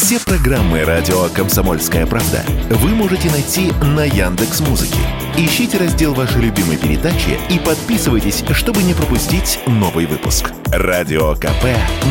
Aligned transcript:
Все 0.00 0.20
программы 0.20 0.84
радио 0.84 1.28
Комсомольская 1.34 2.06
правда 2.06 2.44
вы 2.70 2.90
можете 2.90 3.28
найти 3.32 3.72
на 3.82 4.04
Яндекс 4.04 4.60
Музыке. 4.60 5.00
Ищите 5.36 5.76
раздел 5.76 6.14
вашей 6.14 6.40
любимой 6.40 6.76
передачи 6.76 7.36
и 7.50 7.58
подписывайтесь, 7.58 8.44
чтобы 8.52 8.84
не 8.84 8.94
пропустить 8.94 9.58
новый 9.66 10.06
выпуск. 10.06 10.52
Радио 10.66 11.34
КП 11.34 11.64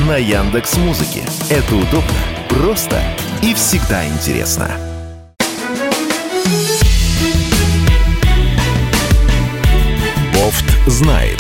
на 0.06 0.18
Яндекс 0.18 0.76
Музыке. 0.76 1.24
Это 1.50 1.76
удобно, 1.76 2.12
просто 2.50 3.02
и 3.42 3.54
всегда 3.54 4.06
интересно. 4.06 4.70
Бофт 10.34 10.66
знает. 10.88 11.40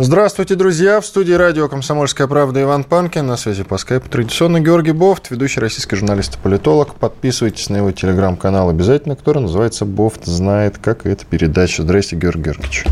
Здравствуйте, 0.00 0.54
друзья! 0.54 1.00
В 1.00 1.06
студии 1.06 1.32
радио 1.32 1.68
«Комсомольская 1.68 2.28
правда» 2.28 2.62
Иван 2.62 2.84
Панкин. 2.84 3.26
На 3.26 3.36
связи 3.36 3.64
по 3.64 3.78
скайпу 3.78 4.08
традиционно 4.08 4.60
Георгий 4.60 4.92
Бофт, 4.92 5.28
ведущий 5.32 5.58
российский 5.58 5.96
журналист 5.96 6.36
и 6.36 6.38
политолог. 6.38 6.94
Подписывайтесь 6.94 7.68
на 7.68 7.78
его 7.78 7.90
телеграм-канал 7.90 8.68
обязательно, 8.68 9.16
который 9.16 9.42
называется 9.42 9.84
«Бофт 9.86 10.24
знает», 10.24 10.78
как 10.78 11.04
эта 11.04 11.26
передача. 11.26 11.82
Здрасте, 11.82 12.14
Георгий 12.14 12.42
Георгиевич. 12.44 12.84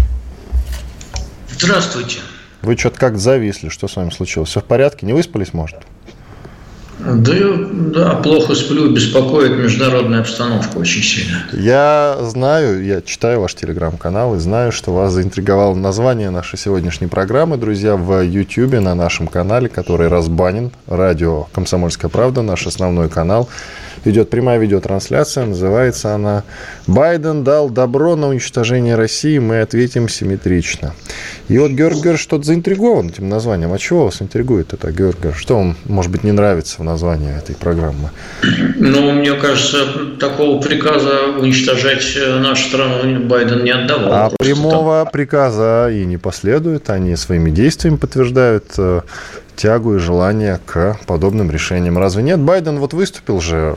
Здравствуйте. 1.48 2.18
Вы 2.62 2.76
что-то 2.76 2.98
как-то 2.98 3.20
зависли. 3.20 3.68
Что 3.68 3.86
с 3.86 3.94
вами 3.94 4.10
случилось? 4.10 4.48
Все 4.48 4.58
в 4.58 4.64
порядке? 4.64 5.06
Не 5.06 5.12
выспались, 5.12 5.54
может? 5.54 5.76
Да, 6.98 7.34
да, 7.94 8.14
плохо 8.14 8.54
сплю, 8.54 8.90
беспокоит 8.90 9.52
международная 9.52 10.20
обстановка 10.20 10.78
очень 10.78 11.02
сильно. 11.02 11.44
Я 11.52 12.16
знаю, 12.22 12.84
я 12.84 13.02
читаю 13.02 13.40
ваш 13.40 13.54
телеграм-канал 13.54 14.34
и 14.34 14.38
знаю, 14.38 14.72
что 14.72 14.94
вас 14.94 15.12
заинтриговало 15.12 15.74
название 15.74 16.30
нашей 16.30 16.58
сегодняшней 16.58 17.06
программы, 17.06 17.58
друзья, 17.58 17.96
в 17.96 18.22
YouTube 18.22 18.80
на 18.80 18.94
нашем 18.94 19.28
канале, 19.28 19.68
который 19.68 20.08
разбанен, 20.08 20.70
радио 20.86 21.48
«Комсомольская 21.52 22.10
правда», 22.10 22.40
наш 22.42 22.66
основной 22.66 23.10
канал 23.10 23.48
идет 24.04 24.30
прямая 24.30 24.58
видеотрансляция, 24.58 25.46
называется 25.46 26.14
она 26.14 26.44
«Байден 26.86 27.44
дал 27.44 27.70
добро 27.70 28.16
на 28.16 28.28
уничтожение 28.28 28.94
России, 28.96 29.38
мы 29.38 29.60
ответим 29.60 30.08
симметрично». 30.08 30.94
И 31.48 31.58
вот 31.58 31.70
Георг 31.70 31.94
Георгиевич 31.94 32.20
что-то 32.20 32.44
заинтригован 32.44 33.08
этим 33.08 33.28
названием. 33.28 33.72
А 33.72 33.78
чего 33.78 34.06
вас 34.06 34.20
интригует 34.20 34.72
это, 34.72 34.90
Георг 34.90 35.16
Георгиевич? 35.16 35.40
Что 35.40 35.56
вам, 35.56 35.76
может 35.84 36.10
быть, 36.10 36.24
не 36.24 36.32
нравится 36.32 36.76
в 36.78 36.84
названии 36.84 37.36
этой 37.36 37.54
программы? 37.54 38.10
Ну, 38.76 39.12
мне 39.12 39.32
кажется, 39.34 40.16
такого 40.18 40.60
приказа 40.60 41.38
уничтожать 41.38 42.04
нашу 42.40 42.68
страну 42.68 43.20
Байден 43.26 43.62
не 43.62 43.70
отдавал. 43.70 44.12
А 44.12 44.30
прямого 44.38 45.04
так. 45.04 45.12
приказа 45.12 45.88
и 45.92 46.04
не 46.04 46.16
последует. 46.16 46.90
Они 46.90 47.14
своими 47.16 47.50
действиями 47.50 47.96
подтверждают 47.96 48.64
э, 48.78 49.02
тягу 49.56 49.96
и 49.96 49.98
желание 49.98 50.60
к 50.64 50.98
подобным 51.06 51.50
решениям. 51.50 51.98
Разве 51.98 52.22
нет? 52.22 52.40
Байден 52.40 52.78
вот 52.78 52.92
выступил 52.92 53.40
же 53.40 53.76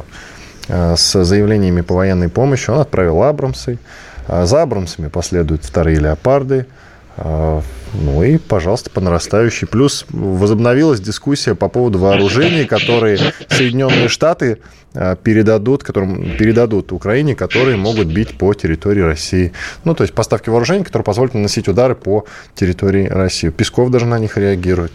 э, 0.68 0.96
с 0.96 1.24
заявлениями 1.24 1.82
по 1.82 1.96
военной 1.96 2.30
помощи. 2.30 2.70
Он 2.70 2.80
отправил 2.80 3.24
Абрамсы. 3.24 3.80
А 4.28 4.46
за 4.46 4.62
Абрамсами 4.62 5.08
последуют 5.08 5.66
вторые 5.66 6.00
леопарды. 6.00 6.68
А, 7.18 7.62
ну 7.94 8.24
и, 8.24 8.38
пожалуйста, 8.38 8.92
по 8.92 9.02
нарастающей. 9.02 9.68
Плюс 9.68 10.06
возобновилась 10.10 11.02
дискуссия 11.02 11.56
по 11.56 11.68
поводу 11.68 11.98
вооружений, 11.98 12.66
которые 12.66 13.18
Соединенные 13.48 14.08
Штаты 14.08 14.60
а, 14.94 15.16
передадут, 15.16 15.84
которым 15.84 16.38
передадут 16.38 16.92
Украине, 16.92 17.36
которые 17.36 17.76
могут 17.76 18.08
бить 18.08 18.38
по 18.38 18.54
территории 18.54 19.02
России. 19.02 19.52
Ну, 19.84 19.96
то 19.96 20.04
есть 20.04 20.14
поставки 20.14 20.50
вооружений, 20.50 20.84
которые 20.84 21.06
позволят 21.06 21.34
наносить 21.34 21.68
удары 21.68 21.96
по 21.96 22.26
территории 22.54 23.08
России. 23.08 23.50
Песков 23.50 23.90
даже 23.90 24.06
на 24.06 24.20
них 24.20 24.38
реагирует. 24.38 24.92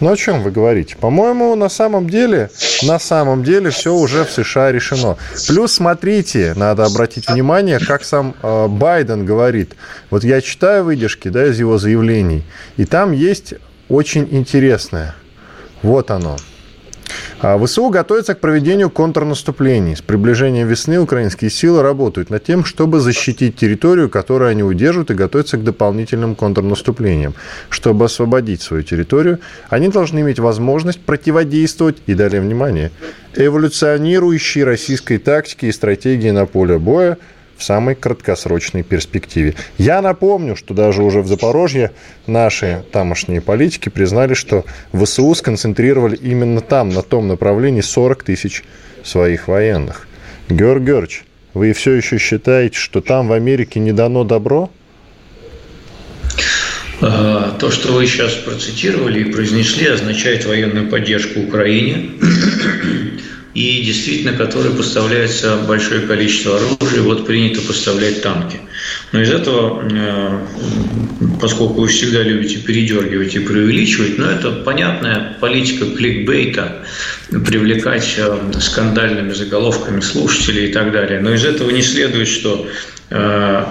Ну, 0.00 0.12
о 0.12 0.16
чем 0.16 0.42
вы 0.42 0.52
говорите? 0.52 0.96
По-моему, 0.96 1.54
на 1.56 1.68
самом 1.68 2.08
деле, 2.08 2.50
на 2.82 2.98
самом 3.00 3.42
деле 3.42 3.70
все 3.70 3.92
уже 3.92 4.24
в 4.24 4.30
США 4.30 4.70
решено. 4.70 5.16
Плюс, 5.48 5.72
смотрите, 5.72 6.52
надо 6.54 6.84
обратить 6.84 7.28
внимание, 7.28 7.80
как 7.80 8.04
сам 8.04 8.34
э, 8.42 8.68
Байден 8.68 9.24
говорит. 9.24 9.74
Вот 10.10 10.22
я 10.22 10.40
читаю 10.40 10.84
выдержки 10.84 11.28
да, 11.28 11.46
из 11.46 11.58
его 11.58 11.78
заявлений, 11.78 12.44
и 12.76 12.84
там 12.84 13.10
есть 13.12 13.54
очень 13.88 14.28
интересное. 14.30 15.16
Вот 15.82 16.10
оно. 16.12 16.36
А 17.40 17.58
ВСУ 17.58 17.88
готовится 17.88 18.34
к 18.34 18.40
проведению 18.40 18.90
контрнаступлений. 18.90 19.96
С 19.96 20.02
приближением 20.02 20.66
весны 20.66 20.98
украинские 20.98 21.50
силы 21.50 21.82
работают 21.82 22.30
над 22.30 22.44
тем, 22.44 22.64
чтобы 22.64 23.00
защитить 23.00 23.56
территорию, 23.56 24.08
которую 24.08 24.50
они 24.50 24.62
удерживают, 24.62 25.10
и 25.10 25.14
готовятся 25.14 25.56
к 25.56 25.64
дополнительным 25.64 26.34
контрнаступлениям. 26.34 27.34
Чтобы 27.68 28.06
освободить 28.06 28.62
свою 28.62 28.82
территорию, 28.82 29.38
они 29.68 29.88
должны 29.88 30.20
иметь 30.20 30.38
возможность 30.38 31.00
противодействовать, 31.00 31.98
и 32.06 32.14
далее 32.14 32.40
внимание, 32.40 32.90
эволюционирующей 33.34 34.64
российской 34.64 35.18
тактике 35.18 35.68
и 35.68 35.72
стратегии 35.72 36.30
на 36.30 36.46
поле 36.46 36.78
боя, 36.78 37.18
в 37.58 37.64
самой 37.64 37.96
краткосрочной 37.96 38.84
перспективе. 38.84 39.54
Я 39.76 40.00
напомню, 40.00 40.56
что 40.56 40.74
даже 40.74 41.02
уже 41.02 41.20
в 41.20 41.26
Запорожье 41.26 41.90
наши 42.26 42.84
тамошние 42.92 43.40
политики 43.40 43.88
признали, 43.88 44.34
что 44.34 44.64
ВСУ 44.92 45.34
сконцентрировали 45.34 46.16
именно 46.16 46.60
там, 46.60 46.90
на 46.90 47.02
том 47.02 47.26
направлении, 47.26 47.80
40 47.80 48.22
тысяч 48.22 48.62
своих 49.02 49.48
военных. 49.48 50.06
Георг 50.48 50.82
Георгиевич, 50.82 51.24
вы 51.52 51.72
все 51.72 51.94
еще 51.94 52.18
считаете, 52.18 52.78
что 52.78 53.00
там 53.00 53.28
в 53.28 53.32
Америке 53.32 53.80
не 53.80 53.92
дано 53.92 54.22
добро? 54.22 54.70
А, 57.00 57.56
то, 57.58 57.70
что 57.70 57.92
вы 57.92 58.06
сейчас 58.06 58.34
процитировали 58.34 59.20
и 59.20 59.32
произнесли, 59.32 59.86
означает 59.88 60.44
военную 60.46 60.88
поддержку 60.88 61.40
Украине 61.40 62.10
и 63.58 63.82
действительно, 63.82 64.34
который 64.34 64.70
поставляется 64.70 65.56
большое 65.66 66.02
количество 66.02 66.56
оружия, 66.56 67.02
вот 67.02 67.26
принято 67.26 67.60
поставлять 67.60 68.22
танки. 68.22 68.60
Но 69.10 69.20
из 69.20 69.32
этого, 69.32 69.82
э, 69.90 70.46
поскольку 71.40 71.80
вы 71.80 71.88
всегда 71.88 72.22
любите 72.22 72.58
передергивать 72.58 73.34
и 73.34 73.40
преувеличивать, 73.40 74.16
но 74.16 74.30
это 74.30 74.52
понятная 74.52 75.36
политика 75.40 75.86
кликбейта, 75.86 76.86
привлекать 77.30 78.14
э, 78.18 78.60
скандальными 78.60 79.32
заголовками 79.32 80.00
слушателей 80.02 80.68
и 80.68 80.72
так 80.72 80.92
далее. 80.92 81.20
Но 81.20 81.34
из 81.34 81.44
этого 81.44 81.70
не 81.70 81.82
следует, 81.82 82.28
что 82.28 82.68
э, 83.10 83.64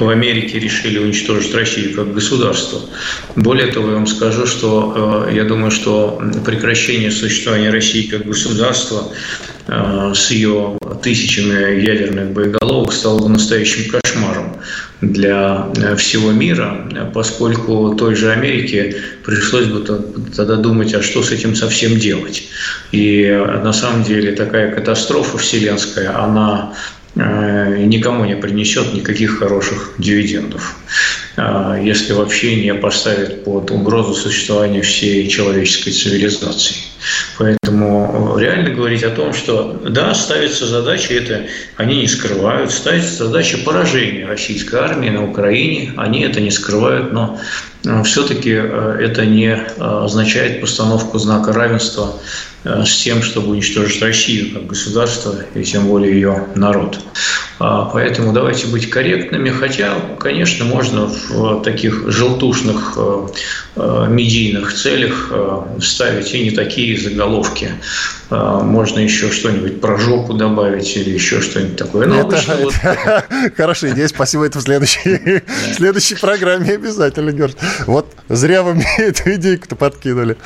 в 0.00 0.08
Америке 0.08 0.58
решили 0.58 0.98
уничтожить 0.98 1.54
Россию 1.54 1.94
как 1.94 2.12
государство. 2.12 2.80
Более 3.34 3.68
того, 3.68 3.88
я 3.88 3.94
вам 3.94 4.06
скажу, 4.06 4.46
что 4.46 5.26
э, 5.28 5.34
я 5.34 5.44
думаю, 5.44 5.70
что 5.70 6.20
прекращение 6.44 7.10
существования 7.10 7.70
России 7.70 8.06
как 8.06 8.26
государства 8.26 9.08
э, 9.66 10.12
с 10.14 10.30
ее 10.30 10.78
тысячами 11.02 11.80
ядерных 11.80 12.32
боеголовок 12.32 12.92
стало 12.92 13.20
бы 13.20 13.28
настоящим 13.28 13.90
кошмаром 13.90 14.56
для 15.00 15.68
э, 15.76 15.96
всего 15.96 16.32
мира, 16.32 16.88
поскольку 17.14 17.94
той 17.94 18.14
же 18.14 18.30
Америке 18.30 18.96
пришлось 19.24 19.66
бы 19.66 19.84
тогда 20.34 20.56
думать, 20.56 20.94
а 20.94 21.02
что 21.02 21.22
с 21.22 21.30
этим 21.32 21.54
совсем 21.54 21.98
делать. 21.98 22.44
И 22.92 23.28
на 23.62 23.72
самом 23.72 24.04
деле 24.04 24.32
такая 24.32 24.72
катастрофа 24.74 25.38
вселенская, 25.38 26.16
она 26.18 26.72
никому 27.16 28.24
не 28.24 28.36
принесет 28.36 28.94
никаких 28.94 29.38
хороших 29.38 29.94
дивидендов, 29.98 30.76
э, 30.86 31.25
если 31.36 32.12
вообще 32.14 32.62
не 32.62 32.74
поставит 32.74 33.44
под 33.44 33.70
угрозу 33.70 34.14
существования 34.14 34.80
всей 34.80 35.28
человеческой 35.28 35.90
цивилизации. 35.90 36.76
Поэтому 37.38 38.36
реально 38.38 38.70
говорить 38.70 39.02
о 39.02 39.10
том, 39.10 39.34
что 39.34 39.80
да, 39.88 40.14
ставится 40.14 40.66
задача, 40.66 41.12
это 41.14 41.46
они 41.76 42.00
не 42.00 42.08
скрывают, 42.08 42.72
ставится 42.72 43.26
задача 43.26 43.58
поражения 43.58 44.26
российской 44.26 44.76
армии 44.76 45.10
на 45.10 45.28
Украине, 45.28 45.92
они 45.96 46.22
это 46.22 46.40
не 46.40 46.50
скрывают, 46.50 47.12
но 47.12 47.38
э, 47.84 48.02
все-таки 48.04 48.50
это 48.50 49.26
не 49.26 49.54
означает 49.78 50.60
постановку 50.60 51.18
знака 51.18 51.52
равенства 51.52 52.14
Э, 52.66 52.84
с 52.84 52.96
тем, 52.96 53.22
чтобы 53.22 53.52
уничтожить 53.52 54.02
Россию 54.02 54.54
как 54.54 54.66
государство 54.66 55.36
и 55.54 55.62
тем 55.62 55.86
более 55.86 56.12
ее 56.12 56.46
народ. 56.56 56.98
А, 57.58 57.86
поэтому 57.86 58.32
давайте 58.32 58.66
быть 58.66 58.90
корректными, 58.90 59.50
хотя, 59.50 59.94
конечно, 60.18 60.64
можно 60.64 61.06
в 61.06 61.62
таких 61.62 62.10
желтушных 62.10 62.94
э, 62.96 63.26
медийных 63.76 64.72
целях 64.74 65.32
ставить 65.80 66.34
и 66.34 66.44
не 66.44 66.50
такие 66.50 66.98
заголовки. 66.98 67.70
А, 68.28 68.60
можно 68.60 68.98
еще 68.98 69.30
что-нибудь 69.30 69.80
про 69.80 69.96
жопу 69.96 70.32
добавить 70.34 70.96
или 70.96 71.10
еще 71.10 71.40
что-нибудь 71.40 71.76
такое. 71.76 72.06
Но 72.08 72.28
это, 72.28 72.36
это, 72.36 72.56
вот... 72.56 72.74
Хорошая 73.56 73.92
идея, 73.92 74.08
спасибо, 74.08 74.44
это 74.44 74.58
в 74.58 74.62
следующей, 74.62 75.42
в 75.72 75.74
следующей 75.74 76.16
программе 76.16 76.72
обязательно, 76.72 77.30
Георгий. 77.30 77.56
Вот 77.86 78.12
зря 78.28 78.64
вы 78.64 78.74
мне 78.74 78.88
эту 78.98 79.32
идейку-то 79.32 79.76
подкинули. 79.76 80.36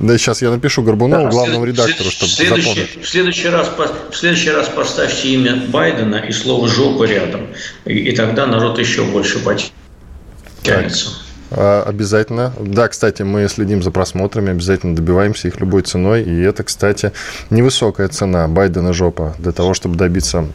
Да, 0.00 0.18
сейчас 0.18 0.42
я 0.42 0.50
напишу 0.50 0.82
Горбунову, 0.82 1.24
да, 1.24 1.30
главному 1.30 1.64
редактору, 1.64 2.10
чтобы 2.10 2.32
следующий, 2.32 2.68
запомнить. 2.68 2.98
В 3.00 3.08
следующий, 3.08 3.48
раз, 3.48 3.70
в 4.10 4.16
следующий 4.16 4.50
раз 4.50 4.68
поставьте 4.68 5.28
имя 5.28 5.62
Байдена 5.68 6.16
и 6.16 6.32
слово 6.32 6.66
«жопа» 6.66 7.04
рядом, 7.04 7.46
и, 7.84 7.92
и 7.92 8.16
тогда 8.16 8.46
народ 8.46 8.80
еще 8.80 9.04
больше 9.04 9.38
потянется. 9.38 11.10
А, 11.50 11.82
обязательно. 11.82 12.52
Да, 12.60 12.88
кстати, 12.88 13.22
мы 13.22 13.48
следим 13.48 13.82
за 13.82 13.90
просмотрами, 13.90 14.50
обязательно 14.50 14.94
добиваемся 14.94 15.48
их 15.48 15.60
любой 15.60 15.82
ценой. 15.82 16.22
И 16.22 16.40
это, 16.40 16.62
кстати, 16.62 17.12
невысокая 17.50 18.08
цена 18.08 18.46
Байдена 18.48 18.92
жопа 18.92 19.34
для 19.38 19.52
того, 19.52 19.74
чтобы 19.74 19.96
добиться 19.96 20.46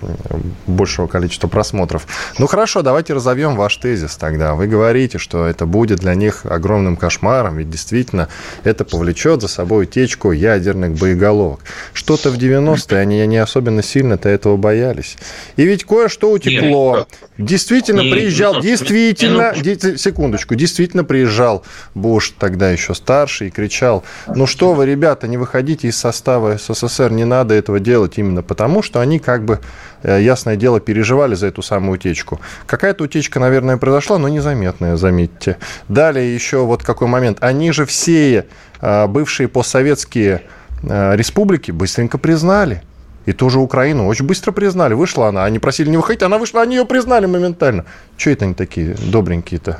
большего 0.67 1.07
количества 1.07 1.47
просмотров. 1.47 2.07
Ну 2.39 2.47
хорошо, 2.47 2.81
давайте 2.81 3.13
разовьем 3.13 3.55
ваш 3.55 3.75
тезис 3.77 4.15
тогда. 4.15 4.55
Вы 4.55 4.67
говорите, 4.67 5.17
что 5.17 5.45
это 5.45 5.65
будет 5.65 5.99
для 5.99 6.15
них 6.15 6.45
огромным 6.45 6.95
кошмаром, 6.95 7.57
ведь 7.57 7.69
действительно 7.69 8.29
это 8.63 8.85
повлечет 8.85 9.41
за 9.41 9.47
собой 9.47 9.83
утечку 9.83 10.31
ядерных 10.31 10.93
боеголовок. 10.93 11.59
Что-то 11.93 12.29
в 12.29 12.37
90-е 12.37 12.99
они 12.99 13.25
не 13.27 13.37
особенно 13.37 13.83
сильно-то 13.83 14.29
этого 14.29 14.57
боялись. 14.57 15.17
И 15.57 15.65
ведь 15.65 15.83
кое-что 15.83 16.31
утекло. 16.31 16.97
Нет, 16.97 17.07
действительно 17.37 18.01
не, 18.01 18.11
приезжал, 18.11 18.61
действительно, 18.61 19.53
не, 19.55 19.97
секундочку, 19.97 20.55
действительно 20.55 20.84
приезжал 20.85 21.63
Буш, 21.93 22.33
тогда 22.37 22.69
еще 22.69 22.93
старший, 22.93 23.47
и 23.47 23.51
кричал, 23.51 24.03
ну 24.27 24.45
что 24.45 24.73
вы, 24.73 24.85
ребята, 24.85 25.27
не 25.27 25.37
выходите 25.37 25.87
из 25.87 25.97
состава 25.97 26.57
СССР, 26.57 27.11
не 27.11 27.25
надо 27.25 27.53
этого 27.53 27.79
делать 27.79 28.17
именно 28.17 28.43
потому, 28.43 28.81
что 28.83 28.99
они 28.99 29.19
как 29.19 29.43
бы, 29.45 29.59
э, 30.03 30.21
ясное 30.21 30.55
дело, 30.55 30.79
переживали 30.79 31.35
за 31.35 31.47
эту 31.47 31.61
самую 31.61 31.95
утечку. 31.95 32.39
Какая-то 32.65 33.05
утечка, 33.05 33.39
наверное, 33.39 33.77
произошла, 33.77 34.17
но 34.17 34.27
незаметная, 34.27 34.97
заметьте. 34.97 35.57
Далее 35.87 36.33
еще 36.33 36.65
вот 36.65 36.83
какой 36.83 37.07
момент. 37.07 37.37
Они 37.41 37.71
же 37.71 37.85
все 37.85 38.45
э, 38.81 39.07
бывшие 39.07 39.47
постсоветские 39.47 40.43
э, 40.83 41.15
республики 41.15 41.71
быстренько 41.71 42.17
признали. 42.17 42.83
И 43.25 43.33
тоже 43.33 43.59
Украину 43.59 44.07
очень 44.07 44.25
быстро 44.25 44.51
признали. 44.51 44.93
Вышла 44.93 45.29
она. 45.29 45.45
Они 45.45 45.59
просили 45.59 45.89
не 45.89 45.97
выходить, 45.97 46.23
она 46.23 46.37
вышла, 46.37 46.61
они 46.61 46.75
ее 46.75 46.85
признали 46.85 47.25
моментально. 47.25 47.85
Что 48.17 48.29
это 48.29 48.45
они 48.45 48.53
такие 48.53 48.95
добренькие-то? 49.11 49.79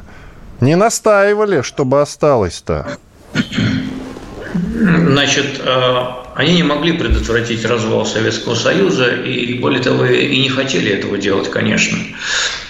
Не 0.61 0.75
настаивали, 0.75 1.61
чтобы 1.61 2.01
осталось-то. 2.01 2.97
Значит, 4.53 5.61
э, 5.63 6.05
они 6.35 6.55
не 6.55 6.63
могли 6.63 6.93
предотвратить 6.93 7.65
развал 7.65 8.05
Советского 8.05 8.55
Союза 8.55 9.07
и, 9.07 9.53
более 9.59 9.81
того, 9.81 10.05
и 10.05 10.37
не 10.41 10.49
хотели 10.49 10.91
этого 10.91 11.17
делать, 11.17 11.49
конечно. 11.49 11.97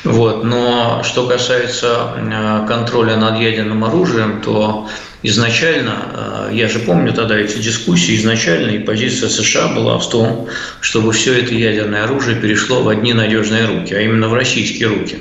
Вот. 0.04 0.44
Но 0.44 1.02
что 1.04 1.28
касается 1.28 2.14
э, 2.16 2.66
контроля 2.68 3.18
над 3.18 3.40
ядерным 3.40 3.84
оружием, 3.84 4.42
то 4.42 4.88
изначально, 5.26 6.50
э, 6.50 6.50
я 6.54 6.68
же 6.68 6.80
помню 6.80 7.14
тогда 7.14 7.38
эти 7.38 7.58
дискуссии, 7.58 8.16
изначально 8.16 8.72
и 8.72 8.80
позиция 8.80 9.30
США 9.30 9.70
была 9.70 9.98
в 9.98 10.10
том, 10.10 10.48
чтобы 10.82 11.14
все 11.14 11.34
это 11.34 11.54
ядерное 11.54 12.04
оружие 12.04 12.40
перешло 12.40 12.82
в 12.84 12.90
одни 12.90 13.14
надежные 13.14 13.66
руки, 13.66 13.94
а 13.94 14.02
именно 14.02 14.30
в 14.30 14.34
российские 14.34 14.90
руки. 14.90 15.18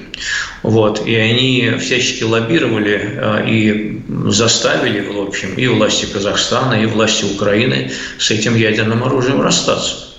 Вот. 0.63 1.07
И 1.07 1.15
они 1.15 1.73
всячески 1.81 2.23
лоббировали 2.23 3.01
э, 3.01 3.51
и 3.51 4.03
заставили, 4.27 5.01
в 5.01 5.19
общем, 5.21 5.55
и 5.55 5.67
власти 5.67 6.07
Казахстана, 6.07 6.75
и 6.75 6.87
власти 6.87 7.25
Украины 7.25 7.91
с 8.19 8.31
этим 8.31 8.57
ядерным 8.57 9.05
оружием 9.05 9.41
расстаться. 9.41 10.14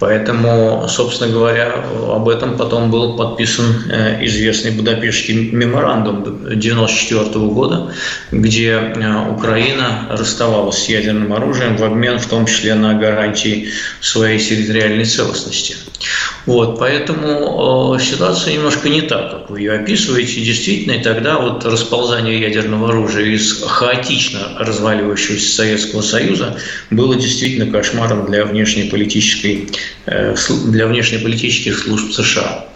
Поэтому, 0.00 0.86
собственно 0.88 1.30
говоря, 1.30 1.74
об 2.08 2.26
этом 2.30 2.56
потом 2.56 2.90
был 2.90 3.18
подписан 3.18 3.66
э, 3.90 4.24
известный 4.24 4.70
Будапештский 4.70 5.50
меморандум 5.50 6.22
1994 6.22 7.46
года, 7.48 7.92
где 8.32 8.70
э, 8.70 9.30
Украина 9.30 10.06
расставалась 10.08 10.78
с 10.78 10.88
ядерным 10.88 11.34
оружием 11.34 11.76
в 11.76 11.84
обмен 11.84 12.18
в 12.18 12.26
том 12.26 12.46
числе 12.46 12.74
на 12.74 12.94
гарантии 12.94 13.68
своей 14.00 14.38
территориальной 14.38 15.04
целостности. 15.04 15.76
Вот, 16.46 16.78
поэтому 16.78 17.94
э, 17.94 18.02
ситуация 18.02 18.54
немножко 18.54 18.88
не 18.88 19.02
так, 19.02 19.30
как 19.30 19.50
вы 19.50 19.60
ее 19.60 19.72
описываете. 19.72 20.40
Действительно, 20.40 20.92
и 20.92 21.02
тогда 21.02 21.38
вот 21.38 21.66
расползание 21.66 22.40
ядерного 22.40 22.88
оружия 22.88 23.26
из 23.26 23.62
хаотично 23.62 24.56
разваливающегося 24.58 25.54
Советского 25.54 26.00
Союза 26.00 26.56
было 26.88 27.16
действительно 27.16 27.70
кошмаром 27.70 28.24
для 28.24 28.46
внешнеполитической 28.46 29.68
Э, 29.68 29.89
для 30.06 30.86
внешнеполитических 30.86 31.78
служб 31.78 32.12
США. 32.12 32.66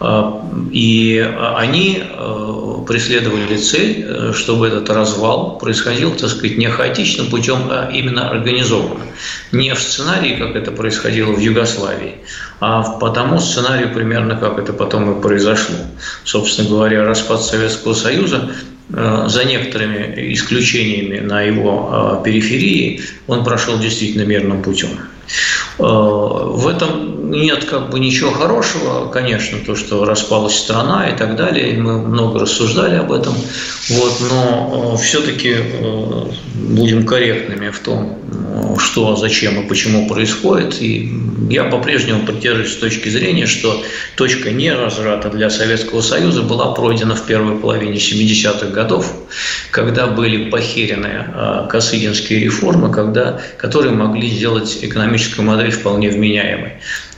Э, 0.00 0.32
и 0.72 1.24
они 1.56 2.02
э, 2.02 2.84
преследовали 2.86 3.56
цель, 3.56 4.32
чтобы 4.34 4.68
этот 4.68 4.90
развал 4.90 5.58
происходил, 5.58 6.12
так 6.12 6.30
сказать, 6.30 6.58
не 6.58 6.68
хаотичным 6.68 7.28
путем, 7.28 7.68
а 7.70 7.90
именно 7.92 8.30
организованно. 8.30 9.04
Не 9.52 9.74
в 9.74 9.78
сценарии, 9.78 10.36
как 10.36 10.56
это 10.56 10.72
происходило 10.72 11.32
в 11.32 11.38
Югославии, 11.38 12.16
а 12.60 12.82
по 12.82 13.10
тому 13.10 13.38
сценарию 13.38 13.92
примерно, 13.92 14.36
как 14.36 14.58
это 14.58 14.72
потом 14.72 15.18
и 15.18 15.22
произошло. 15.22 15.76
Собственно 16.24 16.68
говоря, 16.68 17.04
распад 17.04 17.42
Советского 17.42 17.94
Союза 17.94 18.50
за 18.88 19.44
некоторыми 19.44 20.32
исключениями 20.34 21.20
на 21.20 21.42
его 21.42 22.20
периферии, 22.24 23.02
он 23.26 23.44
прошел 23.44 23.78
действительно 23.78 24.24
мирным 24.24 24.62
путем. 24.62 24.90
Э, 25.78 25.82
в 25.82 26.68
этом 26.68 27.21
нет 27.32 27.64
как 27.64 27.90
бы 27.90 27.98
ничего 27.98 28.30
хорошего, 28.30 29.08
конечно, 29.08 29.58
то, 29.64 29.74
что 29.74 30.04
распалась 30.04 30.58
страна 30.58 31.08
и 31.08 31.16
так 31.16 31.36
далее, 31.36 31.78
мы 31.78 31.98
много 31.98 32.40
рассуждали 32.40 32.96
об 32.96 33.10
этом, 33.10 33.34
вот, 33.88 34.20
но 34.28 34.94
э, 34.94 35.02
все-таки 35.02 35.54
э, 35.56 36.24
будем 36.54 37.06
корректными 37.06 37.70
в 37.70 37.78
том, 37.80 38.18
что, 38.78 39.16
зачем 39.16 39.62
и 39.62 39.68
почему 39.68 40.08
происходит. 40.08 40.80
И 40.80 41.12
я 41.48 41.64
по-прежнему 41.64 42.24
придерживаюсь 42.24 42.76
точки 42.76 43.08
зрения, 43.08 43.46
что 43.46 43.82
точка 44.16 44.50
невозврата 44.50 45.30
для 45.30 45.50
Советского 45.50 46.00
Союза 46.00 46.42
была 46.42 46.72
пройдена 46.74 47.14
в 47.14 47.26
первой 47.26 47.58
половине 47.58 47.96
70-х 47.96 48.66
годов, 48.66 49.12
когда 49.70 50.06
были 50.06 50.50
похерены 50.50 51.66
косыгинские 51.68 52.40
реформы, 52.40 52.92
когда, 52.92 53.40
которые 53.56 53.92
могли 53.92 54.28
сделать 54.28 54.78
экономическую 54.82 55.46
модель 55.46 55.70
вполне 55.70 56.10
вменяемой. 56.10 56.74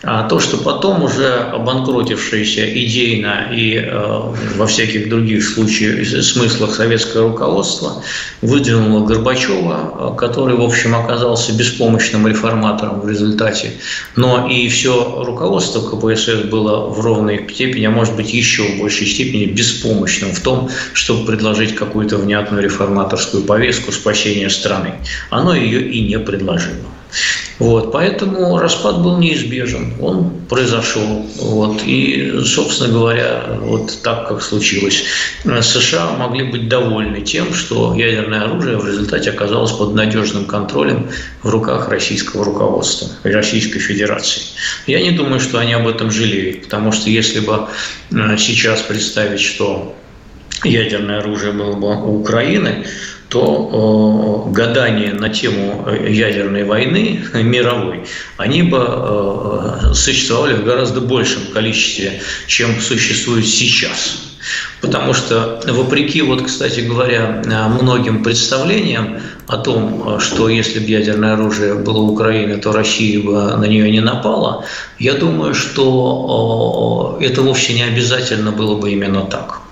А 0.06 0.29
то, 0.29 0.39
что 0.39 0.59
потом 0.59 1.03
уже 1.03 1.29
обанкротившееся 1.29 2.67
идейно 2.85 3.49
и 3.53 3.77
э, 3.77 4.21
во 4.56 4.67
всяких 4.67 5.09
других 5.09 5.43
случаях, 5.43 6.06
смыслах 6.25 6.75
советское 6.75 7.23
руководство 7.23 8.03
выдвинуло 8.43 9.06
Горбачева, 9.06 10.12
э, 10.15 10.19
который, 10.19 10.56
в 10.56 10.62
общем, 10.62 10.95
оказался 10.95 11.53
беспомощным 11.55 12.27
реформатором 12.27 13.01
в 13.01 13.09
результате. 13.09 13.73
Но 14.15 14.47
и 14.47 14.69
все 14.69 15.25
руководство 15.25 15.81
КПСС 15.81 16.45
было 16.51 16.89
в 16.89 17.01
ровной 17.01 17.47
степени, 17.51 17.87
а 17.87 17.91
может 17.91 18.15
быть 18.15 18.35
еще 18.35 18.62
в 18.62 18.81
большей 18.81 19.06
степени 19.06 19.47
беспомощным 19.47 20.33
в 20.33 20.41
том, 20.41 20.69
чтобы 20.93 21.25
предложить 21.25 21.75
какую-то 21.75 22.19
внятную 22.19 22.62
реформаторскую 22.62 23.45
повестку 23.45 23.91
спасения 23.93 24.51
страны. 24.51 24.95
Оно 25.31 25.55
ее 25.55 25.89
и 25.89 26.06
не 26.06 26.19
предложило. 26.19 26.94
Вот, 27.59 27.93
поэтому 27.93 28.59
распад 28.59 29.03
был 29.03 29.19
неизбежен, 29.19 29.94
он 30.01 30.33
произошел. 30.49 31.27
Вот, 31.39 31.83
и, 31.85 32.41
собственно 32.44 32.93
говоря, 32.93 33.44
вот 33.61 34.03
так, 34.03 34.29
как 34.29 34.43
случилось. 34.43 35.05
США 35.44 36.11
могли 36.19 36.44
быть 36.44 36.69
довольны 36.69 37.21
тем, 37.21 37.55
что 37.55 37.94
ядерное 37.94 38.43
оружие 38.43 38.77
в 38.77 38.87
результате 38.87 39.31
оказалось 39.31 39.73
под 39.73 39.94
надежным 39.94 40.47
контролем 40.47 41.09
в 41.43 41.49
руках 41.49 41.89
российского 41.89 42.44
руководства, 42.44 43.09
Российской 43.23 43.79
Федерации. 43.79 44.43
Я 44.87 45.01
не 45.01 45.13
думаю, 45.13 45.41
что 45.41 45.59
они 45.59 45.73
об 45.75 45.87
этом 45.87 46.11
жалеют, 46.11 46.65
потому 46.65 46.93
что 46.93 47.09
если 47.11 47.41
бы 47.41 47.69
э, 48.11 48.37
сейчас 48.37 48.83
представить, 48.83 49.41
что 49.41 49.94
ядерное 50.65 51.19
оружие 51.19 51.53
было 51.53 51.73
бы 51.73 51.89
у 51.89 52.21
Украины, 52.21 52.87
то 53.34 54.44
э, 54.46 54.53
гадания 54.53 55.12
на 55.12 55.29
тему 55.29 55.88
э, 55.88 56.08
ядерной 56.08 56.62
войны 56.62 57.24
мировой, 57.34 58.05
они 58.36 58.62
бы 58.62 58.79
э, 58.79 59.93
существовали 59.93 60.55
в 60.55 60.64
гораздо 60.64 61.00
большем 61.00 61.43
количестве, 61.53 62.22
чем 62.46 62.81
существует 62.81 63.44
сейчас. 63.44 64.20
Потому 64.81 65.14
что, 65.14 65.60
вопреки, 65.67 66.22
вот, 66.22 66.43
кстати 66.43 66.81
говоря, 66.81 67.43
многим 67.81 68.22
представлениям 68.22 69.19
о 69.48 69.56
том, 69.56 70.20
что 70.20 70.48
если 70.48 70.79
бы 70.79 70.86
ядерное 70.86 71.32
оружие 71.32 71.74
было 71.74 71.98
у 72.03 72.12
Украины, 72.12 72.58
то 72.58 72.70
Россия 72.70 73.20
бы 73.20 73.56
на 73.56 73.64
нее 73.64 73.91
не 73.91 74.00
напала, 74.00 74.64
я 75.00 75.14
думаю, 75.14 75.55
что 75.55 77.19
это 77.20 77.43
вовсе 77.43 77.72
не 77.72 77.82
обязательно 77.82 78.53
было 78.53 78.76
бы 78.76 78.93
именно 78.93 79.22
так. 79.22 79.62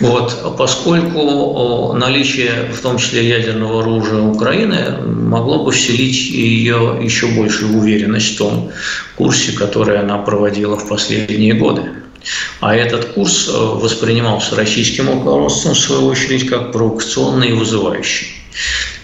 Вот, 0.00 0.56
поскольку 0.58 1.94
наличие, 1.94 2.70
в 2.70 2.80
том 2.80 2.98
числе 2.98 3.26
ядерного 3.28 3.80
оружия 3.80 4.20
Украины, 4.20 4.98
могло 5.02 5.64
бы 5.64 5.72
вселить 5.72 6.30
ее 6.30 6.98
еще 7.02 7.28
большую 7.28 7.78
уверенность 7.78 8.34
в 8.34 8.38
том 8.38 8.70
курсе, 9.16 9.52
который 9.52 9.98
она 9.98 10.18
проводила 10.18 10.76
в 10.76 10.86
последние 10.88 11.54
годы. 11.54 11.82
А 12.60 12.74
этот 12.74 13.06
курс 13.06 13.48
э, 13.48 13.52
воспринимался 13.52 14.56
российским 14.56 15.08
руководством, 15.08 15.74
в 15.74 15.78
свою 15.78 16.06
очередь, 16.06 16.48
как 16.48 16.72
провокационный 16.72 17.50
и 17.50 17.52
вызывающий. 17.52 18.26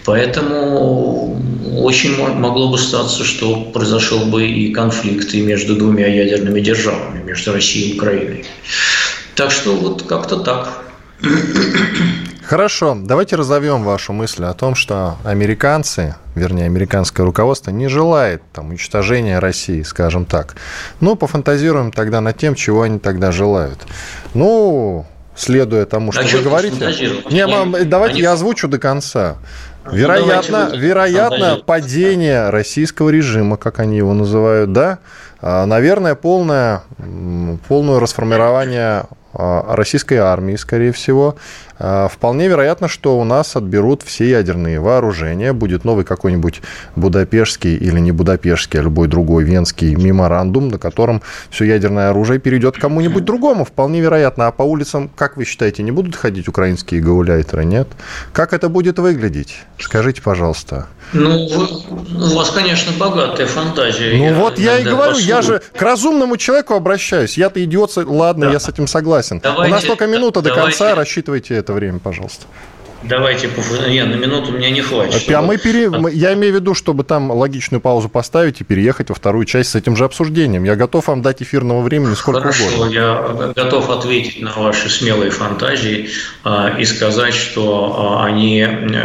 Поэтому 0.05 1.41
очень 1.79 2.17
могло 2.17 2.71
бы 2.71 2.79
статься, 2.79 3.25
что 3.25 3.71
произошел 3.73 4.19
бы 4.27 4.47
и 4.47 4.73
конфликт 4.73 5.33
между 5.35 5.77
двумя 5.77 6.09
ядерными 6.09 6.61
державами, 6.61 7.23
между 7.23 7.53
Россией 7.53 7.91
и 7.91 7.95
Украиной. 7.95 8.45
Так 9.35 9.51
что 9.51 9.75
вот 9.75 10.03
как-то 10.03 10.41
так. 10.41 10.69
Хорошо, 12.45 12.97
давайте 13.01 13.37
разовьем 13.37 13.85
вашу 13.85 14.13
мысль 14.13 14.45
о 14.45 14.53
том, 14.53 14.75
что 14.75 15.17
американцы, 15.25 16.17
вернее, 16.35 16.67
американское 16.67 17.25
руководство 17.25 17.71
не 17.71 17.89
желает 17.89 18.43
там, 18.53 18.71
уничтожения 18.71 19.39
России, 19.39 19.83
скажем 19.83 20.27
так. 20.27 20.57
Ну, 21.01 21.17
пофантазируем 21.17 21.93
тогда 21.93 22.21
над 22.21 22.37
тем, 22.37 22.55
чего 22.55 22.83
они 22.83 22.99
тогда 22.99 23.33
желают. 23.33 23.79
Ну, 24.35 25.07
следуя 25.35 25.87
тому, 25.87 26.13
что 26.13 26.23
а 26.23 26.25
вы 26.25 26.43
говорите. 26.43 27.23
Не, 27.31 27.47
мам, 27.47 27.75
давайте 27.89 28.15
они... 28.15 28.23
я 28.23 28.33
озвучу 28.33 28.69
до 28.69 28.79
конца. 28.79 29.37
Вероятно, 29.91 30.69
ну, 30.71 30.79
вероятно 30.79 31.61
падение 31.65 32.51
российского 32.51 33.09
режима, 33.09 33.57
как 33.57 33.79
они 33.79 33.97
его 33.97 34.13
называют, 34.15 34.73
да? 34.73 34.99
А, 35.41 35.67
наверное, 35.67 36.15
полное, 36.15 36.83
полное 37.67 37.99
расформирование 37.99 39.07
российской 39.35 40.17
армии, 40.17 40.57
скорее 40.57 40.93
всего. 40.93 41.37
А, 41.85 42.07
вполне 42.07 42.47
вероятно, 42.47 42.87
что 42.87 43.19
у 43.19 43.25
нас 43.25 43.57
отберут 43.57 44.03
все 44.03 44.31
ядерные 44.31 44.79
вооружения, 44.79 45.53
будет 45.53 45.85
новый 45.85 46.05
какой-нибудь 46.05 46.63
Будапештский 46.95 47.75
или 47.75 47.99
не 47.99 48.13
Будапештский, 48.13 48.79
а 48.79 48.85
любой 48.85 49.09
другой 49.09 49.43
венский 49.43 49.97
меморандум, 49.97 50.69
на 50.69 50.79
котором 50.79 51.23
все 51.51 51.65
ядерное 51.65 52.11
оружие 52.11 52.39
перейдет 52.39 52.77
кому-нибудь 52.79 53.25
другому. 53.25 53.65
Вполне 53.65 54.01
вероятно. 54.01 54.47
А 54.47 54.53
по 54.53 54.63
улицам, 54.63 55.11
как 55.17 55.37
вы 55.37 55.45
считаете, 55.45 55.83
не 55.83 55.91
будут 55.91 56.15
ходить 56.15 56.47
украинские 56.47 57.01
гауляйтеры, 57.01 57.65
нет? 57.65 57.89
Как 58.33 58.53
это 58.53 58.69
будет 58.69 59.01
выглядеть? 59.01 59.57
Скажите, 59.81 60.23
пожалуйста. 60.23 60.87
Ну, 61.13 61.47
у 61.47 62.37
вас, 62.37 62.51
конечно, 62.51 62.93
богатая 62.97 63.47
фантазия. 63.47 64.17
Ну, 64.17 64.25
я 64.25 64.35
вот 64.35 64.59
я 64.59 64.79
и 64.79 64.85
говорю, 64.85 65.13
послушаю. 65.15 65.29
я 65.29 65.43
же 65.43 65.63
к 65.77 65.83
разумному 65.83 66.37
человеку 66.37 66.75
обращаюсь. 66.75 67.37
Я-то 67.37 67.63
идиот, 67.63 67.97
ладно, 67.97 68.47
да. 68.47 68.53
я 68.53 68.61
с 68.61 68.69
этим 68.69 68.87
согласен. 68.87 69.41
Давайте, 69.43 69.73
У 69.73 69.75
нас 69.75 69.85
только 69.85 70.07
минута 70.07 70.41
до 70.41 70.51
давайте. 70.51 70.79
конца, 70.79 70.95
рассчитывайте 70.95 71.55
это 71.55 71.72
время, 71.73 71.99
пожалуйста. 71.99 72.47
Давайте, 73.05 73.51
нет, 73.89 74.09
на 74.09 74.15
минуту 74.15 74.53
мне 74.53 74.71
не 74.71 74.81
хватит. 74.81 75.29
А 75.35 75.43
мы 75.43 75.59
пере... 75.59 75.91
Я 76.13 76.35
имею 76.35 76.53
в 76.53 76.57
виду, 76.57 76.75
чтобы 76.75 77.05
там 77.05 77.31
логичную 77.31 77.81
паузу 77.81 78.09
поставить 78.09 78.61
и 78.61 78.65
переехать 78.65 79.09
во 79.09 79.15
вторую 79.15 79.45
часть 79.45 79.71
с 79.71 79.75
этим 79.75 79.97
же 79.97 80.05
обсуждением. 80.05 80.65
Я 80.65 80.77
готов 80.77 81.09
вам 81.09 81.23
дать 81.23 81.43
эфирного 81.43 81.83
времени 81.83 82.15
сколько 82.15 82.41
Хорошо, 82.41 82.65
угодно. 82.67 82.93
я 82.93 83.53
готов 83.57 83.91
ответить 83.91 84.41
на 84.41 84.53
ваши 84.53 84.89
смелые 84.89 85.31
фантазии 85.31 86.11
э, 86.45 86.81
и 86.81 86.85
сказать, 86.85 87.35
что 87.35 88.21
э, 88.21 88.27
они, 88.27 88.65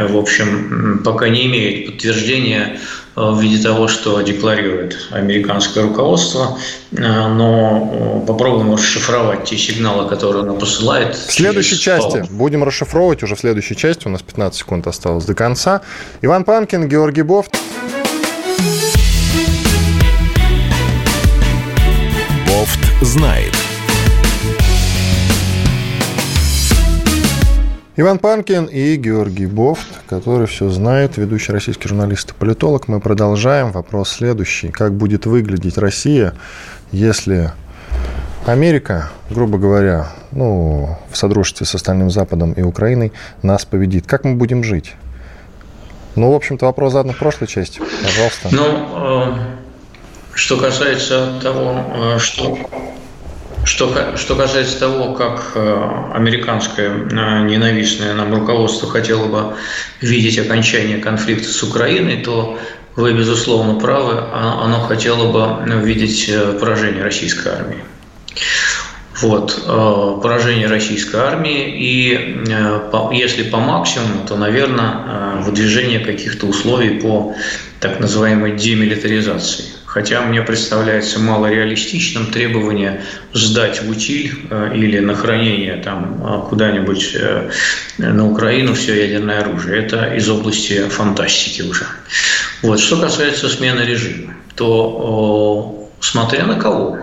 в 0.09 0.17
общем, 0.17 1.01
пока 1.03 1.29
не 1.29 1.47
имеют 1.47 1.87
подтверждения 1.87 2.79
в 3.17 3.41
виде 3.41 3.61
того, 3.61 3.87
что 3.87 4.21
декларирует 4.21 5.09
американское 5.09 5.83
руководство, 5.83 6.59
э, 6.91 6.97
но 6.97 8.21
э, 8.23 8.27
попробуем 8.27 8.75
расшифровать 8.75 9.45
те 9.45 9.57
сигналы, 9.57 10.07
которые 10.07 10.43
оно 10.43 10.53
посылает. 10.53 11.15
В 11.15 11.33
следующей 11.33 11.79
части 11.79 12.23
будем 12.29 12.63
расшифровывать 12.63 13.23
уже 13.23 13.35
в 13.35 13.39
следующей 13.39 13.75
части. 13.75 14.07
У 14.07 14.11
нас 14.11 14.21
15 14.21 14.59
секунд 14.59 14.85
осталось 14.85 15.25
до 15.25 15.33
конца. 15.33 15.81
Иван 16.21 16.43
Панкин, 16.43 16.87
Георгий 16.87 17.23
Бофт. 17.23 17.57
Бофт 22.45 22.79
знает. 23.01 23.56
Иван 27.99 28.19
Панкин 28.19 28.65
и 28.65 28.95
Георгий 28.95 29.47
Бофт, 29.47 29.87
который 30.07 30.45
все 30.45 30.69
знает, 30.69 31.17
ведущий 31.17 31.51
российский 31.51 31.89
журналист 31.89 32.29
и 32.29 32.33
политолог. 32.35 32.87
Мы 32.87 32.99
продолжаем. 32.99 33.71
Вопрос 33.71 34.09
следующий. 34.09 34.67
Как 34.67 34.93
будет 34.93 35.25
выглядеть 35.25 35.79
Россия, 35.79 36.35
если 36.91 37.53
Америка, 38.45 39.09
грубо 39.31 39.57
говоря, 39.57 40.09
ну, 40.31 40.95
в 41.09 41.17
содружестве 41.17 41.65
с 41.65 41.73
остальным 41.73 42.11
Западом 42.11 42.53
и 42.53 42.61
Украиной 42.61 43.13
нас 43.41 43.65
победит? 43.65 44.05
Как 44.05 44.25
мы 44.25 44.35
будем 44.35 44.63
жить? 44.63 44.93
Ну, 46.15 46.31
в 46.31 46.35
общем-то, 46.35 46.67
вопрос 46.67 46.93
задан 46.93 47.13
в 47.13 47.17
прошлой 47.17 47.47
части. 47.47 47.81
Пожалуйста. 48.03 48.49
Ну, 48.51 49.31
э, 49.31 49.37
что 50.35 50.57
касается 50.57 51.39
того, 51.41 51.83
э, 51.95 52.19
что 52.19 52.59
что, 53.67 54.15
что 54.15 54.35
касается 54.35 54.79
того, 54.79 55.13
как 55.13 55.51
э, 55.55 56.11
американское 56.13 56.89
э, 56.89 57.43
ненавистное 57.43 58.13
нам 58.13 58.33
руководство 58.33 58.89
хотело 58.89 59.27
бы 59.27 59.55
видеть 59.99 60.39
окончание 60.39 60.99
конфликта 60.99 61.49
с 61.49 61.61
Украиной, 61.63 62.23
то 62.23 62.57
вы, 62.95 63.13
безусловно, 63.13 63.79
правы, 63.79 64.13
а, 64.17 64.63
оно 64.63 64.79
хотело 64.79 65.31
бы 65.31 65.85
видеть 65.85 66.29
э, 66.29 66.57
поражение 66.59 67.03
российской 67.03 67.49
армии. 67.49 67.83
Вот, 69.21 69.63
поражение 70.21 70.67
российской 70.67 71.15
армии, 71.15 71.73
и 71.75 72.45
если 73.13 73.41
по 73.41 73.57
максимуму, 73.57 74.27
то, 74.27 74.35
наверное, 74.37 75.41
выдвижение 75.41 76.01
каких-то 76.01 76.45
условий 76.45 76.99
по 76.99 77.33
так 77.79 77.99
называемой 77.99 78.55
демилитаризации. 78.55 79.65
Хотя 79.87 80.21
мне 80.21 80.41
представляется 80.41 81.17
малореалистичным 81.17 82.29
требование 82.29 83.03
сдать 83.31 83.81
в 83.81 83.89
утиль 83.89 84.37
э, 84.49 84.73
или 84.75 84.99
на 84.99 85.15
хранение 85.15 85.77
там 85.77 86.21
э, 86.23 86.49
куда-нибудь 86.49 87.15
э, 87.15 87.49
на 87.97 88.29
Украину 88.29 88.73
все 88.73 89.07
ядерное 89.07 89.39
оружие. 89.39 89.81
Это 89.81 90.13
из 90.13 90.29
области 90.29 90.89
фантастики 90.89 91.61
уже. 91.61 91.85
Вот. 92.63 92.81
Что 92.81 92.99
касается 92.99 93.47
смены 93.47 93.79
режима, 93.81 94.33
то 94.55 95.89
смотря 96.01 96.45
на 96.45 96.59
кого. 96.59 96.99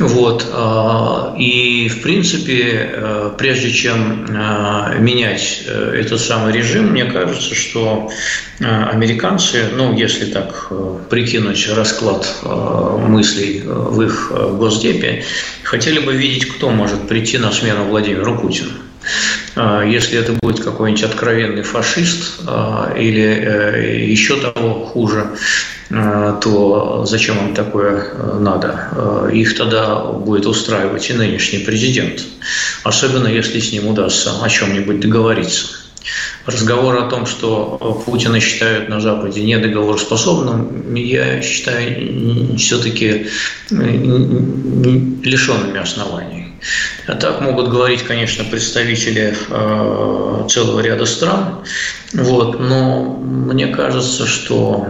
Вот. 0.00 0.48
А, 0.50 1.34
и, 1.38 1.88
в 1.88 2.00
принципе, 2.00 2.90
э, 2.90 3.30
прежде 3.36 3.70
чем 3.70 4.24
э, 4.24 4.98
менять 4.98 5.62
э, 5.66 6.00
этот 6.00 6.20
самый 6.20 6.54
режим, 6.54 6.92
мне 6.92 7.04
кажется, 7.04 7.54
что 7.54 8.10
американцы, 8.58 9.70
ну, 9.74 9.94
если 9.96 10.26
так 10.26 10.70
прикинуть 11.08 11.66
расклад 11.74 12.26
мыслей 13.08 13.62
в 13.64 14.02
их 14.02 14.30
госдепе, 14.58 15.24
хотели 15.62 15.98
бы 15.98 16.14
видеть, 16.14 16.46
кто 16.46 16.68
может 16.68 17.08
прийти 17.08 17.38
на 17.38 17.52
смену 17.52 17.84
Владимиру 17.84 18.38
Путину. 18.38 18.72
Если 19.56 20.18
это 20.18 20.34
будет 20.42 20.62
какой-нибудь 20.62 21.04
откровенный 21.04 21.62
фашист 21.62 22.40
или 22.98 24.10
еще 24.10 24.36
того 24.36 24.84
хуже, 24.84 25.24
Э, 25.24 25.36
то 25.90 27.04
зачем 27.04 27.48
им 27.48 27.54
такое 27.54 28.04
э, 28.12 28.38
надо? 28.38 28.88
Э, 28.92 29.30
их 29.32 29.56
тогда 29.56 30.04
будет 30.04 30.46
устраивать 30.46 31.10
и 31.10 31.14
нынешний 31.14 31.58
президент, 31.58 32.22
особенно 32.84 33.26
если 33.26 33.58
с 33.58 33.72
ним 33.72 33.88
удастся 33.88 34.30
о 34.40 34.48
чем-нибудь 34.48 35.00
договориться. 35.00 35.66
Разговор 36.46 36.96
о 36.96 37.10
том, 37.10 37.26
что 37.26 38.02
Путина 38.06 38.40
считают 38.40 38.88
на 38.88 39.00
Западе 39.00 39.42
недоговороспособным, 39.42 40.94
я 40.94 41.42
считаю 41.42 42.56
все-таки 42.56 43.26
лишенными 43.70 45.78
оснований. 45.78 46.54
А 47.06 47.14
так 47.14 47.42
могут 47.42 47.68
говорить, 47.68 48.02
конечно, 48.02 48.44
представители 48.44 49.34
целого 50.48 50.80
ряда 50.80 51.04
стран, 51.04 51.62
вот, 52.14 52.58
но 52.58 53.18
мне 53.20 53.66
кажется, 53.66 54.26
что 54.26 54.88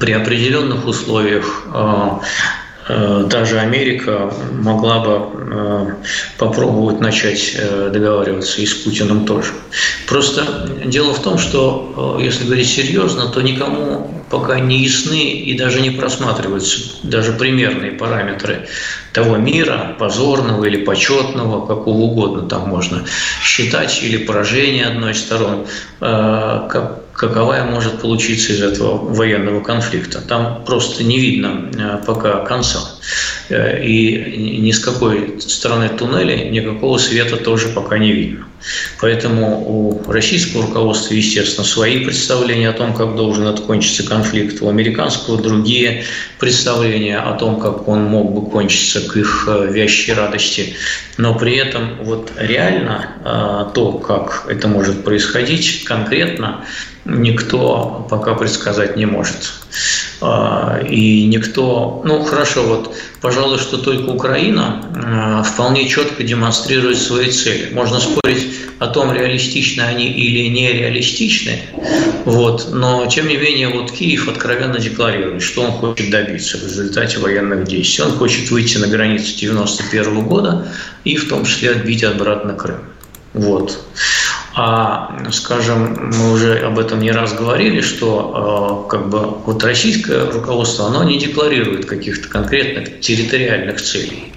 при 0.00 0.12
определенных 0.12 0.86
условиях 0.86 1.64
а, 1.72 2.20
а, 2.86 3.24
даже 3.24 3.58
Америка 3.58 4.32
могла 4.52 5.00
бы 5.00 5.10
а, 5.10 5.96
попробовать 6.38 7.00
начать 7.00 7.54
э, 7.56 7.90
договариваться 7.92 8.60
и 8.60 8.66
с 8.66 8.74
Путиным 8.74 9.24
тоже. 9.24 9.52
Просто 10.06 10.68
дело 10.84 11.14
в 11.14 11.22
том, 11.22 11.38
что 11.38 12.18
если 12.20 12.44
говорить 12.44 12.68
серьезно, 12.68 13.28
то 13.28 13.40
никому 13.40 14.24
пока 14.30 14.58
не 14.58 14.82
ясны 14.82 15.30
и 15.30 15.56
даже 15.56 15.80
не 15.80 15.90
просматриваются 15.90 16.80
даже 17.02 17.32
примерные 17.32 17.92
параметры 17.92 18.68
того 19.12 19.36
мира, 19.36 19.94
позорного 19.98 20.64
или 20.64 20.84
почетного, 20.84 21.66
какого 21.66 21.98
угодно 21.98 22.48
там 22.48 22.68
можно 22.68 23.04
считать, 23.42 24.02
или 24.02 24.16
поражение 24.16 24.86
одной 24.86 25.12
из 25.12 25.20
сторон, 25.20 25.66
каковая 27.28 27.64
может 27.64 28.00
получиться 28.00 28.52
из 28.52 28.62
этого 28.62 28.98
военного 28.98 29.60
конфликта. 29.60 30.20
Там 30.20 30.64
просто 30.64 31.04
не 31.04 31.18
видно 31.18 31.70
э, 31.76 32.04
пока 32.06 32.44
конца. 32.44 32.80
Э, 33.48 33.82
и 33.82 34.58
ни 34.60 34.70
с 34.70 34.78
какой 34.78 35.40
стороны 35.40 35.88
туннеля 35.88 36.50
никакого 36.50 36.98
света 36.98 37.36
тоже 37.36 37.68
пока 37.68 37.98
не 37.98 38.12
видно. 38.12 38.46
Поэтому 39.00 39.62
у 39.66 40.10
российского 40.10 40.66
руководства, 40.66 41.14
естественно, 41.14 41.66
свои 41.66 42.04
представления 42.04 42.70
о 42.70 42.72
том, 42.72 42.94
как 42.94 43.16
должен 43.16 43.46
окончиться 43.46 44.02
конфликт, 44.02 44.62
у 44.62 44.68
американского 44.68 45.40
другие 45.40 46.04
представления 46.38 47.18
о 47.18 47.34
том, 47.34 47.60
как 47.60 47.88
он 47.88 48.04
мог 48.04 48.32
бы 48.32 48.50
кончиться 48.50 49.00
к 49.00 49.16
их 49.16 49.48
э, 49.48 49.68
вящей 49.70 50.12
радости. 50.12 50.74
Но 51.16 51.38
при 51.38 51.56
этом 51.56 51.98
вот 52.02 52.32
реально 52.36 53.70
то, 53.72 53.92
как 53.92 54.46
это 54.48 54.66
может 54.66 55.04
происходить 55.04 55.84
конкретно, 55.84 56.64
никто 57.04 58.06
пока 58.10 58.34
предсказать 58.34 58.96
не 58.96 59.06
может. 59.06 59.52
А, 60.20 60.80
и 60.88 61.26
никто, 61.26 62.02
ну 62.04 62.22
хорошо, 62.22 62.62
вот, 62.62 62.96
пожалуй, 63.20 63.58
что 63.58 63.78
только 63.78 64.10
Украина 64.10 64.82
а, 64.94 65.42
вполне 65.42 65.88
четко 65.88 66.22
демонстрирует 66.22 66.98
свои 66.98 67.30
цели. 67.30 67.74
Можно 67.74 68.00
спорить 68.00 68.46
о 68.78 68.86
том, 68.86 69.12
реалистичны 69.12 69.82
они 69.82 70.10
или 70.10 70.48
нереалистичны, 70.48 71.60
вот, 72.24 72.68
но 72.72 73.06
тем 73.06 73.28
не 73.28 73.36
менее 73.36 73.68
вот 73.68 73.92
Киев 73.92 74.28
откровенно 74.28 74.78
декларирует, 74.78 75.42
что 75.42 75.62
он 75.62 75.72
хочет 75.72 76.10
добиться 76.10 76.58
в 76.58 76.62
результате 76.62 77.18
военных 77.18 77.64
действий. 77.64 78.04
Он 78.04 78.12
хочет 78.12 78.50
выйти 78.50 78.78
на 78.78 78.86
границу 78.86 79.34
1991 79.36 80.24
года 80.26 80.68
и 81.04 81.16
в 81.16 81.28
том 81.28 81.44
числе 81.44 81.72
отбить 81.72 82.04
обратно 82.04 82.54
Крым. 82.54 82.78
Вот. 83.34 83.84
А, 84.56 85.18
скажем, 85.32 86.12
мы 86.16 86.32
уже 86.32 86.60
об 86.60 86.78
этом 86.78 87.00
не 87.00 87.10
раз 87.10 87.32
говорили, 87.32 87.80
что 87.80 88.86
э, 88.86 88.90
как 88.90 89.08
бы 89.08 89.18
вот 89.44 89.64
российское 89.64 90.30
руководство, 90.30 90.86
оно 90.86 91.02
не 91.02 91.18
декларирует 91.18 91.86
каких-то 91.86 92.28
конкретных 92.28 93.00
территориальных 93.00 93.82
целей. 93.82 94.32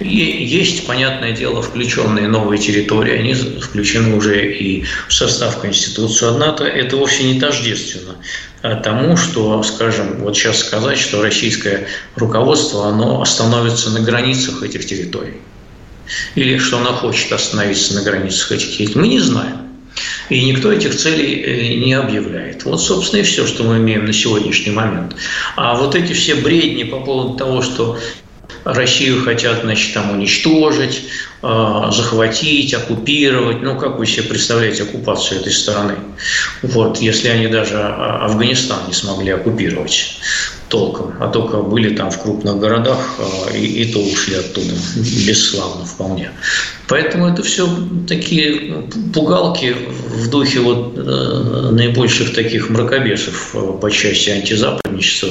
И 0.00 0.06
есть, 0.06 0.86
понятное 0.86 1.32
дело, 1.32 1.62
включенные 1.62 2.28
новые 2.28 2.58
территории, 2.58 3.18
они 3.18 3.32
включены 3.32 4.14
уже 4.14 4.52
и 4.52 4.84
в 5.08 5.14
состав 5.14 5.58
Конституции. 5.58 6.28
Однако 6.28 6.64
это 6.64 6.98
вовсе 6.98 7.32
не 7.32 7.40
тождественно 7.40 8.16
тому, 8.82 9.16
что, 9.16 9.62
скажем, 9.62 10.18
вот 10.18 10.36
сейчас 10.36 10.58
сказать, 10.58 10.98
что 10.98 11.22
российское 11.22 11.86
руководство, 12.16 12.88
оно 12.88 13.22
остановится 13.22 13.88
на 13.90 14.00
границах 14.00 14.62
этих 14.62 14.84
территорий 14.84 15.40
или 16.34 16.58
что 16.58 16.78
она 16.78 16.92
хочет 16.92 17.32
остановиться 17.32 17.94
на 17.94 18.02
границах 18.02 18.52
этих 18.52 18.76
территорий, 18.76 19.00
мы 19.00 19.08
не 19.08 19.20
знаем. 19.20 19.61
И 20.32 20.44
никто 20.44 20.72
этих 20.72 20.96
целей 20.96 21.42
э, 21.42 21.74
не 21.84 21.92
объявляет. 21.92 22.64
Вот, 22.64 22.80
собственно, 22.80 23.20
и 23.20 23.22
все, 23.22 23.46
что 23.46 23.64
мы 23.64 23.76
имеем 23.76 24.06
на 24.06 24.14
сегодняшний 24.14 24.72
момент. 24.72 25.14
А 25.56 25.74
вот 25.74 25.94
эти 25.94 26.14
все 26.14 26.36
бредни 26.36 26.84
по 26.84 27.00
поводу 27.00 27.36
того, 27.36 27.60
что 27.60 27.98
Россию 28.64 29.22
хотят, 29.22 29.60
значит, 29.62 29.92
там 29.92 30.10
уничтожить, 30.10 31.02
э, 31.42 31.82
захватить, 31.90 32.72
оккупировать. 32.72 33.60
Ну, 33.60 33.76
как 33.76 33.98
вы 33.98 34.06
себе 34.06 34.22
представляете 34.22 34.84
оккупацию 34.84 35.40
этой 35.40 35.52
страны? 35.52 35.96
Вот, 36.62 36.96
если 36.96 37.28
они 37.28 37.48
даже 37.48 37.76
а, 37.76 38.24
Афганистан 38.24 38.86
не 38.88 38.94
смогли 38.94 39.32
оккупировать 39.32 40.16
толком, 40.72 41.12
а 41.20 41.28
только 41.28 41.58
были 41.58 41.94
там 41.94 42.10
в 42.10 42.18
крупных 42.22 42.58
городах, 42.58 42.98
а, 43.18 43.54
и, 43.54 43.82
и 43.82 43.92
то 43.92 43.98
ушли 43.98 44.36
оттуда, 44.36 44.74
бесславно 44.96 45.84
вполне. 45.84 46.30
Поэтому 46.88 47.26
это 47.26 47.42
все 47.42 47.68
такие 48.08 48.88
пугалки 49.12 49.76
в 50.08 50.30
духе 50.30 50.60
вот 50.60 50.94
э, 50.96 51.68
наибольших 51.72 52.32
таких 52.34 52.70
мракобесов 52.70 53.54
э, 53.54 53.72
по 53.80 53.90
части 53.90 54.30
антизападничества. 54.30 55.28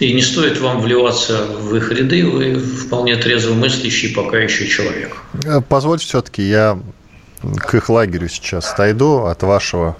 И 0.00 0.12
не 0.12 0.22
стоит 0.22 0.60
вам 0.60 0.80
вливаться 0.80 1.46
в 1.60 1.76
их 1.76 1.92
ряды, 1.92 2.26
вы 2.26 2.58
вполне 2.58 3.14
трезво 3.14 3.54
мыслящий 3.54 4.12
пока 4.12 4.38
еще 4.38 4.66
человек. 4.66 5.16
Э, 5.44 5.60
позвольте 5.68 6.06
все-таки 6.06 6.42
я 6.42 6.80
к 7.42 7.74
их 7.74 7.88
лагерю 7.88 8.28
сейчас 8.28 8.72
отойду 8.72 9.24
от 9.26 9.42
вашего 9.42 9.96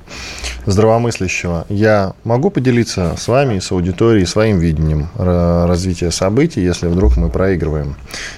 здравомыслящего. 0.66 1.64
Я 1.68 2.12
могу 2.24 2.50
поделиться 2.50 3.14
с 3.18 3.28
вами 3.28 3.58
с 3.58 3.72
аудиторией 3.72 4.26
своим 4.26 4.58
видением 4.58 5.08
развития 5.16 6.10
событий, 6.10 6.60
если 6.60 6.86
вдруг 6.86 7.16
мы 7.16 7.30
проигрываем 7.30 7.96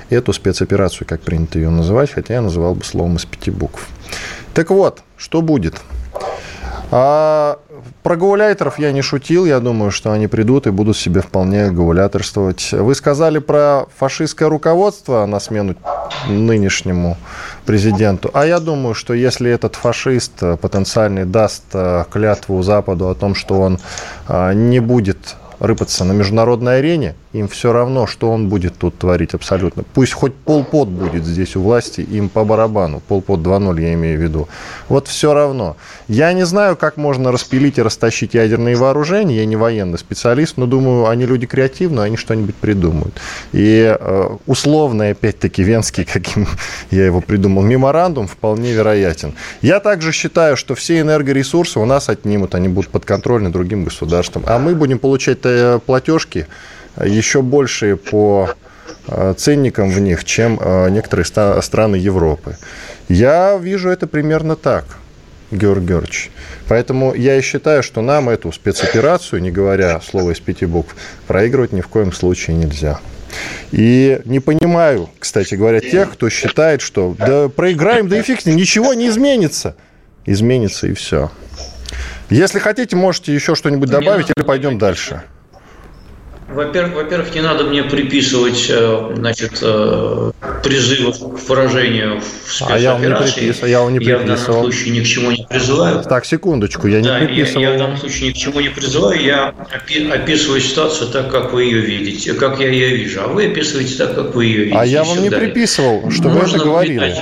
эту 0.09 0.33
спецоперацию, 0.33 1.07
как 1.07 1.21
принято 1.21 1.59
ее 1.59 1.71
называть, 1.71 2.13
хотя 2.13 2.35
я 2.35 2.41
называл 2.41 2.75
бы 2.75 2.85
словом 2.85 3.17
из 3.17 3.25
пяти 3.25 3.51
букв. 3.51 3.89
Так 4.55 4.71
вот, 4.71 5.03
что 5.17 5.43
будет? 5.43 5.81
А 6.95 7.59
про 8.03 8.17
гауляйтеров 8.17 8.79
я 8.79 8.93
не 8.93 9.01
шутил. 9.01 9.47
Я 9.47 9.61
думаю, 9.61 9.91
что 9.91 10.13
они 10.13 10.27
придут 10.27 10.67
и 10.67 10.71
будут 10.71 10.99
себе 10.99 11.23
вполне 11.23 11.71
гауляторствовать. 11.71 12.71
Вы 12.73 12.95
сказали 12.95 13.39
про 13.39 13.87
фашистское 13.97 14.51
руководство 14.51 15.25
на 15.25 15.41
смену 15.41 15.75
нынешнему 16.29 17.17
президенту. 17.65 18.31
А 18.35 18.45
я 18.45 18.61
думаю, 18.61 18.95
что 18.95 19.15
если 19.15 19.51
этот 19.51 19.75
фашист 19.75 20.33
потенциальный 20.61 21.25
даст 21.25 21.65
э, 21.73 22.05
клятву 22.13 22.63
Западу 22.63 23.09
о 23.09 23.15
том, 23.15 23.35
что 23.35 23.59
он 23.59 23.79
э, 24.29 24.53
не 24.53 24.81
будет 24.81 25.37
рыпаться 25.61 26.05
на 26.05 26.13
международной 26.13 26.81
арене, 26.81 27.15
им 27.33 27.49
все 27.49 27.73
равно, 27.73 28.07
что 28.07 28.31
он 28.31 28.49
будет 28.49 28.77
тут 28.77 28.99
творить 28.99 29.35
абсолютно. 29.35 29.85
Пусть 29.95 30.13
хоть 30.13 30.35
полпот 30.35 30.89
будет 30.89 31.25
здесь 31.25 31.57
у 31.57 31.63
власти, 31.63 32.01
им 32.03 32.29
по 32.29 32.45
барабану. 32.45 33.01
Полпот 33.09 33.41
2.0 33.41 33.81
я 33.81 33.95
имею 33.95 34.19
в 34.19 34.23
виду. 34.23 34.49
Вот 34.89 35.09
все 35.09 35.33
равно. 35.33 35.77
Я 36.09 36.33
не 36.33 36.45
знаю, 36.45 36.77
как 36.77 36.97
можно 36.97 37.33
распилить 37.33 37.79
и 37.79 37.83
растащить 37.83 38.35
ядерные 38.35 38.77
вооружения. 38.77 39.37
Я 39.37 39.47
не 39.47 39.57
военный 39.57 39.99
специалист, 39.99 40.57
но 40.57 40.67
думаю, 40.67 41.09
они 41.09 41.25
люди 41.25 41.47
креативные, 41.47 42.05
они 42.05 42.17
что-нибудь 42.17 42.55
придумают. 42.55 43.19
И 43.53 43.97
э, 43.99 44.37
условный, 44.47 45.13
опять-таки, 45.13 45.63
венский, 45.63 46.05
каким 46.05 46.47
я 46.91 47.07
его 47.07 47.21
придумал, 47.21 47.63
меморандум 47.63 48.27
вполне 48.27 48.73
вероятен. 48.73 49.35
Я 49.63 49.81
также 49.81 50.13
считаю, 50.13 50.57
что 50.57 50.75
все 50.75 51.01
энергоресурсы 51.01 51.79
у 51.79 51.87
нас 51.87 52.09
отнимут, 52.09 52.55
они 52.55 52.69
будут 52.69 52.91
подконтрольны 52.91 53.51
другим 53.51 53.85
государствам. 53.85 54.45
А 54.47 54.59
мы 54.59 54.75
будем 54.75 54.99
получать 54.99 55.39
э, 55.45 55.81
платежки, 55.85 56.47
еще 56.97 57.43
большие 57.43 57.97
по 57.97 58.51
э, 59.09 59.35
ценникам 59.37 59.91
в 59.91 60.01
них, 60.01 60.25
чем 60.25 60.59
э, 60.61 60.91
некоторые 60.91 61.25
страны 61.63 61.97
Европы. 61.97 62.57
Я 63.09 63.59
вижу 63.61 63.89
это 63.89 64.07
примерно 64.07 64.57
так, 64.57 64.85
Георг 65.51 65.83
Георгиевич. 65.83 66.31
Поэтому 66.69 67.15
я 67.15 67.37
и 67.37 67.43
считаю, 67.43 67.83
что 67.83 68.01
нам 68.01 68.29
эту 68.29 68.53
спецоперацию, 68.53 69.43
не 69.43 69.51
говоря 69.51 70.01
слова 70.01 70.31
из 70.31 70.41
пяти 70.41 70.67
букв, 70.67 70.95
проигрывать 71.27 71.73
ни 71.73 71.81
в 71.81 71.89
коем 71.89 72.13
случае 72.13 72.57
нельзя. 72.57 73.01
И 73.71 74.21
не 74.25 74.41
понимаю, 74.41 75.09
кстати 75.19 75.55
говоря, 75.55 75.81
тех, 75.81 76.13
кто 76.13 76.29
считает, 76.29 76.81
что 76.81 77.17
да 77.19 77.49
проиграем, 77.49 78.09
да 78.09 78.19
и 78.19 78.23
фиг 78.23 78.45
ничего 78.45 78.95
не 78.95 79.09
изменится. 79.09 79.75
Изменится 80.27 80.87
и 80.87 80.95
все. 80.95 81.31
Если 82.31 82.59
хотите, 82.59 82.97
можете 82.97 83.35
еще 83.35 83.55
что-нибудь 83.55 83.91
добавить 83.91 84.31
или 84.35 84.45
пойдем 84.45 84.79
дальше. 84.79 85.23
Во-первых, 86.53 86.95
во-первых, 86.95 87.35
не 87.35 87.41
надо 87.41 87.65
мне 87.65 87.83
приписывать 87.83 88.67
э, 88.69 89.13
значит, 89.17 89.59
э, 89.63 90.33
призывов 90.63 91.19
к 91.19 91.47
поражению 91.47 92.21
в 92.21 92.53
спецоперации. 92.53 92.75
А 92.75 92.79
я 92.79 92.93
вам 92.93 93.03
не 93.03 93.17
приписывал. 93.17 93.69
Я, 93.69 93.81
вам 93.81 93.93
не 93.93 93.99
приписывал. 93.99 94.23
я 94.23 94.25
в 94.25 94.29
данном 94.29 94.71
случае 94.73 94.91
ни 94.95 95.01
к 95.01 95.07
чему 95.07 95.31
не 95.31 95.47
призываю. 95.49 96.03
Так, 96.03 96.25
секундочку, 96.27 96.87
я 96.89 97.01
не 97.01 97.09
да, 97.09 97.19
приписывал. 97.19 97.63
Я, 97.63 97.69
я 97.71 97.75
в 97.75 97.79
данном 97.79 97.97
случае 97.97 98.29
ни 98.29 98.33
к 98.33 98.37
чему 98.37 98.61
не 98.61 98.69
призываю. 98.69 99.23
Я 99.23 99.55
описываю 100.13 100.61
ситуацию 100.61 101.11
так, 101.11 101.31
как 101.31 101.53
вы 101.53 101.65
ее 101.65 101.81
видите, 101.81 102.35
как 102.35 102.61
я 102.61 102.69
ее 102.69 102.97
вижу. 102.97 103.23
А 103.25 103.29
вы 103.29 103.47
описываете 103.47 103.97
так, 103.97 104.15
как 104.15 104.35
вы 104.35 104.45
ее 104.47 104.65
видите. 104.65 104.79
А 104.79 104.85
я 104.85 105.05
вам 105.05 105.23
не 105.23 105.31
далее. 105.31 105.49
приписывал, 105.49 106.11
что 106.11 106.29
Можно 106.29 106.41
вы 106.41 106.57
это 106.57 106.65
говорили. 106.65 107.15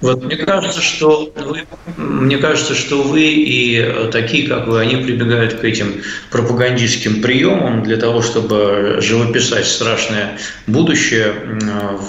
Вот 0.00 0.24
мне 0.24 0.36
кажется, 0.36 0.80
что 0.80 1.32
вы, 1.36 1.66
мне 1.96 2.38
кажется, 2.38 2.74
что 2.74 3.02
вы 3.02 3.22
и 3.22 4.10
такие, 4.12 4.48
как 4.48 4.66
вы, 4.66 4.80
они 4.80 4.96
прибегают 4.96 5.54
к 5.54 5.64
этим 5.64 6.02
пропагандистским 6.30 7.22
приемам 7.22 7.82
для 7.82 7.96
того, 7.96 8.22
чтобы 8.22 8.98
живописать 9.00 9.66
страшное 9.66 10.38
будущее 10.66 11.32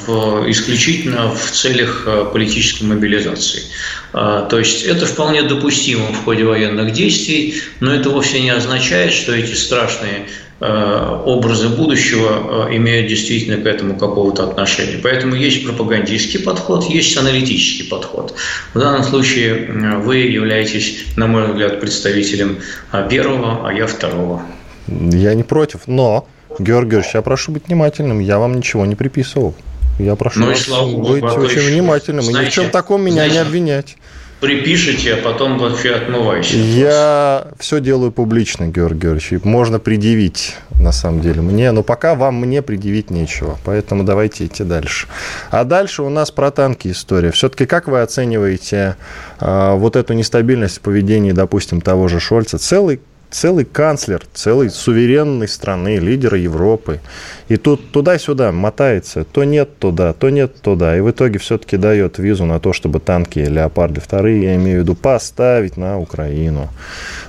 в, 0.07 0.49
исключительно 0.49 1.33
в 1.33 1.51
целях 1.51 2.07
политической 2.31 2.83
мобилизации. 2.83 3.63
А, 4.11 4.41
то 4.47 4.59
есть 4.59 4.83
это 4.83 5.05
вполне 5.05 5.43
допустимо 5.43 6.07
в 6.07 6.23
ходе 6.23 6.43
военных 6.43 6.93
действий, 6.93 7.61
но 7.79 7.93
это 7.93 8.09
вовсе 8.09 8.41
не 8.41 8.49
означает, 8.49 9.13
что 9.13 9.33
эти 9.33 9.53
страшные 9.53 10.25
Э, 10.25 10.48
образы 10.65 11.69
будущего 11.69 12.67
э, 12.69 12.75
имеют 12.75 13.07
действительно 13.07 13.57
к 13.57 13.65
этому 13.65 13.95
какого-то 13.95 14.43
отношения. 14.43 14.99
Поэтому 15.01 15.35
есть 15.35 15.65
пропагандистский 15.65 16.41
подход, 16.41 16.83
есть 16.85 17.15
аналитический 17.17 17.85
подход. 17.85 18.33
В 18.73 18.79
данном 18.79 19.03
случае 19.03 19.69
вы 20.03 20.17
являетесь, 20.17 21.05
на 21.15 21.27
мой 21.27 21.47
взгляд, 21.47 21.79
представителем 21.79 22.59
э, 22.91 23.07
первого, 23.09 23.67
а 23.67 23.73
я 23.73 23.87
второго. 23.87 24.41
Я 24.87 25.33
не 25.33 25.43
против, 25.43 25.81
но, 25.87 26.27
Георгий 26.57 26.89
Георгиевич, 26.89 27.13
я 27.13 27.21
прошу 27.21 27.51
быть 27.51 27.67
внимательным, 27.67 28.19
я 28.19 28.39
вам 28.39 28.55
ничего 28.55 28.85
не 28.85 28.95
приписывал. 28.95 29.55
Я 29.99 30.15
прошу 30.15 30.39
ну, 30.39 30.47
вас 30.47 30.67
быть 30.67 31.23
очень 31.23 31.61
внимательным 31.61 32.29
и 32.29 32.33
ни 32.33 32.45
в 32.45 32.49
чем 32.49 32.69
таком 32.69 33.01
меня 33.01 33.15
знаете, 33.15 33.33
не 33.33 33.39
обвинять 33.39 33.97
припишите, 34.39 35.15
а 35.15 35.17
потом 35.17 35.57
вообще 35.57 35.91
отмывайся. 35.91 36.55
Я 36.55 37.47
все 37.59 37.79
делаю 37.79 38.11
публично, 38.11 38.67
Георгий 38.67 38.99
Георгиевич. 38.99 39.43
Можно 39.43 39.79
предъявить, 39.79 40.55
на 40.79 40.91
самом 40.91 41.21
деле, 41.21 41.41
мне. 41.41 41.71
Но 41.71 41.83
пока 41.83 42.15
вам 42.15 42.35
мне 42.35 42.61
предъявить 42.61 43.09
нечего. 43.09 43.57
Поэтому 43.65 44.03
давайте 44.03 44.45
идти 44.45 44.63
дальше. 44.63 45.07
А 45.51 45.63
дальше 45.63 46.03
у 46.03 46.09
нас 46.09 46.31
про 46.31 46.51
танки 46.51 46.89
история. 46.89 47.31
Все-таки 47.31 47.65
как 47.65 47.87
вы 47.87 48.01
оцениваете 48.01 48.95
э, 49.39 49.73
вот 49.75 49.95
эту 49.95 50.13
нестабильность 50.13 50.77
в 50.77 50.81
поведении, 50.81 51.31
допустим, 51.31 51.81
того 51.81 52.07
же 52.07 52.19
Шольца? 52.19 52.57
Целый 52.57 53.01
целый 53.31 53.65
канцлер 53.65 54.23
целой 54.33 54.69
суверенной 54.69 55.47
страны, 55.47 55.97
лидера 55.97 56.37
Европы. 56.37 56.99
И 57.47 57.57
тут 57.57 57.91
туда-сюда 57.91 58.51
мотается, 58.51 59.23
то 59.23 59.43
нет 59.43 59.77
туда, 59.79 60.13
то 60.13 60.29
нет 60.29 60.61
туда. 60.61 60.97
И 60.97 61.01
в 61.01 61.09
итоге 61.11 61.39
все-таки 61.39 61.77
дает 61.77 62.17
визу 62.17 62.45
на 62.45 62.59
то, 62.59 62.73
чтобы 62.73 62.99
танки 62.99 63.39
«Леопарды» 63.39 64.01
вторые, 64.01 64.43
я 64.43 64.55
имею 64.55 64.79
в 64.79 64.83
виду, 64.83 64.95
поставить 64.95 65.77
на 65.77 65.99
Украину. 65.99 66.69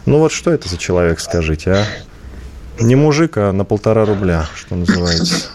Ну 0.06 0.18
вот 0.18 0.32
что 0.32 0.50
это 0.50 0.68
за 0.68 0.76
человек, 0.76 1.20
скажите, 1.20 1.72
а? 1.72 1.84
Не 2.78 2.96
мужик, 2.96 3.36
а 3.36 3.52
на 3.52 3.64
полтора 3.64 4.06
рубля, 4.06 4.46
что 4.54 4.74
называется. 4.74 5.48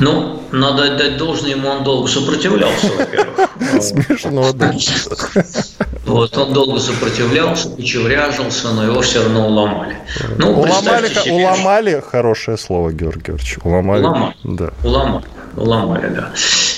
Ну, 0.00 0.42
надо 0.52 0.92
отдать 0.92 1.16
должное 1.16 1.52
ему, 1.52 1.68
он 1.68 1.84
долго 1.84 2.08
сопротивлялся, 2.08 2.88
во-первых. 2.98 3.50
Смешно, 3.82 4.52
да. 4.52 4.74
Вот, 6.14 6.38
он 6.38 6.52
долго 6.52 6.78
сопротивлялся, 6.78 7.70
кочевряжился, 7.70 8.70
но 8.70 8.84
его 8.84 9.00
все 9.00 9.20
равно 9.20 9.48
уломали. 9.48 9.96
Ну, 10.38 10.52
уломали, 10.52 11.08
себе, 11.08 11.32
уломали 11.32 12.00
хорошее 12.08 12.56
слово, 12.56 12.92
Георгий 12.92 13.22
Георгиевич. 13.26 13.58
Уломали. 13.64 14.02
Уломали, 14.02 14.34
да. 14.44 14.70
уломали, 14.84 15.24
уломали, 15.56 16.08
да. 16.14 16.32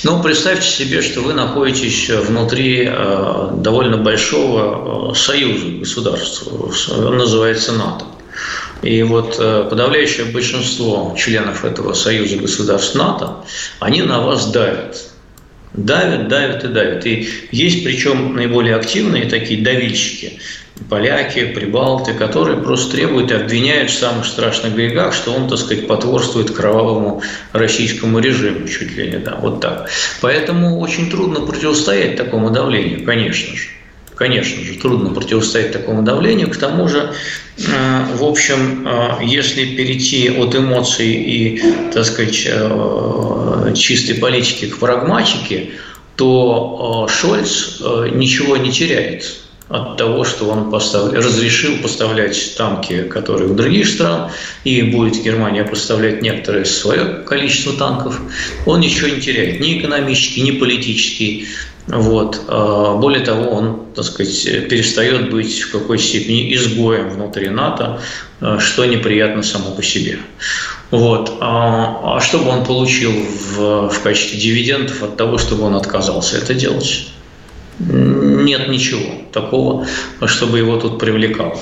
Ну, 0.04 0.22
представьте 0.22 0.66
себе, 0.66 1.02
что 1.02 1.20
вы 1.20 1.34
находитесь 1.34 2.08
внутри 2.08 2.88
э, 2.90 3.50
довольно 3.56 3.98
большого 3.98 5.10
э, 5.10 5.14
союза 5.14 5.66
государств, 5.80 6.48
он 6.96 7.18
называется 7.18 7.72
НАТО. 7.72 8.06
И 8.80 9.02
вот 9.02 9.36
э, 9.38 9.66
подавляющее 9.68 10.24
большинство 10.24 11.14
членов 11.14 11.66
этого 11.66 11.92
союза 11.92 12.38
государств 12.38 12.94
НАТО, 12.94 13.44
они 13.80 14.00
на 14.00 14.22
вас 14.22 14.46
давят. 14.50 14.96
Давят, 15.76 16.28
давят 16.28 16.64
и 16.64 16.68
давят. 16.68 17.06
И 17.06 17.28
есть 17.50 17.84
причем 17.84 18.34
наиболее 18.34 18.76
активные 18.76 19.26
такие 19.26 19.62
давильщики, 19.62 20.40
поляки, 20.88 21.44
прибалты, 21.44 22.14
которые 22.14 22.60
просто 22.62 22.96
требуют 22.96 23.30
и 23.30 23.34
обвиняют 23.34 23.90
в 23.90 23.98
самых 23.98 24.24
страшных 24.24 24.74
грехах, 24.74 25.12
что 25.12 25.32
он, 25.32 25.48
так 25.48 25.58
сказать, 25.58 25.86
потворствует 25.86 26.50
кровавому 26.50 27.22
российскому 27.52 28.18
режиму, 28.18 28.66
чуть 28.66 28.96
ли 28.96 29.10
не, 29.10 29.18
да, 29.18 29.36
вот 29.40 29.60
так. 29.60 29.90
Поэтому 30.20 30.78
очень 30.78 31.10
трудно 31.10 31.40
противостоять 31.40 32.16
такому 32.16 32.50
давлению, 32.50 33.04
конечно 33.04 33.54
же. 33.54 33.68
Конечно 34.16 34.64
же, 34.64 34.78
трудно 34.78 35.10
противостоять 35.10 35.72
такому 35.72 36.02
давлению. 36.02 36.50
К 36.50 36.56
тому 36.56 36.88
же, 36.88 37.12
э, 37.58 38.16
в 38.16 38.24
общем, 38.24 38.88
э, 38.88 39.18
если 39.22 39.76
перейти 39.76 40.30
от 40.30 40.56
эмоций 40.56 41.12
и, 41.12 41.62
так 41.92 42.06
сказать, 42.06 42.44
э, 42.46 43.74
чистой 43.76 44.14
политики 44.14 44.68
к 44.68 44.78
прагматике, 44.78 45.70
то 46.16 47.06
Шольц 47.10 47.82
ничего 48.14 48.56
не 48.56 48.72
теряет 48.72 49.36
от 49.68 49.98
того, 49.98 50.24
что 50.24 50.48
он 50.48 50.70
постав... 50.70 51.12
разрешил 51.12 51.76
поставлять 51.82 52.56
танки, 52.56 53.02
которые 53.02 53.50
у 53.50 53.54
других 53.54 53.88
стран, 53.88 54.30
и 54.64 54.80
будет 54.82 55.22
Германия 55.22 55.64
поставлять 55.64 56.22
некоторое 56.22 56.64
свое 56.64 57.22
количество 57.26 57.74
танков, 57.74 58.20
он 58.64 58.80
ничего 58.80 59.08
не 59.08 59.20
теряет, 59.20 59.60
ни 59.60 59.78
экономически, 59.78 60.40
ни 60.40 60.52
политически. 60.52 61.48
Вот. 61.86 62.42
А, 62.48 62.96
более 62.96 63.24
того, 63.24 63.50
он, 63.50 63.86
так 63.94 64.04
сказать, 64.04 64.68
перестает 64.68 65.30
быть 65.30 65.60
в 65.60 65.72
какой 65.72 65.98
степени 65.98 66.54
изгоем 66.54 67.10
внутри 67.10 67.48
НАТО, 67.48 68.00
а, 68.40 68.58
что 68.58 68.84
неприятно 68.84 69.42
само 69.42 69.70
по 69.70 69.82
себе. 69.82 70.18
Вот. 70.90 71.38
А, 71.40 72.16
а 72.16 72.20
что 72.20 72.38
бы 72.38 72.48
он 72.50 72.64
получил 72.64 73.12
в, 73.12 73.88
в 73.88 74.00
качестве 74.02 74.38
дивидендов 74.38 75.02
от 75.02 75.16
того, 75.16 75.38
чтобы 75.38 75.64
он 75.64 75.76
отказался 75.76 76.38
это 76.38 76.54
делать? 76.54 77.08
Нет 77.78 78.68
ничего 78.68 79.20
такого, 79.32 79.86
чтобы 80.24 80.58
его 80.58 80.78
тут 80.78 80.98
привлекало. 80.98 81.58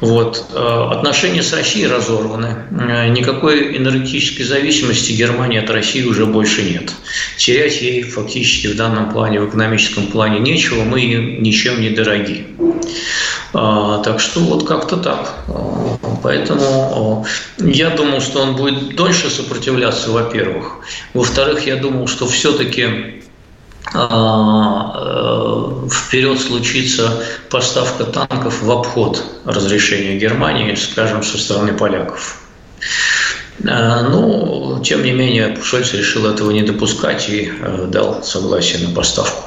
Вот. 0.00 0.46
Э, 0.52 0.88
отношения 0.92 1.42
с 1.42 1.52
Россией 1.52 1.86
разорваны. 1.86 2.66
Э, 2.70 3.08
никакой 3.08 3.76
энергетической 3.76 4.42
зависимости 4.42 5.12
Германии 5.12 5.58
от 5.58 5.70
России 5.70 6.04
уже 6.04 6.26
больше 6.26 6.62
нет. 6.62 6.92
Терять 7.36 7.80
ей 7.80 8.02
фактически 8.02 8.68
в 8.68 8.76
данном 8.76 9.10
плане, 9.10 9.40
в 9.40 9.48
экономическом 9.48 10.08
плане 10.08 10.40
нечего, 10.40 10.84
мы 10.84 11.02
ничем 11.04 11.80
не 11.80 11.90
дороги. 11.90 12.46
Э, 13.54 14.02
так 14.04 14.20
что 14.20 14.40
вот 14.40 14.66
как-то 14.66 14.96
так. 14.96 15.44
Поэтому 16.22 17.26
я 17.58 17.90
думал, 17.90 18.20
что 18.20 18.40
он 18.40 18.56
будет 18.56 18.96
дольше 18.96 19.30
сопротивляться, 19.30 20.10
во-первых. 20.10 20.80
Во-вторых, 21.12 21.66
я 21.66 21.76
думал, 21.76 22.08
что 22.08 22.26
все-таки 22.26 23.22
вперед 25.90 26.40
случится 26.40 27.22
поставка 27.50 28.04
танков 28.04 28.62
в 28.62 28.70
обход 28.70 29.22
разрешения 29.44 30.18
Германии, 30.18 30.74
скажем, 30.74 31.22
со 31.22 31.38
стороны 31.38 31.74
поляков. 31.74 32.40
Э, 33.62 34.00
ну, 34.08 34.80
тем 34.82 35.02
не 35.04 35.12
менее, 35.12 35.56
Шольц 35.62 35.92
решил 35.92 36.26
этого 36.26 36.50
не 36.50 36.62
допускать 36.62 37.28
и 37.28 37.52
э, 37.60 37.86
дал 37.88 38.22
согласие 38.22 38.86
на 38.86 38.94
поставку. 38.94 39.44